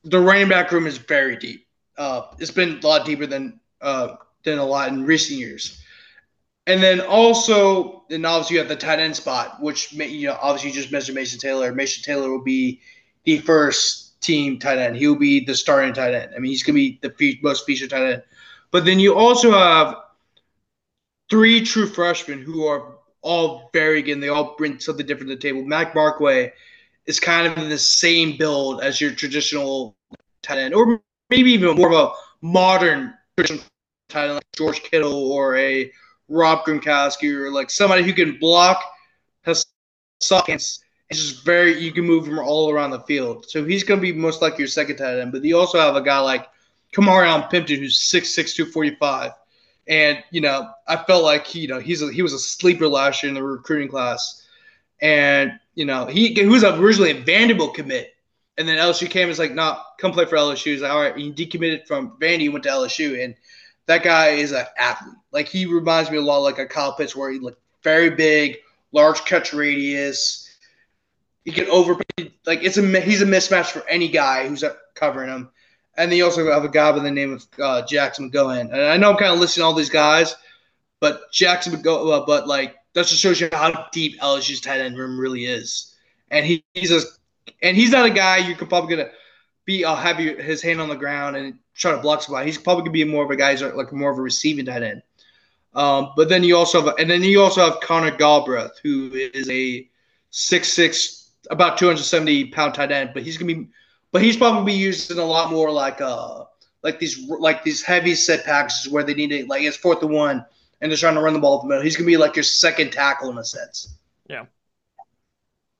the 0.03 0.19
running 0.19 0.49
back 0.49 0.71
room 0.71 0.87
is 0.87 0.97
very 0.97 1.37
deep. 1.37 1.64
Uh, 1.97 2.27
it's 2.39 2.51
been 2.51 2.79
a 2.83 2.87
lot 2.87 3.05
deeper 3.05 3.25
than 3.25 3.59
uh, 3.81 4.15
than 4.43 4.59
a 4.59 4.65
lot 4.65 4.89
in 4.89 5.05
recent 5.05 5.39
years. 5.39 5.81
And 6.67 6.81
then 6.81 6.99
also, 6.99 8.05
and 8.09 8.25
obviously 8.25 8.55
you 8.55 8.59
have 8.59 8.69
the 8.69 8.75
tight 8.75 8.99
end 8.99 9.15
spot, 9.15 9.61
which 9.61 9.93
you 9.93 10.27
know 10.27 10.37
obviously 10.41 10.69
you 10.69 10.75
just 10.75 10.91
mentioned 10.91 11.15
Mason 11.15 11.39
Taylor. 11.39 11.73
Mason 11.73 12.03
Taylor 12.03 12.29
will 12.29 12.43
be 12.43 12.81
the 13.23 13.37
first 13.39 14.19
team 14.21 14.57
tight 14.57 14.79
end. 14.79 14.95
He'll 14.95 15.15
be 15.15 15.45
the 15.45 15.55
starting 15.55 15.93
tight 15.93 16.13
end. 16.13 16.33
I 16.35 16.39
mean, 16.39 16.51
he's 16.51 16.63
going 16.63 16.75
to 16.75 16.79
be 16.79 16.99
the 17.01 17.11
fe- 17.11 17.39
most 17.43 17.65
featured 17.65 17.91
tight 17.91 18.13
end. 18.13 18.23
But 18.71 18.85
then 18.85 18.99
you 18.99 19.15
also 19.15 19.51
have 19.51 19.95
three 21.29 21.61
true 21.61 21.87
freshmen 21.87 22.41
who 22.41 22.65
are 22.65 22.97
all 23.21 23.69
very 23.73 24.01
good. 24.01 24.13
And 24.13 24.23
they 24.23 24.29
all 24.29 24.55
bring 24.57 24.79
something 24.79 25.05
different 25.05 25.29
to 25.29 25.35
the 25.35 25.41
table. 25.41 25.63
Mac 25.63 25.93
Markway 25.93 26.51
is 27.05 27.19
kind 27.19 27.45
of 27.45 27.57
in 27.57 27.69
the 27.69 27.77
same 27.77 28.37
build 28.37 28.81
as 28.81 28.99
your 28.99 29.11
traditional 29.11 29.95
tight 30.41 30.57
end, 30.57 30.73
or 30.73 31.01
maybe 31.29 31.51
even 31.51 31.75
more 31.75 31.91
of 31.91 32.09
a 32.09 32.13
modern 32.41 33.13
traditional 33.37 33.65
tight 34.09 34.25
end 34.25 34.35
like 34.35 34.45
George 34.55 34.81
Kittle 34.83 35.31
or 35.31 35.55
a 35.57 35.91
Rob 36.29 36.65
Gronkowski 36.65 37.33
or 37.33 37.51
like 37.51 37.69
somebody 37.69 38.03
who 38.03 38.13
can 38.13 38.37
block, 38.39 38.81
has 39.43 39.65
hands. 40.47 40.79
It's 41.09 41.19
just 41.19 41.45
very 41.45 41.77
you 41.79 41.91
can 41.91 42.05
move 42.05 42.27
him 42.27 42.39
all 42.39 42.71
around 42.71 42.91
the 42.91 43.01
field. 43.01 43.45
So 43.49 43.63
he's 43.65 43.83
going 43.83 43.99
to 43.99 44.01
be 44.01 44.13
most 44.13 44.41
likely 44.41 44.59
your 44.59 44.67
second 44.67 44.97
tight 44.97 45.19
end. 45.19 45.31
But 45.31 45.43
you 45.43 45.57
also 45.57 45.79
have 45.79 45.95
a 45.95 46.01
guy 46.01 46.19
like 46.19 46.47
Ka'Morreun 46.93 47.49
Pimpton 47.51 47.77
who's 47.79 47.99
6'6", 47.99 48.55
245. 48.55 49.31
And 49.87 50.23
you 50.31 50.41
know, 50.41 50.71
I 50.87 50.97
felt 50.97 51.23
like 51.23 51.45
he, 51.47 51.61
you 51.61 51.67
know 51.67 51.79
he's 51.79 52.01
a, 52.01 52.11
he 52.11 52.21
was 52.23 52.33
a 52.33 52.39
sleeper 52.39 52.87
last 52.87 53.23
year 53.23 53.29
in 53.29 53.35
the 53.35 53.43
recruiting 53.43 53.89
class. 53.89 54.45
and 55.01 55.59
you 55.75 55.85
know 55.85 56.07
he, 56.07 56.33
he 56.33 56.45
was 56.47 56.63
originally 56.63 57.11
a 57.11 57.21
Vanderbilt 57.21 57.75
commit, 57.75 58.14
and 58.57 58.67
then 58.67 58.77
LSU 58.77 59.09
came 59.09 59.27
was 59.27 59.39
like, 59.39 59.53
"Nah, 59.53 59.81
come 59.97 60.11
play 60.11 60.25
for 60.25 60.37
LSU." 60.37 60.71
He's 60.71 60.81
like, 60.81 60.91
"All 60.91 61.01
right," 61.01 61.15
he 61.15 61.31
decommitted 61.31 61.87
from 61.87 62.17
Vandy, 62.19 62.51
went 62.51 62.63
to 62.63 62.69
LSU, 62.69 63.23
and 63.23 63.35
that 63.87 64.03
guy 64.03 64.29
is 64.29 64.51
an 64.51 64.65
athlete. 64.77 65.15
Like 65.31 65.47
he 65.47 65.65
reminds 65.65 66.09
me 66.09 66.17
a 66.17 66.21
lot 66.21 66.39
like 66.39 66.59
a 66.59 66.65
Kyle 66.65 66.95
Pitts, 66.95 67.15
where 67.15 67.31
he 67.31 67.39
like 67.39 67.57
very 67.83 68.09
big, 68.09 68.57
large 68.91 69.23
catch 69.25 69.53
radius. 69.53 70.49
He 71.43 71.51
can 71.51 71.67
over 71.67 71.97
like 72.45 72.63
it's 72.63 72.77
a 72.77 73.01
he's 73.01 73.21
a 73.21 73.25
mismatch 73.25 73.67
for 73.67 73.87
any 73.87 74.07
guy 74.07 74.47
who's 74.47 74.63
covering 74.95 75.29
him. 75.29 75.49
And 75.97 76.11
then 76.11 76.17
you 76.17 76.25
also 76.25 76.49
have 76.51 76.65
a 76.65 76.69
guy 76.69 76.91
by 76.91 76.99
the 76.99 77.11
name 77.11 77.33
of 77.33 77.45
uh, 77.59 77.85
Jackson 77.85 78.29
McGohan. 78.29 78.71
And 78.71 78.81
I 78.81 78.97
know 78.97 79.11
I'm 79.11 79.17
kind 79.17 79.31
of 79.31 79.39
listing 79.39 79.63
all 79.63 79.73
these 79.73 79.89
guys, 79.89 80.35
but 80.99 81.31
Jackson 81.31 81.73
McGohan, 81.73 82.21
uh, 82.21 82.25
but 82.25 82.47
like 82.47 82.75
that 82.93 83.07
just 83.07 83.21
shows 83.21 83.39
you 83.39 83.49
how 83.53 83.87
deep 83.91 84.19
LSU's 84.19 84.59
tight 84.59 84.81
end 84.81 84.97
room 84.97 85.17
really 85.17 85.45
is. 85.45 85.95
And 86.31 86.45
he, 86.45 86.65
he's 86.73 86.91
a, 86.91 87.01
and 87.61 87.75
he's 87.75 87.91
not 87.91 88.05
a 88.05 88.09
guy 88.09 88.37
you 88.37 88.55
could 88.55 88.69
probably 88.69 88.95
gonna 88.95 89.09
be 89.65 89.83
uh, 89.83 89.95
have 89.95 90.17
his 90.17 90.61
hand 90.61 90.79
on 90.79 90.89
the 90.89 90.95
ground 90.95 91.35
and 91.35 91.57
try 91.73 91.91
to 91.91 91.97
block 91.97 92.21
somebody. 92.21 92.45
He's 92.47 92.57
probably 92.57 92.83
gonna 92.83 92.91
be 92.91 93.03
more 93.03 93.23
of 93.23 93.31
a 93.31 93.35
guy 93.35 93.51
who's 93.51 93.61
like 93.61 93.91
more 93.91 94.11
of 94.11 94.17
a 94.17 94.21
receiving 94.21 94.65
tight 94.65 94.83
end. 94.83 95.01
Um, 95.73 96.13
but 96.15 96.29
then 96.29 96.43
you 96.43 96.55
also 96.55 96.85
have, 96.85 96.95
and 96.97 97.09
then 97.09 97.21
you 97.21 97.41
also 97.41 97.69
have 97.69 97.81
Connor 97.81 98.15
Galbraith, 98.15 98.79
who 98.81 99.11
is 99.13 99.49
a 99.49 99.89
six 100.29 100.71
six, 100.71 101.31
about 101.49 101.77
270 101.77 102.51
pound 102.51 102.73
tight 102.73 102.91
end, 102.91 103.11
but 103.13 103.23
he's 103.23 103.37
gonna 103.37 103.53
be 103.53 103.67
but 104.11 104.21
he's 104.21 104.37
probably 104.37 104.73
used 104.73 105.11
in 105.11 105.17
a 105.17 105.25
lot 105.25 105.51
more 105.51 105.69
like 105.69 105.99
uh 105.99 106.45
like 106.83 106.99
these 106.99 107.27
like 107.27 107.63
these 107.63 107.81
heavy 107.81 108.15
set 108.15 108.45
packages 108.45 108.87
where 108.87 109.03
they 109.03 109.13
need 109.13 109.27
to 109.27 109.45
like 109.47 109.63
it's 109.63 109.75
fourth 109.75 110.01
and 110.03 110.11
one 110.11 110.45
and 110.79 110.89
they're 110.89 110.97
trying 110.97 111.15
to 111.15 111.21
run 111.21 111.33
the 111.33 111.39
ball 111.39 111.57
up 111.57 111.63
the 111.63 111.67
middle. 111.67 111.83
He's 111.83 111.97
gonna 111.97 112.07
be 112.07 112.15
like 112.15 112.35
your 112.35 112.43
second 112.43 112.91
tackle 112.91 113.29
in 113.29 113.37
a 113.37 113.43
sense. 113.43 113.95
Yeah. 114.29 114.45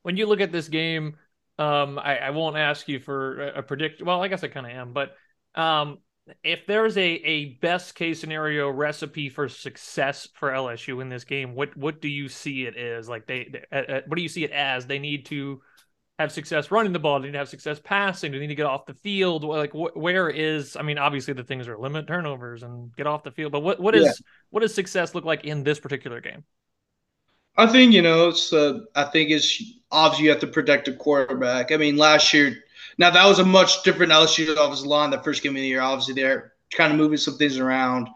When 0.01 0.17
you 0.17 0.25
look 0.25 0.41
at 0.41 0.51
this 0.51 0.67
game, 0.67 1.15
um, 1.57 1.99
I, 1.99 2.17
I 2.17 2.29
won't 2.31 2.57
ask 2.57 2.87
you 2.87 2.99
for 2.99 3.41
a, 3.41 3.59
a 3.59 3.63
predict. 3.63 4.01
Well, 4.01 4.21
I 4.21 4.27
guess 4.27 4.43
I 4.43 4.47
kind 4.47 4.65
of 4.65 4.71
am, 4.71 4.93
but 4.93 5.15
um, 5.55 5.99
if 6.43 6.65
there's 6.65 6.97
a 6.97 7.01
a 7.01 7.53
best 7.55 7.95
case 7.95 8.19
scenario 8.19 8.69
recipe 8.69 9.29
for 9.29 9.47
success 9.47 10.27
for 10.35 10.51
LSU 10.51 11.01
in 11.01 11.09
this 11.09 11.23
game, 11.23 11.55
what 11.55 11.75
what 11.77 12.01
do 12.01 12.07
you 12.07 12.27
see 12.27 12.65
it 12.65 12.75
as? 12.75 13.07
Like 13.07 13.27
they, 13.27 13.49
they 13.51 13.77
uh, 13.77 14.01
what 14.07 14.15
do 14.15 14.21
you 14.21 14.29
see 14.29 14.43
it 14.43 14.51
as? 14.51 14.87
They 14.87 14.99
need 14.99 15.27
to 15.27 15.61
have 16.19 16.31
success 16.31 16.71
running 16.71 16.93
the 16.93 16.99
ball? 16.99 17.19
Do 17.19 17.23
they 17.23 17.27
need 17.27 17.33
to 17.33 17.39
have 17.39 17.49
success 17.49 17.79
passing? 17.83 18.31
Do 18.31 18.39
they 18.39 18.43
need 18.43 18.49
to 18.49 18.55
get 18.55 18.65
off 18.65 18.85
the 18.85 18.93
field? 18.93 19.43
Like, 19.43 19.71
wh- 19.71 19.95
where 19.95 20.29
is? 20.29 20.75
I 20.75 20.81
mean, 20.81 20.97
obviously 20.97 21.33
the 21.33 21.43
things 21.43 21.67
are 21.67 21.77
limit 21.77 22.07
turnovers 22.07 22.63
and 22.63 22.95
get 22.95 23.07
off 23.07 23.23
the 23.23 23.31
field. 23.31 23.51
But 23.51 23.61
what 23.61 23.79
what 23.79 23.95
is 23.95 24.05
yeah. 24.05 24.11
what 24.49 24.61
does 24.61 24.73
success 24.73 25.13
look 25.13 25.25
like 25.25 25.43
in 25.43 25.63
this 25.63 25.79
particular 25.79 26.21
game? 26.21 26.43
I 27.57 27.67
think 27.67 27.93
you 27.93 28.01
know 28.01 28.29
it's. 28.29 28.51
Uh, 28.51 28.79
I 28.95 29.05
think 29.05 29.29
it's 29.29 29.61
obviously 29.91 30.25
you 30.25 30.31
have 30.31 30.41
to 30.41 30.47
protect 30.47 30.87
a 30.87 30.93
quarterback. 30.93 31.71
I 31.71 31.77
mean, 31.77 31.95
last 31.95 32.33
year, 32.33 32.57
now 32.97 33.09
that 33.09 33.25
was 33.25 33.39
a 33.39 33.45
much 33.45 33.83
different 33.83 34.11
LSU 34.11 34.51
offensive 34.53 34.85
line 34.85 35.09
the 35.09 35.19
first 35.19 35.41
game 35.41 35.53
of 35.53 35.61
the 35.61 35.67
year. 35.67 35.81
Obviously, 35.81 36.13
they're 36.13 36.53
kind 36.71 36.91
of 36.91 36.97
moving 36.97 37.17
some 37.17 37.37
things 37.37 37.57
around, 37.57 38.09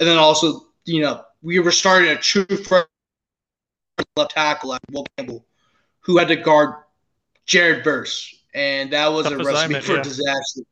and 0.00 0.08
then 0.08 0.16
also 0.16 0.66
you 0.84 1.02
know 1.02 1.22
we 1.42 1.58
were 1.58 1.70
starting 1.70 2.10
a 2.10 2.16
true 2.16 2.46
left 4.16 4.30
tackle 4.30 4.74
at 4.74 4.80
Will 4.90 5.06
Campbell, 5.16 5.44
who 6.00 6.16
had 6.16 6.28
to 6.28 6.36
guard 6.36 6.74
Jared 7.44 7.84
Verse, 7.84 8.34
and 8.54 8.92
that 8.92 9.08
was 9.08 9.24
Tough 9.24 9.40
a 9.40 9.44
recipe 9.44 9.80
for 9.80 9.96
yeah. 9.96 10.02
disaster. 10.02 10.62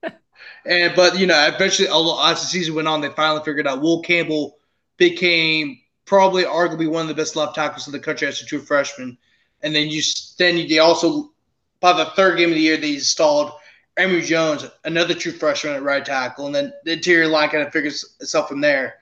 and 0.65 0.97
but 0.97 1.19
you 1.19 1.27
know, 1.27 1.51
eventually, 1.53 1.89
as 1.89 2.41
the 2.41 2.47
season 2.47 2.75
went 2.75 2.89
on, 2.89 3.03
they 3.03 3.11
finally 3.11 3.45
figured 3.45 3.67
out 3.67 3.83
Will 3.83 4.01
Campbell 4.01 4.57
became 4.97 5.79
probably 6.07 6.45
arguably 6.45 6.89
one 6.89 7.03
of 7.03 7.09
the 7.09 7.15
best 7.15 7.37
left 7.37 7.55
tackles 7.55 7.87
in 7.87 7.93
the 7.93 7.99
country 7.99 8.27
as 8.27 8.41
a 8.41 8.47
true 8.47 8.61
freshman. 8.61 9.19
And 9.63 9.75
then 9.75 9.89
you 9.89 10.03
then 10.39 10.67
they 10.69 10.79
also 10.79 11.33
by 11.81 11.93
the 11.93 12.07
third 12.17 12.39
game 12.39 12.49
of 12.49 12.55
the 12.55 12.61
year 12.61 12.77
they 12.77 12.95
installed 12.95 13.53
Emery 13.97 14.23
Jones, 14.23 14.67
another 14.85 15.15
true 15.15 15.33
freshman 15.33 15.75
at 15.75 15.83
right 15.83 16.05
tackle, 16.05 16.47
and 16.47 16.55
then 16.55 16.73
the 16.85 16.93
interior 16.93 17.27
line 17.27 17.49
kind 17.49 17.67
of 17.67 17.73
figures 17.73 18.17
itself 18.21 18.49
from 18.49 18.61
there. 18.61 18.97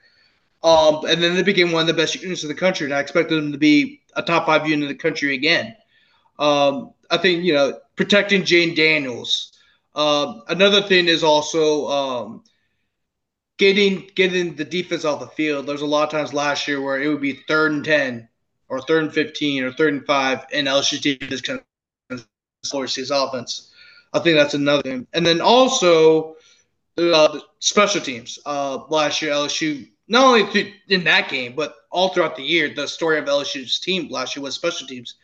Um, 0.63 1.05
and 1.05 1.21
then 1.21 1.35
they 1.35 1.43
became 1.43 1.71
one 1.71 1.81
of 1.81 1.87
the 1.87 1.93
best 1.93 2.15
units 2.21 2.43
in 2.43 2.49
the 2.49 2.55
country, 2.55 2.85
and 2.85 2.93
I 2.93 2.99
expected 2.99 3.35
them 3.35 3.51
to 3.51 3.57
be 3.57 4.01
a 4.15 4.23
top 4.23 4.45
five 4.45 4.67
unit 4.67 4.89
in 4.89 4.89
the 4.89 5.01
country 5.01 5.35
again. 5.35 5.75
Um, 6.39 6.93
I 7.11 7.17
think 7.17 7.43
you 7.43 7.53
know 7.53 7.79
protecting 7.95 8.43
Jayden 8.43 8.75
Daniels. 8.75 9.51
Um, 9.93 10.43
another 10.47 10.81
thing 10.81 11.07
is 11.07 11.23
also 11.23 11.87
um, 11.87 12.43
getting 13.57 14.09
getting 14.15 14.55
the 14.55 14.65
defense 14.65 15.05
off 15.05 15.19
the 15.19 15.27
field. 15.27 15.65
There's 15.65 15.81
a 15.81 15.85
lot 15.85 16.03
of 16.03 16.09
times 16.11 16.33
last 16.33 16.67
year 16.67 16.81
where 16.81 17.01
it 17.01 17.07
would 17.07 17.21
be 17.21 17.43
third 17.47 17.71
and 17.71 17.85
ten, 17.85 18.27
or 18.69 18.81
third 18.81 19.03
and 19.03 19.13
fifteen, 19.13 19.63
or 19.63 19.71
third 19.71 19.93
and 19.93 20.05
five, 20.05 20.45
and 20.53 20.67
LSU 20.67 21.01
defense 21.01 21.41
kind 21.41 21.61
of 22.09 22.27
slower 22.63 22.87
his 22.87 23.11
offense. 23.11 23.71
I 24.13 24.19
think 24.19 24.37
that's 24.37 24.53
another 24.53 24.81
thing. 24.81 25.07
And 25.13 25.25
then 25.25 25.41
also 25.41 26.35
uh, 26.97 27.27
the 27.27 27.43
special 27.59 28.01
teams. 28.01 28.39
Uh, 28.45 28.83
last 28.89 29.21
year 29.21 29.31
LSU 29.31 29.89
not 30.07 30.23
only 30.23 30.75
in 30.87 31.03
that 31.03 31.29
game 31.29 31.55
but 31.55 31.75
all 31.91 32.09
throughout 32.09 32.35
the 32.35 32.43
year, 32.43 32.73
the 32.73 32.87
story 32.87 33.17
of 33.17 33.25
LSU's 33.25 33.79
team 33.79 34.09
last 34.09 34.35
year 34.35 34.43
was 34.43 34.55
special 34.55 34.87
teams 34.87 35.15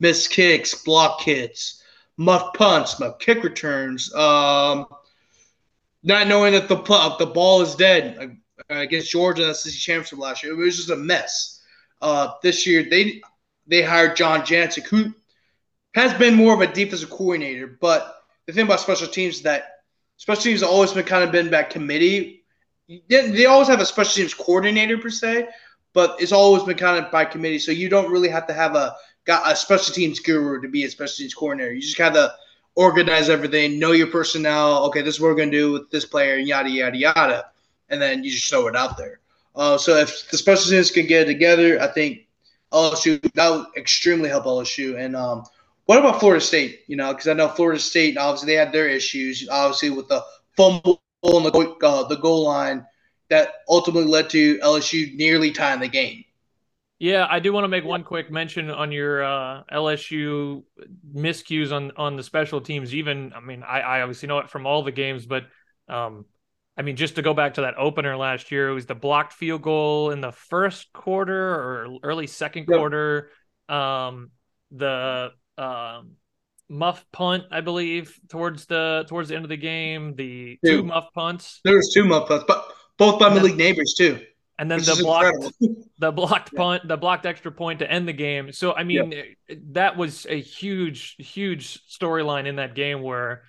missed 0.00 0.30
kicks, 0.30 0.74
block 0.82 1.20
hits, 1.20 1.82
muff 2.16 2.54
punts, 2.54 2.98
muff 2.98 3.18
kick 3.18 3.44
returns, 3.44 4.12
um, 4.14 4.86
not 6.02 6.26
knowing 6.26 6.52
that 6.52 6.68
the 6.68 6.76
the 7.18 7.26
ball 7.26 7.62
is 7.62 7.74
dead 7.74 8.38
against 8.68 9.10
Georgia 9.10 9.42
in 9.42 9.48
the 9.48 9.70
championship 9.70 10.18
last 10.18 10.42
year. 10.42 10.52
It 10.52 10.56
was 10.56 10.76
just 10.76 10.90
a 10.90 10.96
mess. 10.96 11.60
Uh, 12.00 12.32
this 12.42 12.66
year 12.66 12.86
they 12.88 13.20
they 13.66 13.82
hired 13.82 14.16
John 14.16 14.40
Jancic, 14.40 14.86
who 14.86 15.14
has 15.94 16.14
been 16.14 16.34
more 16.34 16.54
of 16.54 16.60
a 16.60 16.72
defensive 16.72 17.10
coordinator. 17.10 17.66
But 17.80 18.22
the 18.46 18.52
thing 18.52 18.64
about 18.64 18.80
special 18.80 19.08
teams 19.08 19.36
is 19.36 19.42
that 19.42 19.82
special 20.16 20.42
teams 20.42 20.60
have 20.60 20.70
always 20.70 20.92
been 20.92 21.04
kind 21.04 21.24
of 21.24 21.32
been 21.32 21.50
that 21.50 21.70
committee. 21.70 22.44
They, 22.88 23.30
they 23.30 23.46
always 23.46 23.68
have 23.68 23.80
a 23.80 23.86
special 23.86 24.14
teams 24.14 24.34
coordinator 24.34 24.98
per 24.98 25.10
se, 25.10 25.48
but 25.92 26.20
it's 26.20 26.32
always 26.32 26.64
been 26.64 26.76
kind 26.76 27.04
of 27.04 27.10
by 27.12 27.24
committee. 27.24 27.58
So 27.58 27.72
you 27.72 27.88
don't 27.88 28.10
really 28.10 28.28
have 28.28 28.46
to 28.48 28.52
have 28.54 28.74
a 28.74 28.96
got 29.24 29.50
a 29.50 29.54
special 29.54 29.94
teams 29.94 30.18
guru 30.18 30.60
to 30.62 30.68
be 30.68 30.84
a 30.84 30.90
special 30.90 31.16
teams 31.18 31.34
coordinator. 31.34 31.72
You 31.72 31.82
just 31.82 31.98
gotta 31.98 32.34
organize 32.80 33.28
everything, 33.28 33.78
know 33.78 33.92
your 33.92 34.06
personnel. 34.06 34.86
Okay, 34.86 35.02
this 35.02 35.16
is 35.16 35.20
what 35.20 35.28
we're 35.28 35.36
gonna 35.36 35.50
do 35.50 35.72
with 35.72 35.90
this 35.90 36.06
player, 36.06 36.36
yada 36.36 36.70
yada 36.70 36.96
yada, 36.96 37.44
and 37.90 38.00
then 38.00 38.24
you 38.24 38.30
just 38.30 38.48
throw 38.48 38.68
it 38.68 38.74
out 38.74 38.96
there. 38.96 39.20
Uh, 39.54 39.76
so 39.76 39.96
if 39.96 40.30
the 40.30 40.38
special 40.38 40.70
teams 40.70 40.90
can 40.90 41.06
get 41.06 41.26
together, 41.26 41.78
I 41.78 41.88
think 41.88 42.26
LSU 42.72 43.20
that 43.34 43.50
would 43.50 43.66
extremely 43.76 44.30
help 44.30 44.44
LSU. 44.44 44.98
And 44.98 45.14
um, 45.14 45.44
what 45.84 45.98
about 45.98 46.20
Florida 46.20 46.40
State? 46.40 46.80
You 46.86 46.96
know, 46.96 47.12
because 47.12 47.28
I 47.28 47.34
know 47.34 47.48
Florida 47.48 47.78
State 47.78 48.16
obviously 48.16 48.46
they 48.46 48.58
had 48.58 48.72
their 48.72 48.88
issues, 48.88 49.46
obviously 49.50 49.90
with 49.90 50.08
the 50.08 50.24
fumble 50.56 51.02
on 51.20 51.42
the 51.42 51.50
uh, 51.86 52.08
the 52.08 52.16
goal 52.16 52.44
line 52.44 52.86
that 53.28 53.56
ultimately 53.68 54.10
led 54.10 54.30
to 54.30 54.58
LSU 54.60 55.14
nearly 55.16 55.50
tying 55.50 55.80
the 55.80 55.88
game. 55.88 56.24
Yeah, 57.00 57.26
I 57.28 57.40
do 57.40 57.50
want 57.54 57.64
to 57.64 57.68
make 57.68 57.82
one 57.82 58.04
quick 58.04 58.30
mention 58.30 58.70
on 58.70 58.92
your 58.92 59.24
uh, 59.24 59.62
LSU 59.72 60.64
miscues 61.10 61.72
on 61.72 61.92
on 61.96 62.16
the 62.16 62.22
special 62.22 62.60
teams. 62.60 62.94
Even, 62.94 63.32
I 63.34 63.40
mean, 63.40 63.62
I, 63.62 63.80
I 63.80 64.00
obviously 64.02 64.28
know 64.28 64.38
it 64.40 64.50
from 64.50 64.66
all 64.66 64.82
the 64.82 64.92
games, 64.92 65.24
but 65.24 65.44
um, 65.88 66.26
I 66.76 66.82
mean, 66.82 66.96
just 66.96 67.14
to 67.14 67.22
go 67.22 67.32
back 67.32 67.54
to 67.54 67.62
that 67.62 67.78
opener 67.78 68.18
last 68.18 68.52
year, 68.52 68.68
it 68.68 68.74
was 68.74 68.84
the 68.84 68.94
blocked 68.94 69.32
field 69.32 69.62
goal 69.62 70.10
in 70.10 70.20
the 70.20 70.30
first 70.30 70.92
quarter 70.92 71.54
or 71.54 71.98
early 72.02 72.26
second 72.26 72.66
yep. 72.68 72.78
quarter. 72.78 73.30
Um, 73.70 74.30
the 74.70 75.30
um, 75.56 76.16
muff 76.68 77.06
punt, 77.12 77.44
I 77.50 77.62
believe, 77.62 78.20
towards 78.28 78.66
the 78.66 79.06
towards 79.08 79.30
the 79.30 79.36
end 79.36 79.46
of 79.46 79.48
the 79.48 79.56
game. 79.56 80.16
The 80.16 80.58
two, 80.62 80.82
two 80.82 80.82
muff 80.82 81.06
punts. 81.14 81.60
There 81.64 81.76
was 81.76 81.94
two 81.94 82.04
muff 82.04 82.28
punts, 82.28 82.44
but 82.46 82.62
both 82.98 83.18
by 83.18 83.30
Malik 83.30 83.54
Nabers 83.54 83.96
too 83.96 84.20
and 84.60 84.70
then 84.70 84.78
the 84.84 85.00
blocked 85.02 85.52
the 85.98 86.12
blocked 86.12 86.54
punt, 86.54 86.86
the 86.86 86.98
blocked 86.98 87.24
extra 87.24 87.50
point 87.50 87.78
to 87.78 87.90
end 87.90 88.06
the 88.06 88.12
game. 88.12 88.52
So 88.52 88.74
I 88.74 88.84
mean, 88.84 89.14
that 89.72 89.96
was 89.96 90.26
a 90.28 90.40
huge, 90.40 91.16
huge 91.18 91.80
storyline 91.88 92.46
in 92.46 92.56
that 92.56 92.74
game 92.74 93.02
where 93.02 93.44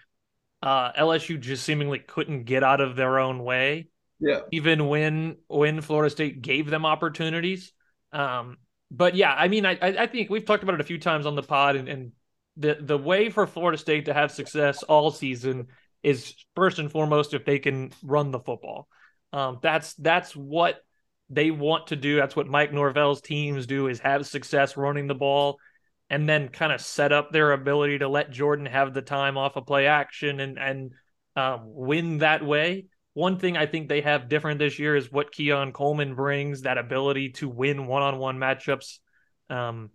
uh, 0.64 0.94
LSU 0.94 1.40
just 1.40 1.64
seemingly 1.66 2.00
couldn't 2.00 2.46
get 2.46 2.64
out 2.64 2.80
of 2.80 2.96
their 2.96 3.20
own 3.20 3.44
way. 3.44 3.90
Yeah. 4.22 4.42
Even 4.52 4.88
when 4.88 5.38
when 5.48 5.82
Florida 5.82 6.10
State 6.10 6.42
gave 6.42 6.70
them 6.70 6.86
opportunities. 6.86 7.74
Um, 8.14 8.58
but 8.90 9.16
yeah, 9.16 9.34
I 9.34 9.50
mean, 9.50 9.66
I 9.66 9.78
I 9.82 10.08
think 10.08 10.30
we've 10.30 10.46
talked 10.46 10.64
about 10.64 10.76
it 10.76 10.82
a 10.82 10.86
few 10.86 11.00
times 11.00 11.26
on 11.26 11.36
the 11.36 11.44
pod, 11.44 11.76
and, 11.76 11.90
and 11.90 12.12
the 12.56 12.78
the 12.80 12.98
way 12.98 13.30
for 13.30 13.46
Florida 13.48 13.78
State 13.78 14.06
to 14.06 14.14
have 14.14 14.32
success 14.32 14.84
all 14.84 15.12
season 15.12 15.68
is 16.04 16.36
first 16.56 16.80
and 16.80 16.90
foremost 16.90 17.34
if 17.34 17.44
they 17.44 17.60
can 17.60 17.92
run 18.02 18.32
the 18.32 18.40
football. 18.40 18.88
Um, 19.34 19.60
that's 19.62 19.94
that's 19.96 20.36
what 20.36 20.82
they 21.32 21.50
want 21.50 21.88
to 21.88 21.96
do. 21.96 22.18
That's 22.18 22.36
what 22.36 22.48
Mike 22.48 22.74
Norvell's 22.74 23.22
teams 23.22 23.66
do 23.66 23.88
is 23.88 24.00
have 24.00 24.28
success 24.28 24.76
running 24.76 25.08
the 25.08 25.16
ball 25.16 25.58
and 26.10 26.28
then 26.28 26.50
kind 26.50 26.74
of 26.74 26.82
set 26.82 27.14
up 27.14 27.32
their 27.32 27.54
ability 27.54 28.00
to 28.00 28.10
let 28.10 28.32
Jordan 28.32 28.66
have 28.66 28.94
the 28.94 29.02
time 29.02 29.38
off 29.38 29.56
of 29.56 29.66
play 29.66 29.88
action 29.88 30.42
and 30.42 30.60
and 30.60 30.92
um, 31.38 31.62
win 31.66 32.18
that 32.18 32.46
way. 32.46 32.88
One 33.14 33.40
thing 33.40 33.56
I 33.58 33.66
think 33.66 33.88
they 33.88 34.02
have 34.02 34.30
different 34.30 34.60
this 34.60 34.78
year 34.78 34.96
is 34.96 35.12
what 35.12 35.32
Keon 35.32 35.72
Coleman 35.72 36.16
brings 36.16 36.62
that 36.62 36.78
ability 36.78 37.30
to 37.34 37.48
win 37.48 37.88
one 37.88 38.04
on 38.04 38.20
one 38.20 38.38
matchups. 38.38 39.00
Um, 39.50 39.90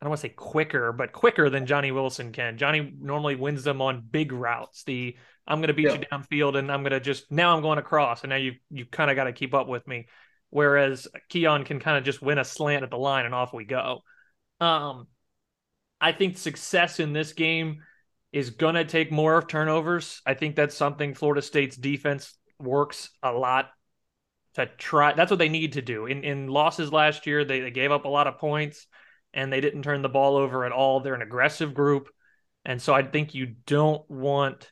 I 0.00 0.04
don't 0.04 0.10
want 0.10 0.20
to 0.20 0.28
say 0.28 0.34
quicker, 0.34 0.92
but 0.92 1.12
quicker 1.12 1.48
than 1.48 1.66
Johnny 1.66 1.90
Wilson 1.90 2.32
can. 2.32 2.58
Johnny 2.58 2.92
normally 3.00 3.36
wins 3.36 3.64
them 3.64 3.80
on 3.80 4.04
big 4.08 4.32
routes. 4.32 4.82
The 4.84 5.16
I'm 5.46 5.58
going 5.58 5.68
to 5.68 5.74
beat 5.74 5.86
yeah. 5.86 5.94
you 5.94 6.00
downfield 6.00 6.58
and 6.58 6.70
I'm 6.70 6.82
going 6.82 6.90
to 6.90 7.00
just 7.00 7.30
now 7.30 7.54
I'm 7.54 7.62
going 7.62 7.78
across 7.78 8.22
and 8.22 8.30
now 8.30 8.36
you 8.36 8.54
you 8.70 8.84
kind 8.84 9.10
of 9.10 9.16
got 9.16 9.24
to 9.24 9.32
keep 9.32 9.54
up 9.54 9.68
with 9.68 9.86
me. 9.86 10.06
Whereas 10.50 11.08
Keon 11.28 11.64
can 11.64 11.80
kind 11.80 11.98
of 11.98 12.04
just 12.04 12.22
win 12.22 12.38
a 12.38 12.44
slant 12.44 12.84
at 12.84 12.90
the 12.90 12.98
line 12.98 13.26
and 13.26 13.34
off 13.34 13.52
we 13.52 13.64
go. 13.64 14.02
Um, 14.60 15.06
I 16.00 16.12
think 16.12 16.38
success 16.38 17.00
in 17.00 17.12
this 17.12 17.32
game 17.32 17.82
is 18.32 18.50
going 18.50 18.74
to 18.74 18.84
take 18.84 19.10
more 19.10 19.36
of 19.36 19.48
turnovers. 19.48 20.20
I 20.26 20.34
think 20.34 20.56
that's 20.56 20.76
something 20.76 21.14
Florida 21.14 21.42
State's 21.42 21.76
defense 21.76 22.34
works 22.58 23.10
a 23.22 23.32
lot 23.32 23.70
to 24.54 24.66
try. 24.78 25.12
That's 25.14 25.30
what 25.30 25.38
they 25.38 25.48
need 25.48 25.74
to 25.74 25.82
do. 25.82 26.06
In 26.06 26.24
in 26.24 26.48
losses 26.48 26.92
last 26.92 27.26
year, 27.26 27.44
they, 27.44 27.60
they 27.60 27.70
gave 27.70 27.92
up 27.92 28.04
a 28.04 28.08
lot 28.08 28.26
of 28.26 28.38
points 28.38 28.86
and 29.34 29.52
they 29.52 29.60
didn't 29.60 29.82
turn 29.82 30.02
the 30.02 30.08
ball 30.08 30.36
over 30.36 30.64
at 30.64 30.72
all. 30.72 31.00
They're 31.00 31.14
an 31.14 31.22
aggressive 31.22 31.74
group. 31.74 32.08
And 32.64 32.80
so 32.80 32.94
I 32.94 33.02
think 33.02 33.34
you 33.34 33.54
don't 33.66 34.08
want 34.10 34.70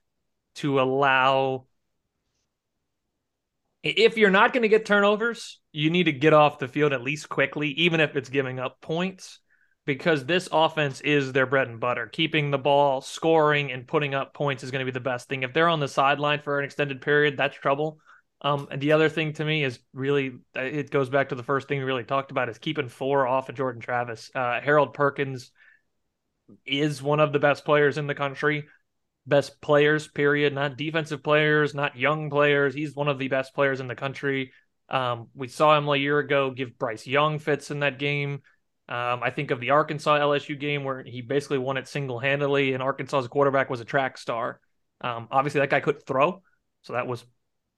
to 0.57 0.81
allow 0.81 1.66
if 3.85 4.16
you're 4.16 4.30
not 4.30 4.53
going 4.53 4.62
to 4.62 4.68
get 4.68 4.87
turnovers, 4.87 5.61
you 5.70 5.91
need 5.91 6.05
to 6.05 6.12
get 6.12 6.32
off 6.32 6.59
the 6.59 6.68
field 6.68 6.93
at 6.93 7.03
least 7.03 7.28
quickly, 7.28 7.68
even 7.72 8.01
if 8.01 8.16
it's 8.16 8.30
giving 8.30 8.59
up 8.59 8.80
points, 8.80 9.41
because 9.85 10.24
this 10.24 10.49
offense 10.51 11.03
is 11.03 11.32
their 11.32 11.45
bread 11.45 11.68
and 11.68 11.80
butter. 11.80 12.07
Keeping 12.07 12.51
the 12.51 12.59
ball, 12.59 13.03
scoring, 13.03 13.70
and 13.70 13.87
putting 13.87 14.14
up 14.14 14.32
points 14.32 14.64
is 14.64 14.70
going 14.70 14.80
to 14.80 14.91
be 14.91 14.95
the 14.95 15.01
best 15.01 15.28
thing. 15.28 15.43
If 15.43 15.53
they're 15.53 15.68
on 15.68 15.80
the 15.80 15.89
sideline 15.89 16.41
for 16.41 16.59
an 16.59 16.64
extended 16.64 17.03
period, 17.03 17.37
that's 17.37 17.57
trouble. 17.57 17.99
Um, 18.41 18.68
and 18.70 18.80
the 18.80 18.93
other 18.93 19.09
thing 19.09 19.35
to 19.35 19.45
me 19.45 19.64
is 19.64 19.78
really 19.93 20.32
it 20.55 20.91
goes 20.91 21.09
back 21.09 21.30
to 21.30 21.35
the 21.35 21.43
first 21.43 21.68
thing 21.68 21.78
we 21.78 21.85
really 21.85 22.05
talked 22.05 22.30
about 22.30 22.49
is 22.49 22.59
keeping 22.59 22.89
four 22.89 23.26
off 23.26 23.49
of 23.49 23.55
Jordan 23.55 23.82
Travis. 23.82 24.30
Uh, 24.35 24.61
Harold 24.61 24.95
Perkins 24.95 25.51
is 26.66 27.03
one 27.03 27.20
of 27.20 27.32
the 27.32 27.39
best 27.39 27.64
players 27.64 27.97
in 27.97 28.07
the 28.07 28.14
country, 28.14 28.66
best 29.27 29.61
players. 29.61 30.09
Period. 30.09 30.55
Not 30.55 30.77
defensive 30.77 31.22
players, 31.22 31.75
not 31.75 31.97
young 31.97 32.31
players. 32.31 32.75
He's 32.75 32.95
one 32.95 33.09
of 33.09 33.18
the 33.18 33.29
best 33.29 33.55
players 33.55 33.81
in 33.81 33.89
the 33.89 33.95
country. 33.95 34.53
Um, 34.89 35.29
we 35.35 35.49
saw 35.49 35.77
him 35.77 35.89
a 35.89 35.97
year 35.97 36.18
ago 36.18 36.51
give 36.51 36.79
Bryce 36.79 37.07
Young 37.07 37.39
fits 37.39 37.70
in 37.70 37.81
that 37.81 37.99
game. 37.99 38.43
Um, 38.87 39.22
I 39.22 39.31
think 39.31 39.51
of 39.51 39.61
the 39.61 39.70
Arkansas 39.70 40.18
LSU 40.18 40.59
game 40.61 40.85
where 40.85 41.03
he 41.03 41.22
basically 41.22 41.59
won 41.59 41.79
it 41.79 41.89
single 41.89 42.18
handedly, 42.18 42.75
and 42.75 42.83
Arkansas's 42.83 43.29
quarterback 43.29 43.70
was 43.70 43.81
a 43.81 43.85
track 43.85 44.18
star. 44.18 44.61
Um, 45.01 45.29
obviously, 45.31 45.61
that 45.61 45.70
guy 45.70 45.81
couldn't 45.81 46.07
throw, 46.07 46.43
so 46.83 46.93
that 46.93 47.07
was 47.07 47.25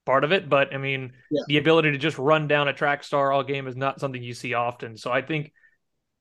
part 0.05 0.25
of 0.25 0.33
it. 0.33 0.49
But 0.49 0.75
I 0.75 0.79
mean, 0.79 1.13
yeah. 1.31 1.43
the 1.47 1.59
ability 1.59 1.93
to 1.93 1.99
just 1.99 2.19
run 2.19 2.49
down 2.49 2.67
a 2.67 2.73
track 2.73 3.05
star 3.05 3.31
all 3.31 3.45
game 3.45 3.69
is 3.69 3.77
not 3.77 4.01
something 4.01 4.21
you 4.21 4.35
see 4.35 4.55
often. 4.55 4.97
So 4.97 5.13
I 5.13 5.23
think 5.23 5.53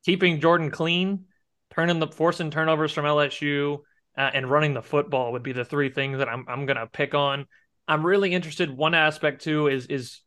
keeping 0.06 0.40
Jordan 0.40 0.70
clean, 0.70 1.26
turning 1.74 1.98
the 1.98 2.08
forcing 2.08 2.52
turnovers 2.52 2.92
from 2.92 3.06
LSU, 3.06 3.80
uh, 4.18 4.32
and 4.34 4.50
running 4.50 4.74
the 4.74 4.82
football 4.82 5.34
would 5.34 5.44
be 5.44 5.54
the 5.54 5.66
three 5.66 5.90
things 5.90 6.20
that 6.20 6.30
I'm 6.30 6.46
I'm 6.48 6.66
gonna 6.66 6.88
pick 6.88 7.14
on. 7.14 7.46
I'm 7.88 8.06
really 8.06 8.34
interested. 8.34 8.76
One 8.76 8.94
aspect 8.94 9.44
too 9.44 9.68
is 9.68 9.88
is 9.88 10.22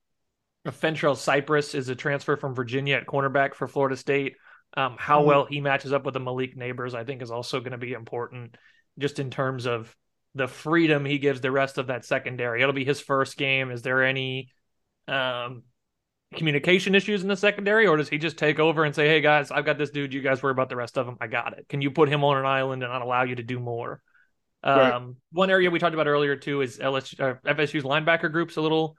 Fentrell 0.67 1.17
Cypress 1.17 1.75
is 1.75 1.89
a 1.89 1.95
transfer 1.95 2.37
from 2.37 2.55
Virginia 2.55 2.97
at 2.97 3.07
cornerback 3.07 3.55
for 3.55 3.69
Florida 3.69 3.97
State. 3.97 4.37
Um, 4.77 4.97
how 4.99 5.21
mm-hmm. 5.21 5.29
well 5.29 5.45
he 5.47 5.61
matches 5.61 5.93
up 5.93 6.05
with 6.05 6.15
the 6.15 6.21
Malik 6.21 6.57
Nabers, 6.57 6.95
I 6.95 7.05
think, 7.05 7.23
is 7.23 7.31
also 7.31 7.61
going 7.61 7.73
to 7.73 7.79
be 7.79 7.93
important, 7.93 8.57
just 8.99 9.19
in 9.19 9.31
terms 9.31 9.67
of 9.67 9.95
the 10.35 10.47
freedom 10.47 11.05
he 11.05 11.19
gives 11.19 11.41
the 11.41 11.51
rest 11.51 11.79
of 11.79 11.87
that 11.87 12.05
secondary. 12.05 12.63
It'll 12.63 12.75
be 12.75 12.85
his 12.85 13.01
first 13.01 13.37
game. 13.37 13.71
Is 13.71 13.83
there 13.83 14.05
any 14.05 14.51
um, 15.07 15.63
communication 16.35 16.95
issues 16.95 17.23
in 17.23 17.29
the 17.29 17.37
secondary, 17.37 17.87
or 17.87 17.97
does 17.97 18.09
he 18.09 18.19
just 18.19 18.37
take 18.37 18.59
over 18.59 18.85
and 18.85 18.95
say, 18.95 19.09
"Hey 19.09 19.21
guys, 19.21 19.51
I've 19.51 19.65
got 19.65 19.79
this 19.79 19.91
dude. 19.91 20.13
You 20.13 20.21
guys 20.21 20.43
worry 20.43 20.53
about 20.53 20.69
the 20.69 20.77
rest 20.77 20.99
of 20.99 21.07
them. 21.07 21.17
I 21.21 21.27
got 21.27 21.57
it." 21.59 21.67
Can 21.69 21.81
you 21.81 21.91
put 21.91 22.09
him 22.09 22.25
on 22.25 22.37
an 22.37 22.47
island 22.47 22.83
and 22.83 22.93
not 22.93 23.03
allow 23.03 23.23
you 23.23 23.37
to 23.37 23.43
do 23.43 23.59
more? 23.59 24.03
Right. 24.65 24.93
Um, 24.93 25.17
one 25.33 25.51
area 25.51 25.71
we 25.71 25.79
talked 25.79 25.95
about 25.95 26.09
earlier 26.09 26.37
too 26.37 26.63
is 26.63 26.79
LSU, 26.79 27.21
uh, 27.21 27.35
FSU's 27.55 27.85
linebacker 27.85 28.31
group's 28.31 28.57
a 28.57 28.61
little 28.61 28.97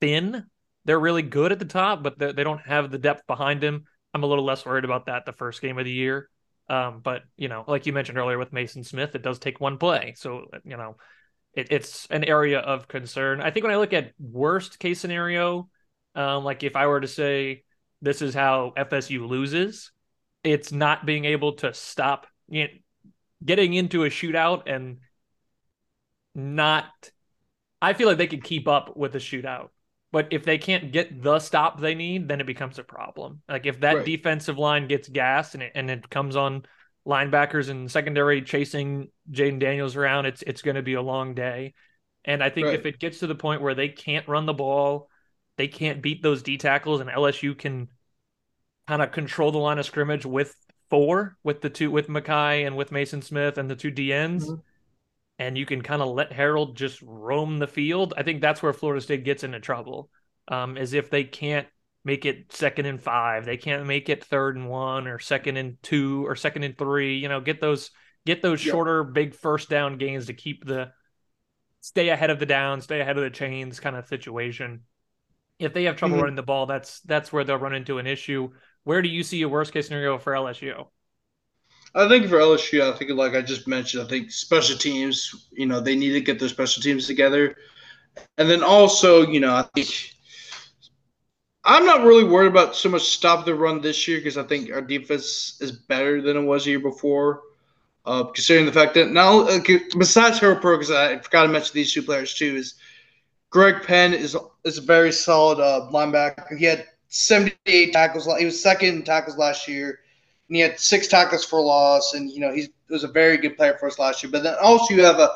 thin. 0.00 0.44
They're 0.84 1.00
really 1.00 1.22
good 1.22 1.52
at 1.52 1.58
the 1.58 1.64
top, 1.64 2.02
but 2.02 2.18
they 2.18 2.44
don't 2.44 2.64
have 2.66 2.90
the 2.90 2.98
depth 2.98 3.26
behind 3.26 3.62
him. 3.62 3.84
I'm 4.14 4.22
a 4.22 4.26
little 4.26 4.44
less 4.44 4.64
worried 4.64 4.84
about 4.84 5.06
that 5.06 5.26
the 5.26 5.32
first 5.32 5.60
game 5.60 5.78
of 5.78 5.84
the 5.84 5.92
year. 5.92 6.30
Um, 6.68 7.00
but 7.02 7.22
you 7.36 7.48
know, 7.48 7.64
like 7.66 7.86
you 7.86 7.92
mentioned 7.92 8.18
earlier 8.18 8.38
with 8.38 8.52
Maason 8.52 8.84
Smith, 8.84 9.14
it 9.14 9.22
does 9.22 9.38
take 9.38 9.60
one 9.60 9.78
play. 9.78 10.14
So 10.16 10.46
you 10.64 10.76
know, 10.76 10.96
it, 11.52 11.68
it's 11.70 12.06
an 12.10 12.24
area 12.24 12.60
of 12.60 12.88
concern. 12.88 13.40
I 13.40 13.50
think 13.50 13.64
when 13.64 13.74
I 13.74 13.78
look 13.78 13.92
at 13.92 14.12
worst 14.18 14.78
case 14.78 15.00
scenario, 15.00 15.68
um, 16.16 16.44
like 16.44 16.62
if 16.62 16.74
I 16.76 16.86
were 16.86 17.00
to 17.00 17.08
say 17.08 17.64
this 18.02 18.22
is 18.22 18.34
how 18.34 18.72
FSU 18.76 19.28
loses, 19.28 19.92
it's 20.42 20.72
not 20.72 21.06
being 21.06 21.24
able 21.24 21.54
to 21.54 21.74
stop 21.74 22.26
you 22.48 22.64
know, 22.64 22.70
getting 23.44 23.74
into 23.74 24.04
a 24.04 24.08
shootout 24.08 24.62
and 24.66 24.98
not. 26.34 26.86
I 27.82 27.92
feel 27.92 28.08
like 28.08 28.18
they 28.18 28.26
could 28.26 28.44
keep 28.44 28.66
up 28.66 28.96
with 28.96 29.14
a 29.14 29.18
shootout. 29.18 29.68
But 30.12 30.28
if 30.30 30.44
they 30.44 30.56
can't 30.56 30.92
get 30.92 31.22
the 31.22 31.38
stop 31.38 31.78
they 31.78 31.94
need, 31.94 32.28
then 32.28 32.40
it 32.40 32.46
becomes 32.46 32.78
a 32.78 32.84
problem. 32.84 33.42
Like 33.48 33.66
if 33.66 33.80
that 33.80 33.96
right. 33.96 34.06
defensive 34.06 34.56
line 34.56 34.88
gets 34.88 35.08
gas 35.08 35.52
and 35.52 35.62
it, 35.62 35.72
and 35.74 35.90
it 35.90 36.08
comes 36.08 36.36
on 36.36 36.64
linebackers 37.06 37.68
and 37.68 37.90
secondary 37.90 38.40
chasing 38.40 39.08
Jayden 39.30 39.58
Daniels 39.58 39.96
around, 39.96 40.26
it's 40.26 40.42
it's 40.42 40.62
going 40.62 40.76
to 40.76 40.82
be 40.82 40.94
a 40.94 41.02
long 41.02 41.34
day. 41.34 41.74
And 42.24 42.42
I 42.42 42.50
think 42.50 42.66
right. 42.66 42.78
if 42.78 42.86
it 42.86 42.98
gets 42.98 43.18
to 43.18 43.26
the 43.26 43.34
point 43.34 43.62
where 43.62 43.74
they 43.74 43.88
can't 43.88 44.26
run 44.26 44.46
the 44.46 44.54
ball, 44.54 45.10
they 45.56 45.68
can't 45.68 46.02
beat 46.02 46.22
those 46.22 46.42
D 46.42 46.58
tackles, 46.58 47.00
and 47.00 47.10
LSU 47.10 47.56
can 47.56 47.88
kind 48.86 49.02
of 49.02 49.12
control 49.12 49.52
the 49.52 49.58
line 49.58 49.78
of 49.78 49.86
scrimmage 49.86 50.24
with 50.24 50.54
four, 50.90 51.36
with 51.42 51.60
the 51.60 51.70
two, 51.70 51.90
with 51.90 52.08
Mekhi 52.08 52.66
and 52.66 52.76
with 52.76 52.90
Maason 52.90 53.22
Smith 53.22 53.58
and 53.58 53.70
the 53.70 53.76
two 53.76 53.90
DNs. 53.90 54.42
Mm-hmm 54.42 54.60
and 55.38 55.58
you 55.58 55.66
can 55.66 55.82
kind 55.82 56.02
of 56.02 56.08
let 56.08 56.32
Harold 56.32 56.76
just 56.76 57.00
roam 57.02 57.58
the 57.58 57.66
field, 57.66 58.14
I 58.16 58.22
think 58.22 58.40
that's 58.40 58.62
where 58.62 58.72
Florida 58.72 59.00
State 59.00 59.24
gets 59.24 59.44
into 59.44 59.60
trouble. 59.60 60.10
Um, 60.48 60.76
is 60.76 60.92
if 60.92 61.10
they 61.10 61.24
can't 61.24 61.66
make 62.04 62.24
it 62.24 62.52
second 62.52 62.86
and 62.86 63.02
five, 63.02 63.44
they 63.44 63.56
can't 63.56 63.86
make 63.86 64.08
it 64.08 64.24
third 64.24 64.56
and 64.56 64.68
one 64.68 65.08
or 65.08 65.18
second 65.18 65.56
and 65.56 65.76
two 65.82 66.24
or 66.26 66.36
second 66.36 66.62
and 66.62 66.78
three. 66.78 67.18
You 67.18 67.28
know, 67.28 67.40
get 67.40 67.60
those 67.60 67.90
get 68.24 68.42
those 68.42 68.60
shorter, 68.60 69.02
big 69.04 69.34
first 69.34 69.68
down 69.68 69.98
gains 69.98 70.26
to 70.26 70.34
keep 70.34 70.64
the 70.64 70.92
stay 71.80 72.08
ahead 72.08 72.30
of 72.30 72.38
the 72.38 72.46
down, 72.46 72.80
stay 72.80 73.00
ahead 73.00 73.16
of 73.16 73.24
the 73.24 73.30
chains 73.30 73.80
kind 73.80 73.96
of 73.96 74.06
situation. 74.06 74.82
If 75.58 75.72
they 75.72 75.84
have 75.84 75.96
trouble 75.96 76.16
mm-hmm. 76.16 76.22
running 76.22 76.36
the 76.36 76.42
ball, 76.42 76.66
that's 76.66 77.00
that's 77.00 77.32
where 77.32 77.44
they'll 77.44 77.56
run 77.56 77.74
into 77.74 77.98
an 77.98 78.06
issue. 78.06 78.50
Where 78.84 79.02
do 79.02 79.08
you 79.08 79.22
see 79.22 79.42
a 79.42 79.48
worst 79.48 79.72
case 79.72 79.86
scenario 79.86 80.18
for 80.18 80.32
LSU? 80.32 80.86
I 81.94 82.08
think 82.08 82.26
for 82.26 82.36
LSU, 82.36 82.82
I 82.82 82.96
think 82.96 83.10
like 83.12 83.34
I 83.34 83.40
just 83.40 83.66
mentioned, 83.66 84.04
I 84.04 84.08
think 84.08 84.30
special 84.30 84.76
teams, 84.76 85.48
you 85.52 85.64
know, 85.66 85.80
they 85.80 85.96
need 85.96 86.12
to 86.12 86.20
get 86.20 86.38
their 86.38 86.48
special 86.48 86.82
teams 86.82 87.06
together. 87.06 87.56
And 88.36 88.50
then 88.50 88.62
also, 88.62 89.26
you 89.26 89.40
know, 89.40 89.54
I 89.54 89.62
think 89.74 89.88
I'm 91.64 91.84
not 91.84 92.04
really 92.04 92.22
worried 92.22 92.48
about 92.48 92.76
so 92.76 92.88
much 92.88 93.02
stop 93.02 93.44
the 93.44 93.54
run 93.54 93.80
this 93.80 94.06
year 94.06 94.18
because 94.18 94.38
I 94.38 94.44
think 94.44 94.70
our 94.72 94.82
defense 94.82 95.58
is 95.60 95.72
better 95.72 96.20
than 96.20 96.36
it 96.36 96.42
was 96.42 96.66
a 96.66 96.70
year 96.70 96.80
before. 96.80 97.42
Uh, 98.04 98.22
considering 98.22 98.66
the 98.66 98.72
fact 98.72 98.94
that 98.94 99.10
now, 99.10 99.40
uh, 99.40 99.58
besides 99.98 100.38
Harold 100.38 100.62
Perkins, 100.62 100.92
I 100.92 101.18
forgot 101.18 101.42
to 101.42 101.48
mention 101.48 101.72
these 101.74 101.92
two 101.92 102.02
players 102.02 102.34
too. 102.34 102.54
Is 102.54 102.74
Greg 103.50 103.82
Penn 103.82 104.14
is 104.14 104.36
is 104.66 104.78
a 104.78 104.82
very 104.82 105.12
solid 105.12 105.60
uh, 105.60 105.88
linebacker. 105.92 106.56
He 106.58 106.66
had 106.66 106.86
78 107.08 107.92
tackles. 107.92 108.28
He 108.38 108.44
was 108.44 108.60
second 108.60 108.88
in 108.88 109.02
tackles 109.04 109.38
last 109.38 109.68
year 109.68 110.00
and 110.48 110.56
he 110.56 110.62
had 110.62 110.78
six 110.78 111.08
tackles 111.08 111.44
for 111.44 111.60
loss, 111.60 112.14
and 112.14 112.30
you 112.30 112.40
know 112.40 112.52
he 112.52 112.68
was 112.88 113.04
a 113.04 113.08
very 113.08 113.36
good 113.36 113.56
player 113.56 113.76
for 113.78 113.86
us 113.86 113.98
last 113.98 114.22
year. 114.22 114.30
But 114.30 114.42
then 114.42 114.54
also 114.62 114.94
you 114.94 115.02
have 115.04 115.18
a 115.18 115.30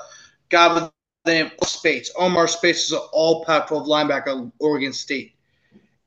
guy 0.49 0.73
with 0.73 0.91
the 1.25 1.33
name 1.33 1.51
Speights. 1.65 2.13
Omar 2.17 2.49
Speights 2.49 2.85
is 2.87 2.93
an 2.93 3.01
All 3.13 3.45
Pac-12 3.45 3.87
linebacker 3.87 4.53
Oregon 4.61 4.93
State, 4.93 5.35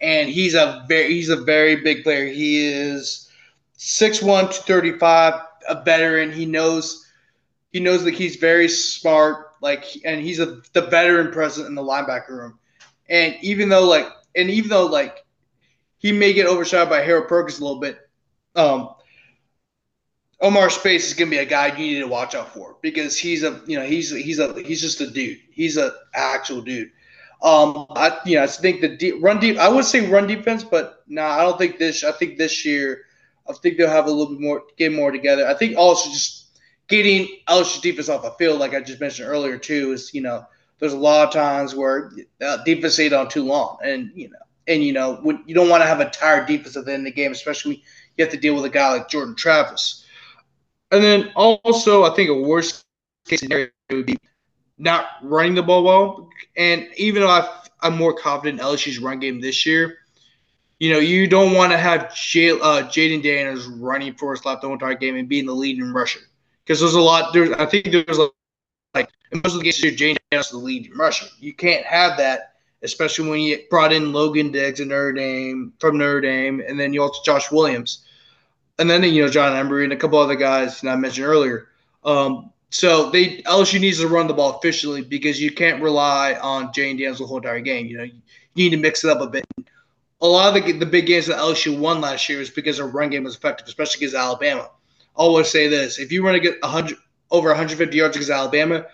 and 0.01 0.29
he's 0.29 0.55
a 0.55 0.85
very 0.87 1.09
he's 1.13 1.29
a 1.29 1.37
very 1.37 1.77
big 1.77 2.03
player. 2.03 2.27
He 2.27 2.65
is 2.65 3.29
6'1", 3.77 4.65
235, 4.65 5.41
a 5.67 5.83
veteran. 5.83 6.31
He 6.31 6.45
knows 6.45 7.05
he 7.71 7.79
knows 7.79 8.03
that 8.05 8.13
he's 8.13 8.37
very 8.37 8.69
smart, 8.69 9.47
like, 9.61 9.83
and 10.05 10.21
he's 10.21 10.39
a 10.39 10.61
the 10.73 10.81
veteran 10.81 11.31
present 11.31 11.67
in 11.67 11.75
the 11.75 11.83
linebacker 11.83 12.29
room. 12.29 12.59
And 13.09 13.35
even 13.41 13.69
though 13.69 13.87
like, 13.87 14.07
and 14.35 14.49
even 14.49 14.69
though 14.69 14.85
like, 14.85 15.25
he 15.97 16.11
may 16.11 16.33
get 16.33 16.47
overshadowed 16.47 16.89
by 16.89 17.01
Harold 17.01 17.27
Perkins 17.27 17.59
a 17.59 17.63
little 17.63 17.79
bit 17.79 17.97
um, 18.55 18.89
Omar 20.41 20.69
Speights 20.69 21.07
is 21.07 21.15
to 21.15 21.25
be 21.25 21.37
a 21.37 21.45
guy 21.45 21.67
you 21.67 21.95
need 21.95 21.99
to 21.99 22.07
watch 22.07 22.35
out 22.35 22.53
for 22.53 22.77
because 22.81 23.17
he's 23.17 23.43
a 23.43 23.61
you 23.65 23.77
know 23.77 23.85
he's 23.85 24.11
he's 24.11 24.39
a 24.39 24.61
he's 24.61 24.81
just 24.81 25.01
a 25.01 25.09
dude. 25.09 25.39
He's 25.51 25.77
a 25.77 25.93
actual 26.13 26.61
dude. 26.61 26.91
Um, 27.41 27.85
I 27.91 28.19
you 28.25 28.35
know 28.35 28.43
I 28.43 28.47
think 28.47 28.81
the 28.81 28.89
de- 28.89 29.13
run 29.13 29.39
deep. 29.39 29.57
I 29.57 29.69
would 29.69 29.85
say 29.85 30.09
run 30.09 30.27
defense, 30.27 30.63
but 30.63 31.03
no, 31.07 31.21
nah, 31.21 31.29
I 31.29 31.43
don't 31.43 31.57
think 31.57 31.77
this. 31.77 32.03
I 32.03 32.11
think 32.11 32.37
this 32.37 32.65
year, 32.65 33.05
I 33.49 33.53
think 33.53 33.77
they'll 33.77 33.89
have 33.89 34.07
a 34.07 34.11
little 34.11 34.33
bit 34.33 34.41
more 34.41 34.63
get 34.77 34.91
more 34.91 35.11
together. 35.11 35.47
I 35.47 35.53
think 35.53 35.77
also 35.77 36.09
just 36.09 36.59
getting 36.89 37.27
LSU 37.47 37.81
defense 37.81 38.09
off 38.09 38.23
the 38.23 38.31
field, 38.31 38.59
like 38.59 38.73
I 38.73 38.81
just 38.81 38.99
mentioned 38.99 39.29
earlier 39.29 39.57
too, 39.57 39.93
is 39.93 40.13
you 40.13 40.21
know 40.21 40.45
there's 40.83 40.91
a 40.91 40.97
lot 40.97 41.25
of 41.25 41.33
times 41.33 41.73
where 41.73 42.11
uh, 42.45 42.57
defense 42.65 42.95
stayed 42.95 43.13
on 43.13 43.29
too 43.29 43.45
long, 43.45 43.77
and 43.85 44.11
you 44.15 44.29
know 44.29 44.35
and 44.67 44.83
you 44.83 44.91
know 44.91 45.15
when 45.21 45.41
you 45.45 45.55
don't 45.55 45.69
want 45.69 45.81
to 45.81 45.87
have 45.87 46.01
a 46.01 46.09
tired 46.09 46.45
defense 46.45 46.75
at 46.75 46.83
the 46.83 46.91
end 46.91 47.07
of 47.07 47.13
the 47.13 47.15
game, 47.15 47.31
especially 47.31 47.81
you 48.17 48.25
have 48.25 48.33
to 48.33 48.37
deal 48.37 48.53
with 48.53 48.65
a 48.65 48.69
guy 48.69 48.91
like 48.91 49.07
Jordan 49.07 49.33
Travis. 49.33 50.05
And 50.91 51.01
then 51.01 51.31
also, 51.37 52.03
I 52.03 52.13
think 52.13 52.29
a 52.29 52.33
worst 52.33 52.83
case 53.25 53.39
scenario 53.39 53.69
would 53.91 54.05
be 54.05 54.17
not 54.77 55.05
running 55.21 55.55
the 55.55 55.63
ball 55.63 55.85
well. 55.85 56.29
And 56.57 56.89
even 56.97 57.21
though 57.21 57.29
i 57.29 57.47
am 57.81 57.95
more 57.95 58.13
confident 58.13 58.59
in 58.59 58.65
LSU's 58.65 58.99
run 58.99 59.21
game 59.21 59.39
this 59.39 59.65
year, 59.65 59.99
you 60.79 60.91
know, 60.91 60.99
you 60.99 61.27
don't 61.27 61.53
want 61.53 61.71
to 61.71 61.77
have 61.77 62.13
J, 62.13 62.51
uh, 62.51 62.83
Jayden 62.89 63.23
Daniels 63.23 63.67
running 63.67 64.15
for 64.15 64.35
his 64.35 64.43
lap 64.43 64.59
the 64.59 64.69
entire 64.69 64.95
game 64.95 65.15
and 65.15 65.29
being 65.29 65.45
the 65.45 65.53
lead 65.53 65.77
in 65.77 65.93
rushing. 65.93 66.23
Because 66.65 66.81
there's 66.81 66.93
a 66.93 66.99
lot, 66.99 67.31
there's, 67.31 67.51
I 67.51 67.65
think 67.67 67.85
there's 67.85 68.19
a, 68.19 68.27
like, 68.93 69.07
in 69.31 69.39
most 69.45 69.53
of 69.53 69.59
the 69.61 69.63
cases, 69.63 69.97
Jayden 69.97 70.17
Is 70.39 70.49
the 70.49 70.57
lead 70.57 70.91
rushing. 70.95 71.29
You 71.39 71.53
can't 71.53 71.85
have 71.85 72.17
that, 72.17 72.53
especially 72.81 73.29
when 73.29 73.41
you 73.41 73.59
brought 73.69 73.93
in 73.93 74.13
Logan 74.13 74.51
Diggs 74.51 74.79
and 74.79 74.89
Notre 74.89 75.13
Dame 75.13 75.73
from 75.79 75.97
Notre 75.97 76.21
Dame, 76.21 76.61
and 76.67 76.79
then 76.79 76.93
you 76.93 77.01
also 77.01 77.21
Josh 77.23 77.51
Williams. 77.51 78.05
And 78.79 78.89
then, 78.89 79.03
you 79.03 79.23
know, 79.23 79.29
John 79.29 79.55
Emery 79.55 79.83
and 79.83 79.93
a 79.93 79.97
couple 79.97 80.17
other 80.17 80.35
guys 80.35 80.81
that 80.81 80.89
I 80.89 80.95
mentioned 80.95 81.27
earlier. 81.27 81.69
Um, 82.03 82.51
so 82.73 83.11
they 83.11 83.37
LSU 83.43 83.79
needs 83.79 83.99
to 83.99 84.07
run 84.07 84.25
the 84.25 84.33
ball 84.33 84.57
efficiently 84.57 85.03
because 85.03 85.39
you 85.39 85.51
can't 85.51 85.81
rely 85.81 86.33
on 86.41 86.69
Jayden 86.69 86.97
Daniels 86.97 87.19
the 87.19 87.25
whole 87.25 87.37
entire 87.37 87.61
game. 87.61 87.85
You 87.85 87.97
know, 87.99 88.03
you 88.03 88.21
need 88.55 88.71
to 88.71 88.77
mix 88.77 89.03
it 89.03 89.11
up 89.11 89.21
a 89.21 89.27
bit. 89.27 89.45
A 90.21 90.25
lot 90.25 90.57
of 90.57 90.65
the, 90.65 90.71
the 90.71 90.85
big 90.85 91.05
games 91.05 91.27
that 91.27 91.37
LSU 91.37 91.77
won 91.77 92.01
last 92.01 92.27
year 92.27 92.41
is 92.41 92.49
because 92.49 92.77
their 92.77 92.87
run 92.87 93.11
game 93.11 93.25
was 93.25 93.35
effective, 93.35 93.67
especially 93.67 93.99
against 93.99 94.15
Alabama. 94.15 94.71
I 95.15 95.19
always 95.21 95.51
say 95.51 95.67
this: 95.67 95.99
if 95.99 96.11
you 96.11 96.25
run 96.25 96.33
to 96.33 96.39
get 96.39 96.59
100 96.63 96.97
over 97.29 97.49
150 97.49 97.95
yards 97.95 98.15
against 98.15 98.31
Alabama, 98.31 98.87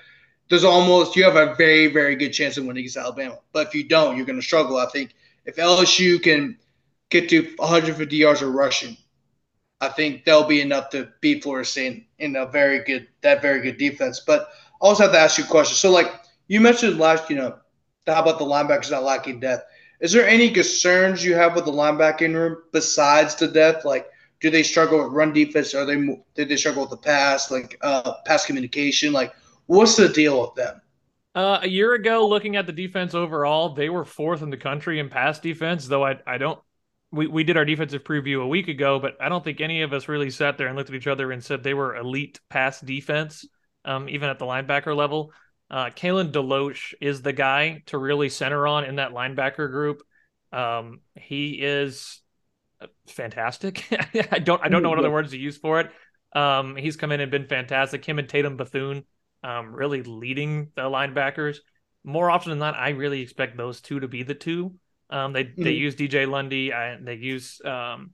there's 0.49 0.63
almost 0.63 1.15
you 1.15 1.23
have 1.23 1.35
a 1.35 1.55
very 1.55 1.87
very 1.87 2.15
good 2.15 2.29
chance 2.29 2.57
of 2.57 2.65
winning 2.65 2.81
against 2.81 2.97
Alabama. 2.97 3.39
But 3.53 3.67
if 3.67 3.75
you 3.75 3.87
don't, 3.87 4.17
you're 4.17 4.25
going 4.25 4.39
to 4.39 4.45
struggle. 4.45 4.77
I 4.77 4.87
think 4.87 5.13
if 5.45 5.55
LSU 5.55 6.21
can 6.21 6.57
get 7.09 7.29
to 7.29 7.53
150 7.57 8.15
yards 8.15 8.41
of 8.41 8.53
rushing, 8.53 8.97
I 9.81 9.89
think 9.89 10.25
they'll 10.25 10.47
be 10.47 10.61
enough 10.61 10.89
to 10.91 11.09
beat 11.21 11.43
Florida 11.43 11.65
State 11.65 12.07
in 12.19 12.35
a 12.35 12.45
very 12.45 12.83
good 12.83 13.07
that 13.21 13.41
very 13.41 13.61
good 13.61 13.77
defense. 13.77 14.21
But 14.25 14.49
I 14.81 14.85
also 14.85 15.03
have 15.03 15.13
to 15.13 15.19
ask 15.19 15.37
you 15.37 15.45
a 15.45 15.47
question. 15.47 15.75
So 15.75 15.91
like 15.91 16.11
you 16.47 16.59
mentioned 16.59 16.97
last, 16.99 17.29
you 17.29 17.35
know, 17.35 17.57
how 18.07 18.21
about 18.21 18.39
the 18.39 18.45
linebackers 18.45 18.91
not 18.91 19.03
lacking 19.03 19.39
depth? 19.39 19.65
Is 19.99 20.11
there 20.11 20.27
any 20.27 20.49
concerns 20.49 21.23
you 21.23 21.35
have 21.35 21.55
with 21.55 21.65
the 21.65 21.71
linebacking 21.71 22.33
room 22.33 22.63
besides 22.71 23.35
the 23.35 23.47
depth? 23.47 23.85
Like, 23.85 24.07
do 24.39 24.49
they 24.49 24.63
struggle 24.63 25.03
with 25.03 25.13
run 25.13 25.33
defense? 25.33 25.73
Are 25.75 25.85
they 25.85 25.97
did 26.35 26.49
they 26.49 26.55
struggle 26.55 26.83
with 26.83 26.91
the 26.91 26.97
pass, 26.97 27.51
like 27.51 27.77
uh, 27.81 28.13
pass 28.25 28.45
communication? 28.45 29.11
Like, 29.11 29.33
what's 29.69 29.95
the 29.95 30.09
deal 30.09 30.41
with 30.41 30.55
them? 30.55 30.81
Uh, 31.35 31.59
a 31.61 31.67
year 31.67 31.93
ago, 31.93 32.27
looking 32.27 32.55
at 32.55 32.65
the 32.65 32.73
defense 32.73 33.13
overall, 33.13 33.75
they 33.75 33.89
were 33.89 34.03
fourth 34.03 34.41
in 34.41 34.49
the 34.49 34.57
country 34.57 34.99
in 34.99 35.09
pass 35.09 35.39
defense. 35.39 35.87
Though 35.87 36.03
I 36.03 36.17
I 36.25 36.37
don't 36.37 36.59
we, 37.11 37.27
we 37.27 37.43
did 37.43 37.55
our 37.55 37.65
defensive 37.65 38.03
preview 38.03 38.41
a 38.41 38.47
week 38.47 38.67
ago, 38.67 38.99
but 38.99 39.15
I 39.21 39.29
don't 39.29 39.43
think 39.43 39.61
any 39.61 39.83
of 39.83 39.93
us 39.93 40.07
really 40.07 40.31
sat 40.31 40.57
there 40.57 40.67
and 40.67 40.75
looked 40.75 40.89
at 40.89 40.95
each 40.95 41.07
other 41.07 41.31
and 41.31 41.43
said 41.43 41.63
they 41.63 41.73
were 41.73 41.95
elite 41.95 42.39
pass 42.49 42.81
defense, 42.81 43.47
um, 43.85 44.09
even 44.09 44.29
at 44.29 44.39
the 44.39 44.45
linebacker 44.45 44.95
level. 44.95 45.31
Uh, 45.71 45.85
Kalen 45.85 46.31
DeLoach 46.31 46.95
is 46.99 47.21
the 47.21 47.33
guy 47.33 47.83
to 47.87 47.97
really 47.97 48.29
center 48.29 48.65
on 48.65 48.85
in 48.85 48.95
that 48.95 49.11
linebacker 49.11 49.69
group. 49.69 50.01
Um, 50.51 51.01
he 51.15 51.51
is 51.61 52.21
fantastic. 53.07 53.85
I 54.31 54.39
don't 54.39 54.63
I 54.63 54.69
don't 54.69 54.81
know 54.81 54.89
what 54.89 54.99
other 54.99 55.11
words 55.19 55.31
to 55.31 55.37
use 55.37 55.57
for 55.57 55.79
it. 55.79 55.91
Um, 56.33 56.75
he's 56.75 56.95
come 56.95 57.11
in 57.11 57.21
and 57.21 57.31
been 57.31 57.47
fantastic. 57.47 58.03
Him 58.03 58.19
and 58.19 58.27
Tatum 58.27 58.57
Bethune, 58.57 59.03
um, 59.43 59.73
really 59.73 60.03
leading 60.03 60.71
the 60.75 60.83
linebackers. 60.83 61.57
More 62.03 62.29
often 62.29 62.51
than 62.51 62.59
not, 62.59 62.75
I 62.75 62.89
really 62.89 63.21
expect 63.21 63.57
those 63.57 63.81
two 63.81 63.99
to 63.99 64.07
be 64.07 64.23
the 64.23 64.35
two. 64.35 64.75
Um, 65.09 65.33
they 65.33 65.45
mm-hmm. 65.45 65.63
they 65.63 65.71
use 65.71 65.95
DJ 65.95 66.29
Lundy. 66.29 66.71
and 66.71 67.07
they 67.07 67.15
use 67.15 67.61
um, 67.65 68.11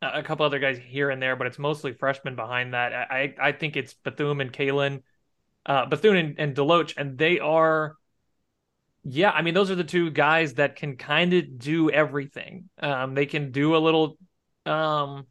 a 0.00 0.22
couple 0.22 0.46
other 0.46 0.58
guys 0.58 0.78
here 0.78 1.10
and 1.10 1.20
there, 1.20 1.36
but 1.36 1.46
it's 1.46 1.58
mostly 1.58 1.92
freshmen 1.92 2.36
behind 2.36 2.74
that. 2.74 2.92
I 2.92 3.34
I 3.40 3.52
think 3.52 3.76
it's 3.76 3.94
Bethune 3.94 4.40
and 4.40 4.52
Kalen, 4.52 5.02
uh, 5.66 5.86
Bethune 5.86 6.16
and, 6.16 6.38
and 6.38 6.56
Deloach, 6.56 6.94
and 6.96 7.18
they 7.18 7.38
are. 7.38 7.96
Yeah, 9.04 9.30
I 9.30 9.42
mean 9.42 9.54
those 9.54 9.70
are 9.70 9.76
the 9.76 9.84
two 9.84 10.10
guys 10.10 10.54
that 10.54 10.76
can 10.76 10.96
kind 10.96 11.32
of 11.34 11.58
do 11.58 11.90
everything. 11.90 12.68
Um, 12.78 13.14
they 13.14 13.26
can 13.26 13.52
do 13.52 13.76
a 13.76 13.78
little 13.78 14.18
um, 14.66 15.26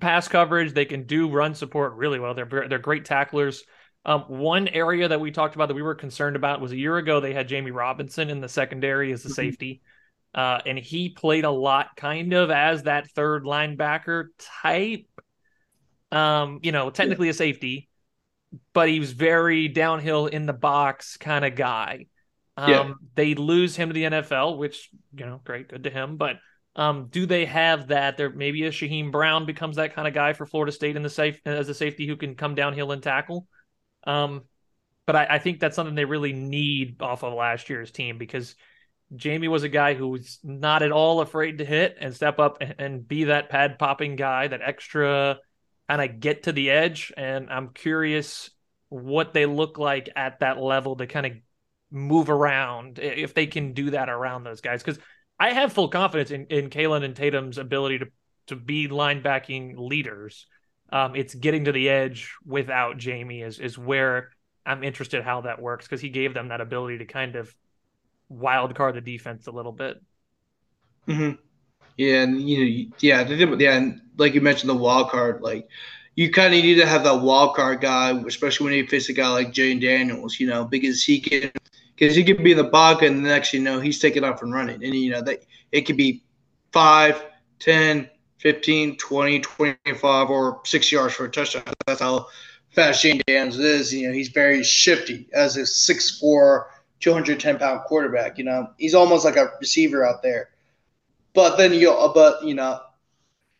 pass 0.00 0.28
coverage. 0.28 0.72
They 0.72 0.84
can 0.84 1.04
do 1.04 1.28
run 1.30 1.54
support 1.54 1.94
really 1.94 2.18
well. 2.18 2.34
They're 2.34 2.66
they're 2.68 2.78
great 2.78 3.04
tacklers. 3.04 3.62
Um, 4.06 4.20
one 4.28 4.68
area 4.68 5.08
that 5.08 5.20
we 5.20 5.32
talked 5.32 5.56
about 5.56 5.66
that 5.66 5.74
we 5.74 5.82
were 5.82 5.96
concerned 5.96 6.36
about 6.36 6.60
was 6.60 6.70
a 6.70 6.76
year 6.76 6.96
ago 6.96 7.18
they 7.18 7.34
had 7.34 7.48
Jammie 7.48 7.74
Robinson 7.74 8.30
in 8.30 8.40
the 8.40 8.48
secondary 8.48 9.12
as 9.12 9.24
the 9.24 9.28
mm-hmm. 9.28 9.34
safety. 9.34 9.82
Uh, 10.32 10.60
and 10.64 10.78
he 10.78 11.08
played 11.08 11.44
a 11.44 11.50
lot 11.50 11.96
kind 11.96 12.32
of 12.32 12.50
as 12.50 12.84
that 12.84 13.10
third 13.10 13.42
linebacker 13.42 14.26
type. 14.62 15.06
Um, 16.12 16.60
you 16.62 16.70
know, 16.70 16.90
technically 16.90 17.28
a 17.30 17.34
safety, 17.34 17.88
but 18.72 18.88
he 18.88 19.00
was 19.00 19.10
very 19.10 19.66
downhill 19.66 20.26
in 20.26 20.46
the 20.46 20.52
box 20.52 21.16
kind 21.16 21.44
of 21.44 21.56
guy. 21.56 22.06
Um, 22.56 22.70
yeah. 22.70 22.92
they 23.16 23.34
lose 23.34 23.74
him 23.74 23.88
to 23.88 23.92
the 23.92 24.04
NFL, 24.04 24.56
which, 24.56 24.88
you 25.16 25.26
know, 25.26 25.40
great, 25.42 25.68
good 25.68 25.82
to 25.82 25.90
him. 25.90 26.16
But 26.16 26.36
um, 26.76 27.08
do 27.10 27.26
they 27.26 27.44
have 27.46 27.88
that? 27.88 28.16
There 28.16 28.30
maybe 28.30 28.64
a 28.66 28.70
Shyheim 28.70 29.10
Brown 29.10 29.46
becomes 29.46 29.76
that 29.76 29.94
kind 29.94 30.06
of 30.06 30.14
guy 30.14 30.32
for 30.32 30.46
Florida 30.46 30.70
State 30.70 30.94
in 30.94 31.02
the 31.02 31.10
safe 31.10 31.40
as 31.44 31.68
a 31.68 31.74
safety 31.74 32.06
who 32.06 32.16
can 32.16 32.36
come 32.36 32.54
downhill 32.54 32.92
and 32.92 33.02
tackle. 33.02 33.48
Um, 34.06 34.42
but 35.06 35.16
I, 35.16 35.26
I, 35.30 35.38
think 35.38 35.60
that's 35.60 35.76
something 35.76 35.94
they 35.94 36.04
really 36.04 36.32
need 36.32 37.02
off 37.02 37.24
of 37.24 37.32
last 37.32 37.68
year's 37.68 37.90
team 37.90 38.18
because 38.18 38.54
Jammie 39.14 39.48
was 39.48 39.62
a 39.62 39.68
guy 39.68 39.94
who 39.94 40.08
was 40.08 40.38
not 40.42 40.82
at 40.82 40.92
all 40.92 41.20
afraid 41.20 41.58
to 41.58 41.64
hit 41.64 41.96
and 42.00 42.14
step 42.14 42.38
up 42.38 42.62
and, 42.78 43.06
be 43.06 43.24
that 43.24 43.48
pad 43.48 43.78
popping 43.78 44.16
guy, 44.16 44.48
that 44.48 44.62
extra 44.62 45.38
kind 45.88 46.02
of 46.02 46.20
get 46.20 46.44
to 46.44 46.52
the 46.52 46.70
edge. 46.70 47.12
And 47.16 47.50
I'm 47.50 47.68
curious 47.68 48.50
what 48.88 49.32
they 49.32 49.46
look 49.46 49.78
like 49.78 50.08
at 50.16 50.40
that 50.40 50.58
level 50.58 50.96
to 50.96 51.06
kind 51.06 51.26
of 51.26 51.32
move 51.90 52.30
around 52.30 52.98
if 52.98 53.34
they 53.34 53.46
can 53.46 53.72
do 53.74 53.90
that 53.90 54.08
around 54.08 54.44
those 54.44 54.60
guys. 54.60 54.82
Because 54.82 55.00
I 55.38 55.52
have 55.52 55.72
full 55.72 55.88
confidence 55.88 56.30
in, 56.30 56.46
in 56.46 56.70
Kalen 56.70 57.04
and 57.04 57.14
Tatum's 57.14 57.58
ability 57.58 57.98
to 57.98 58.06
to 58.48 58.56
be 58.56 58.88
linebacking 58.88 59.74
leaders. 59.76 60.46
Um, 60.90 61.16
it's 61.16 61.34
getting 61.34 61.64
to 61.64 61.72
the 61.72 61.88
edge 61.88 62.32
without 62.44 62.98
Jammie 62.98 63.44
is 63.44 63.58
is 63.58 63.76
where 63.76 64.30
I'm 64.64 64.84
interested 64.84 65.22
how 65.22 65.42
that 65.42 65.60
works 65.60 65.86
because 65.86 66.00
he 66.00 66.08
gave 66.08 66.34
them 66.34 66.48
that 66.48 66.60
ability 66.60 66.98
to 66.98 67.04
kind 67.04 67.36
of 67.36 67.54
wild 68.28 68.74
card 68.74 68.94
the 68.94 69.00
defense 69.00 69.46
a 69.46 69.52
little 69.52 69.72
bit. 69.72 70.00
Mm-hmm. 71.06 71.40
Yeah, 71.96 72.22
and 72.22 72.48
you 72.48 72.58
know, 72.58 72.92
yeah, 73.00 73.26
yeah, 73.58 73.76
and 73.76 74.00
like 74.18 74.34
you 74.34 74.40
mentioned, 74.40 74.68
the 74.68 74.74
wild 74.74 75.10
card, 75.10 75.40
like 75.40 75.68
you 76.14 76.30
kind 76.30 76.54
of 76.54 76.62
need 76.62 76.74
to 76.76 76.86
have 76.86 77.04
that 77.04 77.22
wild 77.22 77.54
card 77.56 77.80
guy, 77.80 78.10
especially 78.26 78.64
when 78.64 78.74
you 78.74 78.86
face 78.86 79.08
a 79.08 79.12
guy 79.12 79.28
like 79.28 79.52
Jayden 79.52 79.80
Daniels, 79.80 80.38
you 80.38 80.46
know, 80.46 80.64
because 80.64 81.02
he 81.02 81.20
can, 81.20 81.50
because 81.94 82.14
he 82.14 82.24
could 82.24 82.42
be 82.42 82.52
in 82.52 82.58
the 82.58 82.64
box, 82.64 83.02
and 83.02 83.18
the 83.18 83.28
next 83.28 83.52
you 83.54 83.60
know 83.60 83.80
he's 83.80 83.98
taking 83.98 84.24
off 84.24 84.42
and 84.42 84.52
running, 84.52 84.84
and 84.84 84.94
you 84.94 85.10
know 85.10 85.22
that 85.22 85.44
it 85.72 85.82
could 85.82 85.96
be 85.96 86.22
five, 86.72 87.24
ten, 87.58 88.10
15, 88.38 88.96
20, 88.96 89.40
25, 89.40 90.30
or 90.30 90.60
six 90.64 90.92
yards 90.92 91.14
for 91.14 91.24
a 91.24 91.30
touchdown. 91.30 91.64
That's 91.86 92.00
how 92.00 92.26
fast 92.70 93.04
Jayden 93.04 93.22
Daniels 93.26 93.58
is. 93.58 93.92
You 93.92 94.08
know, 94.08 94.14
he's 94.14 94.28
very 94.28 94.62
shifty 94.62 95.26
as 95.32 95.56
a 95.56 95.62
6'4, 95.62 96.64
210 97.00 97.58
pound 97.58 97.80
quarterback. 97.86 98.38
You 98.38 98.44
know, 98.44 98.68
he's 98.78 98.94
almost 98.94 99.24
like 99.24 99.36
a 99.36 99.50
receiver 99.60 100.04
out 100.04 100.22
there. 100.22 100.50
But 101.34 101.56
then 101.56 101.74
you, 101.74 101.92
uh, 101.92 102.12
but 102.12 102.44
you 102.44 102.54
know, 102.54 102.80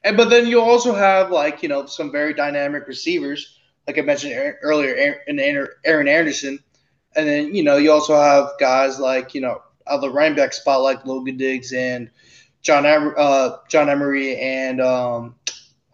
and 0.02 0.16
but 0.16 0.30
then 0.30 0.46
you 0.46 0.60
also 0.60 0.94
have 0.94 1.30
like 1.30 1.62
you 1.62 1.68
know 1.68 1.84
some 1.86 2.10
very 2.10 2.32
dynamic 2.32 2.86
receivers, 2.86 3.58
like 3.86 3.98
I 3.98 4.02
mentioned 4.02 4.54
earlier, 4.62 4.94
Aaron 5.26 6.08
Anderson, 6.08 6.58
and 7.14 7.28
then 7.28 7.54
you 7.54 7.62
know 7.62 7.76
you 7.76 7.92
also 7.92 8.16
have 8.16 8.50
guys 8.58 8.98
like 8.98 9.34
you 9.34 9.40
know 9.40 9.60
other 9.86 10.10
running 10.10 10.36
back 10.36 10.52
spot 10.52 10.82
like 10.82 11.04
Logan 11.04 11.36
Diggs 11.36 11.72
and 11.72 12.10
John 12.66 12.84
uh, 12.84 13.58
John 13.68 13.88
Emery 13.88 14.36
and 14.40 14.80
um, 14.80 15.36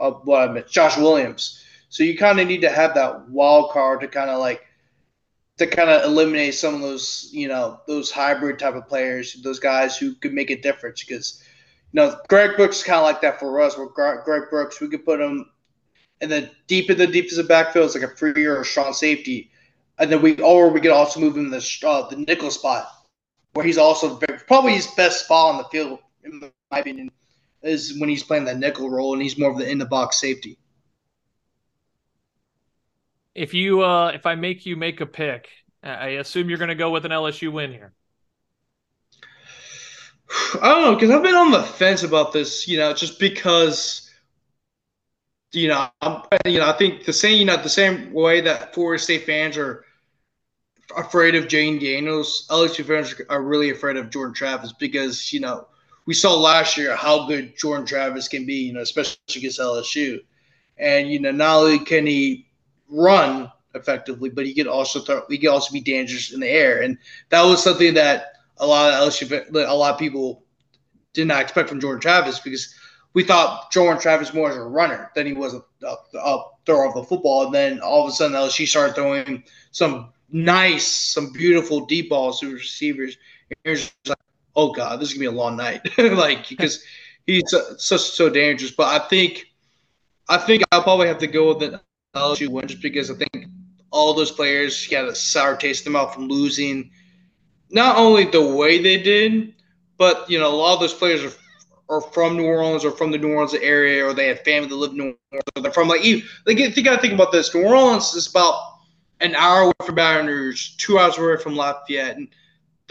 uh, 0.01 0.13
what 0.13 0.49
I 0.49 0.51
meant, 0.51 0.69
Josh 0.69 0.97
Williams. 0.97 1.63
So 1.91 2.03
you 2.03 2.17
kind 2.17 2.41
of 2.41 2.49
need 2.49 2.63
to 2.63 2.71
have 2.71 2.95
that 2.95 3.29
wild 3.29 3.73
card 3.73 4.01
to 4.01 4.09
kind 4.09 4.31
of 4.31 4.41
like 4.41 4.63
to 5.59 5.67
kind 5.67 5.91
of 5.91 6.03
eliminate 6.05 6.55
some 6.55 6.75
of 6.75 6.81
those 6.81 7.29
you 7.31 7.47
know 7.47 7.79
those 7.87 8.11
hybrid 8.11 8.59
type 8.59 8.75
of 8.75 8.89
players, 8.89 9.35
those 9.43 9.61
guys 9.61 9.99
who 9.99 10.15
could 10.15 10.33
make 10.33 10.51
a 10.51 10.57
difference. 10.57 11.05
Because 11.05 11.45
you 11.93 12.01
know 12.01 12.17
Greg 12.31 12.57
Brooks 12.57 12.79
is 12.79 12.85
kind 12.85 12.97
of 12.97 13.05
like 13.05 13.21
that 13.21 13.39
for 13.39 13.61
us. 13.61 13.77
With 13.77 13.93
Greg 13.93 14.49
Brooks, 14.49 14.81
we 14.81 14.89
could 14.89 15.05
put 15.05 15.21
him 15.21 15.45
in 16.23 16.31
the 16.31 16.51
deep 16.69 16.89
in 16.89 16.97
the 16.97 17.07
defensive 17.07 17.49
backfield, 17.49 17.85
it's 17.85 17.95
like 17.95 18.11
a 18.11 18.17
free 18.17 18.47
or 18.47 18.63
a 18.63 18.65
strong 18.65 18.95
safety, 18.95 19.51
and 19.99 20.11
then 20.11 20.23
we 20.23 20.41
or 20.41 20.71
we 20.71 20.81
could 20.81 20.91
also 20.91 21.21
move 21.21 21.37
him 21.37 21.45
in 21.45 21.51
the 21.51 21.79
uh, 21.87 22.09
the 22.09 22.17
nickel 22.17 22.51
spot 22.51 22.89
where 23.53 23.67
he's 23.67 23.77
also 23.77 24.15
very, 24.15 24.39
probably 24.49 24.73
his 24.73 24.87
best 24.87 25.27
spot 25.27 25.53
on 25.53 25.59
the 25.59 25.65
field 25.65 25.99
in 26.25 26.53
my 26.71 26.79
opinion, 26.79 27.11
is 27.63 27.99
when 27.99 28.09
he's 28.09 28.23
playing 28.23 28.45
that 28.47 28.59
nickel 28.59 28.91
role 28.91 29.13
and 29.13 29.23
he's 29.23 29.39
more 29.39 29.51
of 29.51 29.59
the 29.59 29.69
in 29.69 29.79
the 29.79 29.87
box 29.87 30.21
safety. 30.21 30.59
If 33.35 33.55
you, 33.55 33.83
uh, 33.83 34.09
if 34.09 34.27
I 34.27 34.35
make 34.35 34.67
you 34.67 34.77
make 34.77 35.01
a 35.01 35.07
pick, 35.07 35.49
I 35.83 36.09
assume 36.09 36.49
you're 36.49 36.59
going 36.59 36.69
to 36.69 36.75
go 36.75 36.91
with 36.91 37.05
an 37.07 37.13
LSU 37.13 37.51
win 37.51 37.73
here. 37.73 37.93
I 40.61 40.69
don't 40.69 40.83
know 40.83 40.95
because 40.95 41.11
I've 41.11 41.23
been 41.23 41.35
on 41.35 41.51
the 41.51 41.63
fence 41.63 42.03
about 42.03 42.33
this. 42.33 42.67
You 42.69 42.79
know, 42.79 42.93
just 42.93 43.19
because 43.19 44.11
you 45.53 45.69
know, 45.69 45.89
I'm, 46.01 46.23
you 46.47 46.59
know, 46.59 46.69
I 46.69 46.73
think 46.73 47.05
the 47.05 47.13
same, 47.13 47.39
you 47.39 47.45
know, 47.45 47.57
the 47.57 47.69
same 47.69 48.13
way 48.13 48.41
that 48.41 48.75
Florida 48.75 49.03
State 49.03 49.27
fans 49.27 49.59
are 49.59 49.85
afraid 50.97 51.35
of 51.35 51.45
Jayden 51.45 51.81
Daniels, 51.81 52.47
LSU 52.51 52.85
fans 52.85 53.15
are 53.29 53.43
really 53.43 53.71
afraid 53.71 53.97
of 53.97 54.11
Jordan 54.11 54.35
Travis 54.35 54.73
because 54.73 55.33
you 55.33 55.41
know 55.41 55.67
we 56.07 56.15
saw 56.15 56.35
last 56.35 56.77
year 56.77 56.97
how 56.97 57.27
good 57.27 57.57
Jordan 57.57 57.87
Travis 57.87 58.29
can 58.29 58.45
be, 58.45 58.55
you 58.55 58.73
know, 58.73 58.81
especially 58.81 59.19
against 59.37 59.61
LSU, 59.61 60.19
and 60.79 61.09
you 61.09 61.21
know 61.21 61.31
not 61.31 61.59
only 61.59 61.79
can 61.79 62.07
he 62.07 62.47
run 62.89 63.51
effectively, 63.75 64.29
but 64.29 64.47
he 64.47 64.55
can 64.55 64.69
also 64.69 65.01
throw, 65.01 65.23
he 65.29 65.39
can 65.39 65.49
also 65.49 65.73
be 65.73 65.81
dangerous 65.81 66.33
in 66.33 66.41
the 66.41 66.49
air, 66.49 66.83
and 66.83 66.99
that 67.31 67.43
was 67.43 67.63
something 67.63 67.95
that 67.95 68.33
a 68.59 68.67
lot 68.67 68.93
of 68.93 69.09
LSU, 69.09 69.55
a 69.55 69.75
lot 69.75 69.93
of 69.93 69.99
people 69.99 70.43
did 71.13 71.27
not 71.27 71.43
expect 71.43 71.69
from 71.69 71.81
Jordan 71.81 72.01
Travis 72.01 72.41
because 72.41 72.75
we 73.15 73.23
thought 73.23 73.71
Jordan 73.71 74.01
Travis 74.01 74.33
more 74.33 74.51
as 74.51 74.57
a 74.57 74.63
runner 74.63 75.11
than 75.15 75.27
he 75.27 75.33
was 75.33 75.55
a, 75.55 75.63
a, 75.87 75.97
a 76.19 76.45
thrower 76.65 76.87
of 76.87 76.95
the 76.95 77.05
football. 77.05 77.47
And 77.47 77.55
then 77.55 77.81
all 77.81 78.05
of 78.05 78.09
a 78.09 78.13
sudden, 78.13 78.37
LSU 78.37 78.67
started 78.67 78.95
throwing 78.95 79.45
some 79.71 80.13
nice, 80.31 80.87
some 80.87 81.33
beautiful 81.33 81.85
deep 81.85 82.09
balls 82.09 82.41
to 82.41 82.53
receivers. 82.55 83.19
Like, 83.67 84.19
oh 84.57 84.73
god, 84.73 85.01
this 85.01 85.09
is 85.09 85.15
gonna 85.15 85.31
be 85.31 85.35
a 85.35 85.39
long 85.39 85.57
night, 85.57 85.81
like 85.99 86.49
because 86.49 86.83
he's 87.27 87.45
so, 87.47 87.75
so, 87.77 87.97
so 87.97 88.31
dangerous. 88.31 88.73
But 88.73 88.89
I 88.89 89.07
think, 89.07 89.47
I 90.29 90.39
think 90.39 90.63
I'll 90.73 90.83
probably 90.83 91.09
have 91.09 91.19
to 91.19 91.27
go 91.27 91.49
with 91.49 91.61
the 91.61 91.81
LSU 92.15 92.49
win 92.49 92.67
just 92.67 92.83
because 92.83 93.11
I 93.11 93.15
think 93.15 93.47
all 93.91 94.15
those 94.15 94.31
players 94.31 94.87
got 94.89 95.09
a 95.09 95.15
sour 95.15 95.57
taste 95.57 95.87
in 95.87 95.93
their 95.93 96.03
mouth 96.03 96.15
from 96.15 96.29
losing. 96.29 96.91
Not 97.71 97.97
only 97.97 98.25
the 98.25 98.55
way 98.55 98.83
they 98.83 99.03
did, 99.03 99.55
but 99.99 100.29
you 100.31 100.39
know 100.39 100.55
a 100.55 100.57
lot 100.57 100.75
of 100.75 100.81
those 100.81 100.95
players 100.95 101.25
are 101.25 101.33
are 101.93 102.01
from 102.01 102.37
New 102.37 102.47
Orleans 102.47 102.85
or 102.85 102.91
from 102.91 103.11
the 103.11 103.19
New 103.19 103.33
Orleans 103.33 103.55
area, 103.55 104.05
or 104.05 104.15
they 104.15 104.29
have 104.29 104.41
family 104.41 104.69
that 104.69 104.75
live 104.75 104.93
in 104.93 104.97
New 104.97 105.17
Orleans, 105.31 105.45
or 105.57 105.63
they're 105.63 105.73
from 105.73 105.89
like 105.89 106.05
you. 106.05 106.23
Like, 106.47 106.59
you 106.59 106.83
got 106.83 106.97
to 106.97 107.01
think 107.01 107.13
about 107.13 107.33
this. 107.33 107.55
New 107.55 107.65
Orleans 107.65 108.15
is 108.15 108.29
about 108.29 108.79
an 109.21 109.35
hour 109.35 109.63
away 109.63 109.73
from 109.85 109.95
Baton 109.95 110.27
Rouge, 110.27 110.77
two 110.79 110.99
hours 110.99 111.19
away 111.19 111.37
from 111.37 111.55
Lafayette, 111.55 112.17
and 112.17 112.29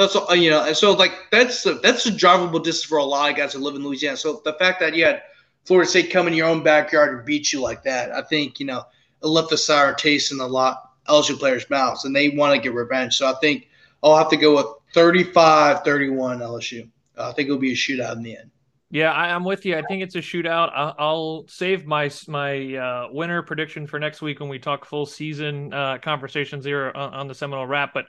that's 0.01 0.39
you 0.39 0.49
know, 0.49 0.65
and 0.65 0.75
so 0.75 0.93
like 0.93 1.13
that's 1.31 1.65
a, 1.65 1.75
that's 1.75 2.05
a 2.05 2.11
drivable 2.11 2.63
distance 2.63 2.83
for 2.83 2.97
a 2.97 3.03
lot 3.03 3.29
of 3.29 3.37
guys 3.37 3.53
that 3.53 3.59
live 3.59 3.75
in 3.75 3.83
Louisiana. 3.83 4.17
So 4.17 4.41
the 4.43 4.53
fact 4.53 4.79
that 4.79 4.95
you 4.95 5.05
had 5.05 5.23
Florida 5.65 5.89
State 5.89 6.11
come 6.11 6.27
in 6.27 6.33
your 6.33 6.47
own 6.47 6.63
backyard 6.63 7.15
and 7.15 7.25
beat 7.25 7.53
you 7.53 7.61
like 7.61 7.83
that, 7.83 8.11
I 8.11 8.21
think 8.21 8.59
you 8.59 8.65
know 8.65 8.83
it 9.23 9.27
left 9.27 9.51
a 9.51 9.57
sour 9.57 9.93
taste 9.93 10.31
in 10.31 10.39
a 10.39 10.47
lot 10.47 10.91
LSU 11.07 11.37
players' 11.37 11.69
mouths, 11.69 12.05
and 12.05 12.15
they 12.15 12.29
want 12.29 12.55
to 12.55 12.61
get 12.61 12.73
revenge. 12.73 13.17
So 13.17 13.29
I 13.29 13.33
think 13.41 13.69
I'll 14.03 14.17
have 14.17 14.29
to 14.29 14.37
go 14.37 14.55
with 14.55 14.65
35-31 14.95 15.83
LSU. 15.83 16.89
Uh, 17.17 17.29
I 17.29 17.33
think 17.33 17.47
it'll 17.47 17.59
be 17.59 17.71
a 17.71 17.75
shootout 17.75 18.15
in 18.15 18.23
the 18.23 18.37
end. 18.37 18.51
Yeah, 18.93 19.13
I, 19.13 19.29
am 19.29 19.45
with 19.45 19.65
you. 19.65 19.77
I 19.77 19.83
think 19.83 20.03
it's 20.03 20.15
a 20.15 20.19
shootout. 20.19 20.69
I'll, 20.75 20.95
I'll 20.99 21.45
save 21.47 21.85
my 21.85 22.11
my 22.27 22.75
uh, 22.75 23.07
winner 23.09 23.41
prediction 23.41 23.87
for 23.87 23.99
next 23.99 24.21
week 24.21 24.41
when 24.41 24.49
we 24.49 24.59
talk 24.59 24.83
full 24.83 25.05
season 25.05 25.73
uh, 25.73 25.97
conversations 25.99 26.65
here 26.65 26.91
on, 26.93 27.13
on, 27.13 27.27
the 27.27 27.33
Seminole 27.33 27.67
Wrap. 27.67 27.93
But 27.93 28.07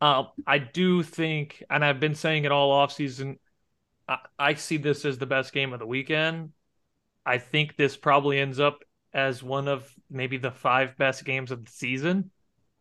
uh, 0.00 0.24
I 0.46 0.58
do 0.58 1.02
think, 1.02 1.62
and 1.68 1.84
I've 1.84 2.00
been 2.00 2.14
saying 2.14 2.44
it 2.44 2.52
all 2.52 2.70
off 2.70 2.92
season, 2.92 3.38
I, 4.08 4.18
I 4.38 4.54
see 4.54 4.76
this 4.76 5.04
as 5.04 5.18
the 5.18 5.26
best 5.26 5.52
game 5.52 5.72
of 5.72 5.78
the 5.78 5.86
weekend. 5.86 6.50
I 7.24 7.38
think 7.38 7.76
this 7.76 7.96
probably 7.96 8.38
ends 8.38 8.58
up 8.58 8.82
as 9.12 9.42
one 9.42 9.68
of 9.68 9.92
maybe 10.10 10.38
the 10.38 10.50
five 10.50 10.96
best 10.96 11.24
games 11.24 11.50
of 11.50 11.64
the 11.64 11.70
season, 11.70 12.30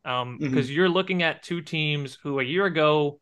because 0.03 0.21
um, 0.21 0.39
mm-hmm. 0.39 0.71
you're 0.71 0.89
looking 0.89 1.23
at 1.23 1.43
two 1.43 1.61
teams 1.61 2.17
who 2.23 2.39
a 2.39 2.43
year 2.43 2.65
ago 2.65 3.19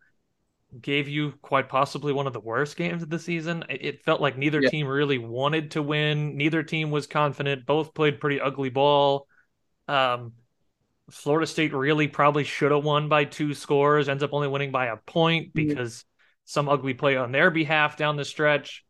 gave 0.81 1.07
you 1.07 1.33
quite 1.41 1.69
possibly 1.69 2.11
one 2.11 2.27
of 2.27 2.33
the 2.33 2.39
worst 2.39 2.75
games 2.75 3.01
of 3.01 3.09
the 3.09 3.17
season. 3.17 3.63
It 3.69 4.03
felt 4.03 4.21
like 4.21 4.37
neither 4.37 4.61
yeah. 4.61 4.69
team 4.69 4.87
really 4.87 5.17
wanted 5.17 5.71
to 5.71 5.81
win. 5.81 6.35
Neither 6.35 6.61
team 6.61 6.91
was 6.91 7.07
confident. 7.07 7.65
Both 7.65 7.93
played 7.93 8.19
pretty 8.19 8.41
ugly 8.41 8.69
ball. 8.69 9.27
Um, 9.87 10.33
Florida 11.09 11.47
State 11.47 11.73
really 11.73 12.07
probably 12.07 12.43
should 12.43 12.71
have 12.71 12.83
won 12.83 13.07
by 13.07 13.23
two 13.23 13.53
scores. 13.53 14.09
Ends 14.09 14.23
up 14.23 14.33
only 14.33 14.47
winning 14.47 14.71
by 14.71 14.87
a 14.87 14.97
point 14.97 15.53
because 15.53 16.03
some 16.45 16.67
ugly 16.69 16.93
play 16.93 17.15
on 17.15 17.31
their 17.31 17.51
behalf 17.51 17.97
down 17.97 18.17
the 18.17 18.25
stretch. 18.25 18.83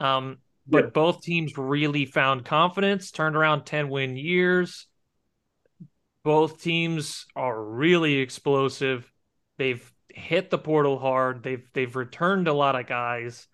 Um, 0.00 0.38
but 0.66 0.84
yeah. 0.84 0.90
both 0.90 1.22
teams 1.22 1.56
really 1.56 2.06
found 2.06 2.44
confidence. 2.44 3.10
Turned 3.10 3.36
around 3.36 3.64
ten 3.64 3.88
win 3.88 4.16
years. 4.16 4.86
Both 6.22 6.62
teams 6.62 7.26
are 7.36 7.62
really 7.62 8.16
explosive. 8.16 9.10
They've 9.58 9.90
hit 10.08 10.50
the 10.50 10.58
portal 10.58 10.98
hard. 10.98 11.42
They've 11.42 11.66
they've 11.72 11.94
returned 11.94 12.48
a 12.48 12.54
lot 12.54 12.78
of 12.78 12.86
guys. 12.86 13.46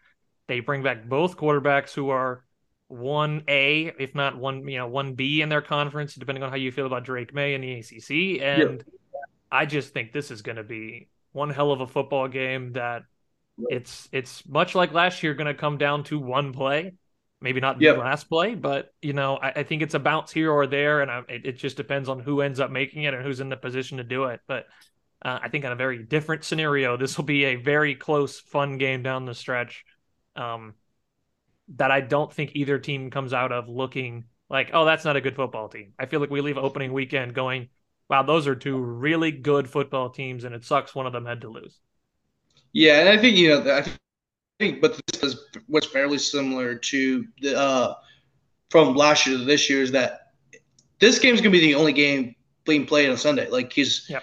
They 0.47 0.61
bring 0.61 0.83
back 0.83 1.09
both 1.09 1.37
quarterbacks 1.37 1.95
who 1.95 2.11
are 2.11 2.45
one 2.91 3.45
A, 3.49 3.93
if 3.99 4.15
not 4.15 4.37
one, 4.37 4.67
you 4.67 4.79
know, 4.79 4.89
one 4.89 5.15
B 5.15 5.43
in 5.43 5.49
their 5.49 5.63
conference, 5.63 6.15
depending 6.15 6.43
on 6.43 6.51
how 6.51 6.57
you 6.57 6.73
feel 6.73 6.87
about 6.87 7.05
Drake 7.05 7.33
Maye 7.33 7.55
in 7.55 7.61
the 7.61 7.75
ACC. 7.75 8.43
And 8.43 8.85
yeah. 8.85 9.21
I 9.51 9.67
just 9.67 9.95
think 9.95 10.13
this 10.13 10.31
is 10.31 10.43
going 10.43 10.57
to 10.57 10.65
be 10.65 11.09
one 11.33 11.51
hell 11.51 11.71
of 11.71 11.81
a 11.81 11.87
football 11.87 12.27
game. 12.27 12.73
That 12.73 13.03
it's 13.57 14.09
it's 14.13 14.47
much 14.47 14.75
like 14.75 14.93
last 14.93 15.23
year, 15.23 15.35
going 15.35 15.47
to 15.47 15.55
come 15.55 15.79
down 15.79 16.05
to 16.05 16.19
one 16.19 16.53
play. 16.53 16.93
Maybe 17.41 17.61
not 17.61 17.79
the 17.79 17.93
last 17.93 18.25
play, 18.29 18.55
but 18.55 18.93
you 19.01 19.15
know, 19.15 19.37
I, 19.37 19.49
I, 19.49 19.63
think 19.63 19.81
it's 19.81 19.95
a 19.95 19.99
bounce 19.99 20.31
here 20.31 20.51
or 20.51 20.67
there, 20.67 21.01
and 21.01 21.11
I, 21.11 21.23
it, 21.27 21.47
it 21.47 21.53
just 21.53 21.75
depends 21.75 22.11
on 22.11 22.21
who 22.21 22.43
ends 22.43 22.61
up 22.61 22.71
making 22.71 23.05
it 23.05 23.15
and 23.15 23.23
who's 23.25 23.41
in 23.41 23.49
the 23.49 23.57
position 23.57 23.97
to 23.97 24.05
do 24.05 24.25
it. 24.25 24.41
But 24.47 24.67
uh, 25.25 25.39
I 25.43 25.49
think 25.49 25.65
in 25.65 25.73
a 25.73 25.77
very 25.77 26.03
different 26.03 26.45
scenario, 26.45 26.99
this 26.99 27.17
will 27.17 27.25
be 27.25 27.45
a 27.45 27.55
very 27.55 27.95
close, 27.95 28.39
fun 28.39 28.77
game 28.77 29.03
down 29.03 29.25
the 29.25 29.35
stretch. 29.35 29.87
Um, 30.37 30.75
that 31.77 31.91
I 31.91 32.01
don't 32.01 32.33
think 32.33 32.53
either 32.55 32.79
team 32.79 33.11
comes 33.11 33.33
out 33.33 33.53
of 33.53 33.69
looking 33.69 34.25
like, 34.49 34.71
oh, 34.73 34.85
that's 34.85 35.05
not 35.05 35.17
a 35.17 35.21
good 35.21 35.37
football 35.37 35.69
team. 35.69 35.93
I 35.99 36.07
feel 36.07 36.21
like 36.21 36.31
we 36.31 36.41
leave 36.41 36.59
opening 36.59 36.93
weekend 36.93 37.35
going, 37.35 37.69
wow, 38.09 38.23
those 38.23 38.47
are 38.47 38.55
two 38.55 38.77
really 38.79 39.31
good 39.31 39.69
football 39.69 40.11
teams, 40.11 40.45
and 40.45 40.55
it 40.55 40.65
sucks 40.65 40.95
one 40.95 41.07
of 41.07 41.13
them 41.13 41.27
had 41.27 41.43
to 41.43 41.49
lose. 41.49 41.79
Yeah, 42.73 43.01
and 43.01 43.09
I 43.09 43.17
think 43.17 43.37
you 43.37 43.49
know, 43.49 43.73
I 43.73 43.85
think, 44.59 44.81
but 44.81 45.01
this 45.07 45.23
is 45.23 45.45
what's 45.67 45.87
fairly 45.87 46.19
similar 46.19 46.75
to 46.75 47.25
the 47.41 47.59
uh, 47.59 47.95
from 48.71 48.95
last 48.95 49.27
year 49.27 49.39
to 49.39 49.45
this 49.45 49.71
year 49.71 49.83
is 49.83 49.93
that 49.93 50.33
this 50.99 51.19
game 51.19 51.35
is 51.35 51.41
going 51.41 51.53
to 51.53 51.59
be 51.59 51.65
the 51.67 51.75
only 51.75 51.93
game 51.93 52.35
being 52.65 52.87
played 52.87 53.11
on 53.11 53.17
Sunday. 53.17 53.49
Like 53.49 53.73
he's. 53.73 54.07
Yep 54.09 54.23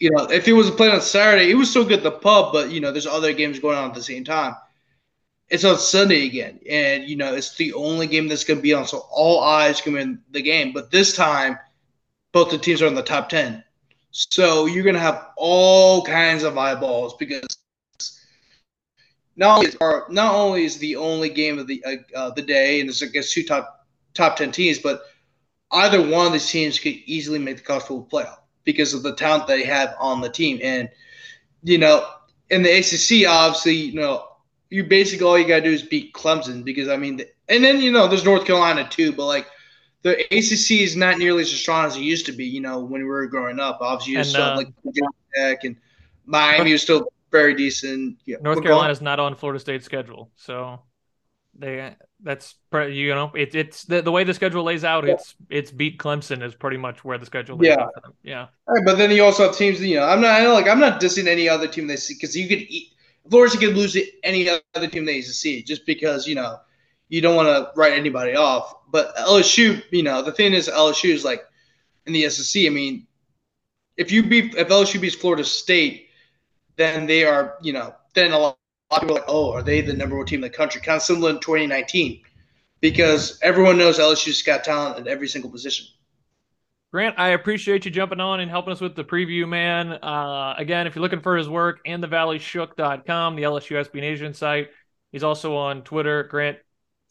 you 0.00 0.10
know, 0.10 0.24
if 0.24 0.46
he 0.46 0.52
was 0.52 0.70
playing 0.70 0.94
on 0.94 1.02
Saturday, 1.02 1.50
it 1.50 1.54
was 1.54 1.68
still 1.68 1.84
good 1.84 1.98
at 1.98 2.02
the 2.02 2.10
pub, 2.10 2.54
but 2.54 2.70
you 2.70 2.80
know, 2.80 2.90
there's 2.90 3.06
other 3.06 3.34
games 3.34 3.58
going 3.58 3.76
on 3.76 3.90
at 3.90 3.94
the 3.94 4.02
same 4.02 4.24
time. 4.24 4.54
It's 5.50 5.64
on 5.64 5.78
Sunday 5.78 6.26
again, 6.26 6.60
and 6.68 7.04
you 7.04 7.16
know, 7.16 7.34
it's 7.34 7.56
the 7.56 7.72
only 7.72 8.06
game 8.06 8.28
that's 8.28 8.44
going 8.44 8.58
to 8.58 8.62
be 8.62 8.72
on, 8.72 8.86
so 8.86 9.06
all 9.10 9.40
eyes 9.40 9.80
come 9.80 9.96
in 9.96 10.20
the 10.30 10.42
game. 10.42 10.72
But 10.72 10.90
this 10.90 11.14
time, 11.14 11.58
both 12.32 12.50
the 12.50 12.58
teams 12.58 12.80
are 12.82 12.86
in 12.86 12.94
the 12.94 13.02
top 13.02 13.28
ten, 13.28 13.64
so 14.10 14.66
you're 14.66 14.84
going 14.84 14.94
to 14.94 15.00
have 15.00 15.28
all 15.36 16.04
kinds 16.04 16.44
of 16.44 16.56
eyeballs 16.56 17.14
because 17.18 17.46
not 19.36 19.56
only 19.56 19.68
is, 19.68 19.76
are, 19.80 20.06
not 20.08 20.34
only 20.34 20.64
is 20.64 20.78
the 20.78 20.96
only 20.96 21.28
game 21.28 21.58
of 21.58 21.66
the 21.66 21.82
uh, 22.14 22.30
the 22.30 22.42
day, 22.42 22.80
and 22.80 22.88
it's 22.88 23.02
against 23.02 23.32
two 23.32 23.42
top 23.42 23.86
top 24.14 24.36
ten 24.36 24.52
teams, 24.52 24.78
but 24.78 25.02
either 25.72 26.00
one 26.00 26.26
of 26.26 26.32
these 26.32 26.50
teams 26.50 26.78
could 26.78 26.94
easily 27.06 27.38
make 27.38 27.56
the 27.56 27.62
college 27.62 27.84
football 27.84 28.22
playoff 28.22 28.38
because 28.64 28.94
of 28.94 29.02
the 29.02 29.14
talent 29.14 29.46
they 29.46 29.64
have 29.64 29.94
on 29.98 30.20
the 30.20 30.28
team. 30.28 30.58
And, 30.62 30.88
you 31.62 31.78
know, 31.78 32.06
in 32.50 32.62
the 32.62 32.70
ACC, 32.70 33.28
obviously, 33.28 33.74
you 33.74 33.94
know, 33.94 34.26
you 34.70 34.84
basically 34.84 35.26
all 35.26 35.38
you 35.38 35.46
got 35.46 35.56
to 35.56 35.62
do 35.62 35.70
is 35.70 35.82
beat 35.82 36.14
Clemson 36.14 36.64
because, 36.64 36.88
I 36.88 36.96
mean, 36.96 37.22
and 37.48 37.62
then, 37.62 37.80
you 37.80 37.90
know, 37.92 38.06
there's 38.06 38.24
North 38.24 38.46
Carolina 38.46 38.88
too, 38.88 39.12
but 39.12 39.26
like 39.26 39.46
the 40.02 40.12
ACC 40.26 40.82
is 40.82 40.96
not 40.96 41.18
nearly 41.18 41.42
as 41.42 41.50
strong 41.50 41.86
as 41.86 41.96
it 41.96 42.02
used 42.02 42.26
to 42.26 42.32
be, 42.32 42.46
you 42.46 42.60
know, 42.60 42.78
when 42.80 43.02
we 43.02 43.08
were 43.08 43.26
growing 43.26 43.60
up. 43.60 43.78
Obviously, 43.80 44.12
you 44.12 44.18
and, 44.20 44.26
still 44.26 44.42
uh, 44.42 44.56
like 44.56 44.68
Tech 45.34 45.64
and 45.64 45.76
Miami 46.24 46.72
was 46.72 46.82
still 46.82 47.12
very 47.30 47.54
decent. 47.54 48.16
Yeah, 48.24 48.36
North 48.40 48.62
Carolina 48.62 48.92
is 48.92 49.00
not 49.00 49.20
on 49.20 49.34
Florida 49.34 49.60
State's 49.60 49.84
schedule. 49.84 50.30
So 50.36 50.80
they 51.58 51.94
that's 52.22 52.54
you 52.72 53.14
know 53.14 53.30
it, 53.34 53.54
it's 53.54 53.84
the, 53.84 54.02
the 54.02 54.12
way 54.12 54.24
the 54.24 54.34
schedule 54.34 54.62
lays 54.62 54.84
out 54.84 55.08
it's 55.08 55.34
it's 55.48 55.70
beat 55.70 55.98
clemson 55.98 56.42
is 56.42 56.54
pretty 56.54 56.76
much 56.76 57.04
where 57.04 57.18
the 57.18 57.26
schedule 57.26 57.56
lays 57.56 57.68
yeah. 57.68 57.82
out 57.82 57.94
for 57.94 58.00
them 58.00 58.12
yeah 58.22 58.46
right, 58.68 58.82
but 58.84 58.96
then 58.96 59.10
you 59.10 59.24
also 59.24 59.46
have 59.46 59.56
teams 59.56 59.80
you 59.80 59.96
know 59.96 60.04
i'm 60.04 60.20
not 60.20 60.42
like 60.52 60.68
i'm 60.68 60.78
not 60.78 61.00
dissing 61.00 61.26
any 61.26 61.48
other 61.48 61.66
team 61.66 61.86
they 61.86 61.96
see 61.96 62.14
because 62.14 62.36
you 62.36 62.48
could 62.48 62.60
eat 62.68 62.92
florida 63.30 63.56
could 63.56 63.76
lose 63.76 63.92
to 63.92 64.04
any 64.22 64.48
other 64.74 64.86
team 64.86 65.04
they 65.04 65.16
used 65.16 65.28
to 65.28 65.34
see 65.34 65.62
just 65.62 65.86
because 65.86 66.26
you 66.26 66.34
know 66.34 66.58
you 67.08 67.20
don't 67.20 67.36
want 67.36 67.48
to 67.48 67.70
write 67.76 67.92
anybody 67.92 68.34
off 68.34 68.74
but 68.90 69.14
lsu 69.16 69.82
you 69.90 70.02
know 70.02 70.22
the 70.22 70.32
thing 70.32 70.52
is 70.52 70.68
lsu 70.68 71.10
is 71.10 71.24
like 71.24 71.44
in 72.06 72.12
the 72.12 72.28
sec 72.28 72.66
i 72.66 72.68
mean 72.68 73.06
if 73.96 74.10
you 74.10 74.22
beat 74.22 74.54
if 74.54 74.68
lsu 74.68 75.00
beats 75.00 75.14
florida 75.14 75.44
state 75.44 76.08
then 76.76 77.06
they 77.06 77.24
are 77.24 77.56
you 77.62 77.72
know 77.72 77.94
then 78.14 78.32
a 78.32 78.38
lot 78.38 78.56
lot 78.90 79.02
of 79.02 79.08
people 79.08 79.16
are 79.16 79.20
like, 79.20 79.28
oh, 79.28 79.52
are 79.52 79.62
they 79.62 79.80
the 79.80 79.92
number 79.92 80.16
one 80.16 80.26
team 80.26 80.42
in 80.42 80.50
the 80.50 80.56
country? 80.56 80.80
Kind 80.80 80.96
of 80.96 81.02
similar 81.02 81.30
in 81.30 81.40
2019, 81.40 82.22
because 82.80 83.38
everyone 83.42 83.78
knows 83.78 83.98
LSU's 83.98 84.42
got 84.42 84.64
talent 84.64 84.98
at 84.98 85.06
every 85.06 85.28
single 85.28 85.50
position. 85.50 85.86
Grant, 86.92 87.18
I 87.18 87.28
appreciate 87.28 87.84
you 87.84 87.90
jumping 87.90 88.18
on 88.18 88.40
and 88.40 88.50
helping 88.50 88.72
us 88.72 88.80
with 88.80 88.96
the 88.96 89.04
preview, 89.04 89.48
man. 89.48 89.92
Uh, 89.92 90.54
again, 90.58 90.88
if 90.88 90.96
you're 90.96 91.02
looking 91.02 91.20
for 91.20 91.36
his 91.36 91.48
work, 91.48 91.80
and 91.86 92.02
the 92.02 92.08
valleyshook.com, 92.08 93.36
the 93.36 93.42
LSU 93.42 93.94
Nation 93.94 94.34
site. 94.34 94.68
He's 95.12 95.22
also 95.22 95.56
on 95.56 95.82
Twitter. 95.82 96.24
Grant, 96.24 96.58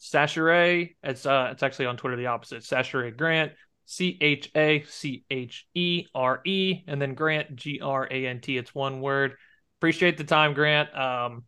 Chachere. 0.00 0.96
It's 1.02 1.24
uh, 1.24 1.48
it's 1.52 1.62
actually 1.62 1.86
on 1.86 1.96
Twitter 1.96 2.16
the 2.16 2.26
opposite. 2.26 2.62
Chachere 2.62 3.16
Grant. 3.16 3.52
C 3.90 4.16
H 4.20 4.52
A 4.54 4.84
C 4.84 5.24
H 5.30 5.66
E 5.74 6.06
R 6.14 6.40
E, 6.46 6.84
and 6.86 7.02
then 7.02 7.14
Grant 7.14 7.56
G 7.56 7.80
R 7.82 8.06
A 8.08 8.26
N 8.28 8.40
T. 8.40 8.56
It's 8.56 8.72
one 8.72 9.00
word. 9.00 9.34
Appreciate 9.80 10.16
the 10.16 10.22
time, 10.22 10.54
Grant. 10.54 10.96
Um, 10.96 11.42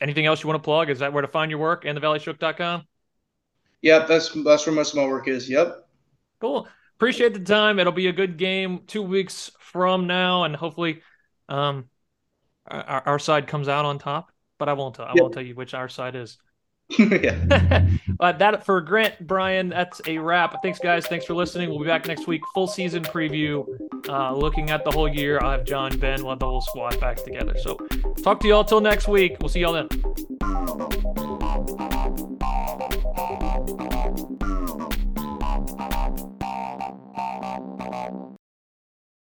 anything 0.00 0.26
else 0.26 0.42
you 0.42 0.48
want 0.48 0.60
to 0.60 0.64
plug? 0.64 0.90
Is 0.90 0.98
that 0.98 1.12
where 1.12 1.22
to 1.22 1.28
find 1.28 1.52
your 1.52 1.60
work 1.60 1.84
and 1.84 1.96
the 1.96 2.00
thevalleyShook.com? 2.00 2.82
Yep, 3.82 4.08
that's 4.08 4.30
that's 4.30 4.66
where 4.66 4.74
most 4.74 4.94
of 4.94 4.96
my 4.96 5.06
work 5.06 5.28
is. 5.28 5.48
Yep. 5.48 5.86
Cool. 6.40 6.66
Appreciate 6.96 7.34
the 7.34 7.40
time. 7.40 7.78
It'll 7.78 7.92
be 7.92 8.06
a 8.06 8.12
good 8.12 8.36
game 8.36 8.82
two 8.86 9.02
weeks 9.02 9.50
from 9.58 10.06
now, 10.06 10.44
and 10.44 10.54
hopefully, 10.54 11.02
um, 11.48 11.86
our, 12.66 13.02
our 13.06 13.18
side 13.18 13.46
comes 13.46 13.68
out 13.68 13.84
on 13.84 13.98
top. 13.98 14.30
But 14.58 14.68
I 14.68 14.74
won't 14.74 14.94
tell. 14.94 15.06
I 15.06 15.14
won't 15.16 15.34
tell 15.34 15.42
you 15.42 15.54
which 15.54 15.74
our 15.74 15.88
side 15.88 16.14
is. 16.14 16.38
yeah. 16.98 17.86
uh, 18.20 18.32
that 18.32 18.64
for 18.64 18.80
Grant 18.80 19.26
Brian, 19.26 19.68
that's 19.68 20.00
a 20.06 20.18
wrap. 20.18 20.62
Thanks, 20.62 20.78
guys. 20.78 21.06
Thanks 21.06 21.24
for 21.24 21.34
listening. 21.34 21.70
We'll 21.70 21.80
be 21.80 21.86
back 21.86 22.06
next 22.06 22.26
week. 22.26 22.42
Full 22.54 22.66
season 22.66 23.02
preview, 23.02 23.66
uh, 24.08 24.34
looking 24.34 24.70
at 24.70 24.84
the 24.84 24.90
whole 24.90 25.08
year. 25.08 25.40
I'll 25.40 25.52
have 25.52 25.64
John, 25.64 25.96
Ben, 25.98 26.22
we'll 26.22 26.30
have 26.30 26.38
the 26.38 26.46
whole 26.46 26.60
squad 26.60 27.00
back 27.00 27.16
together. 27.16 27.54
So, 27.60 27.76
talk 28.22 28.40
to 28.40 28.46
you 28.46 28.54
all 28.54 28.64
till 28.64 28.80
next 28.80 29.08
week. 29.08 29.36
We'll 29.40 29.48
see 29.48 29.60
y'all 29.60 29.72
then. 29.72 29.88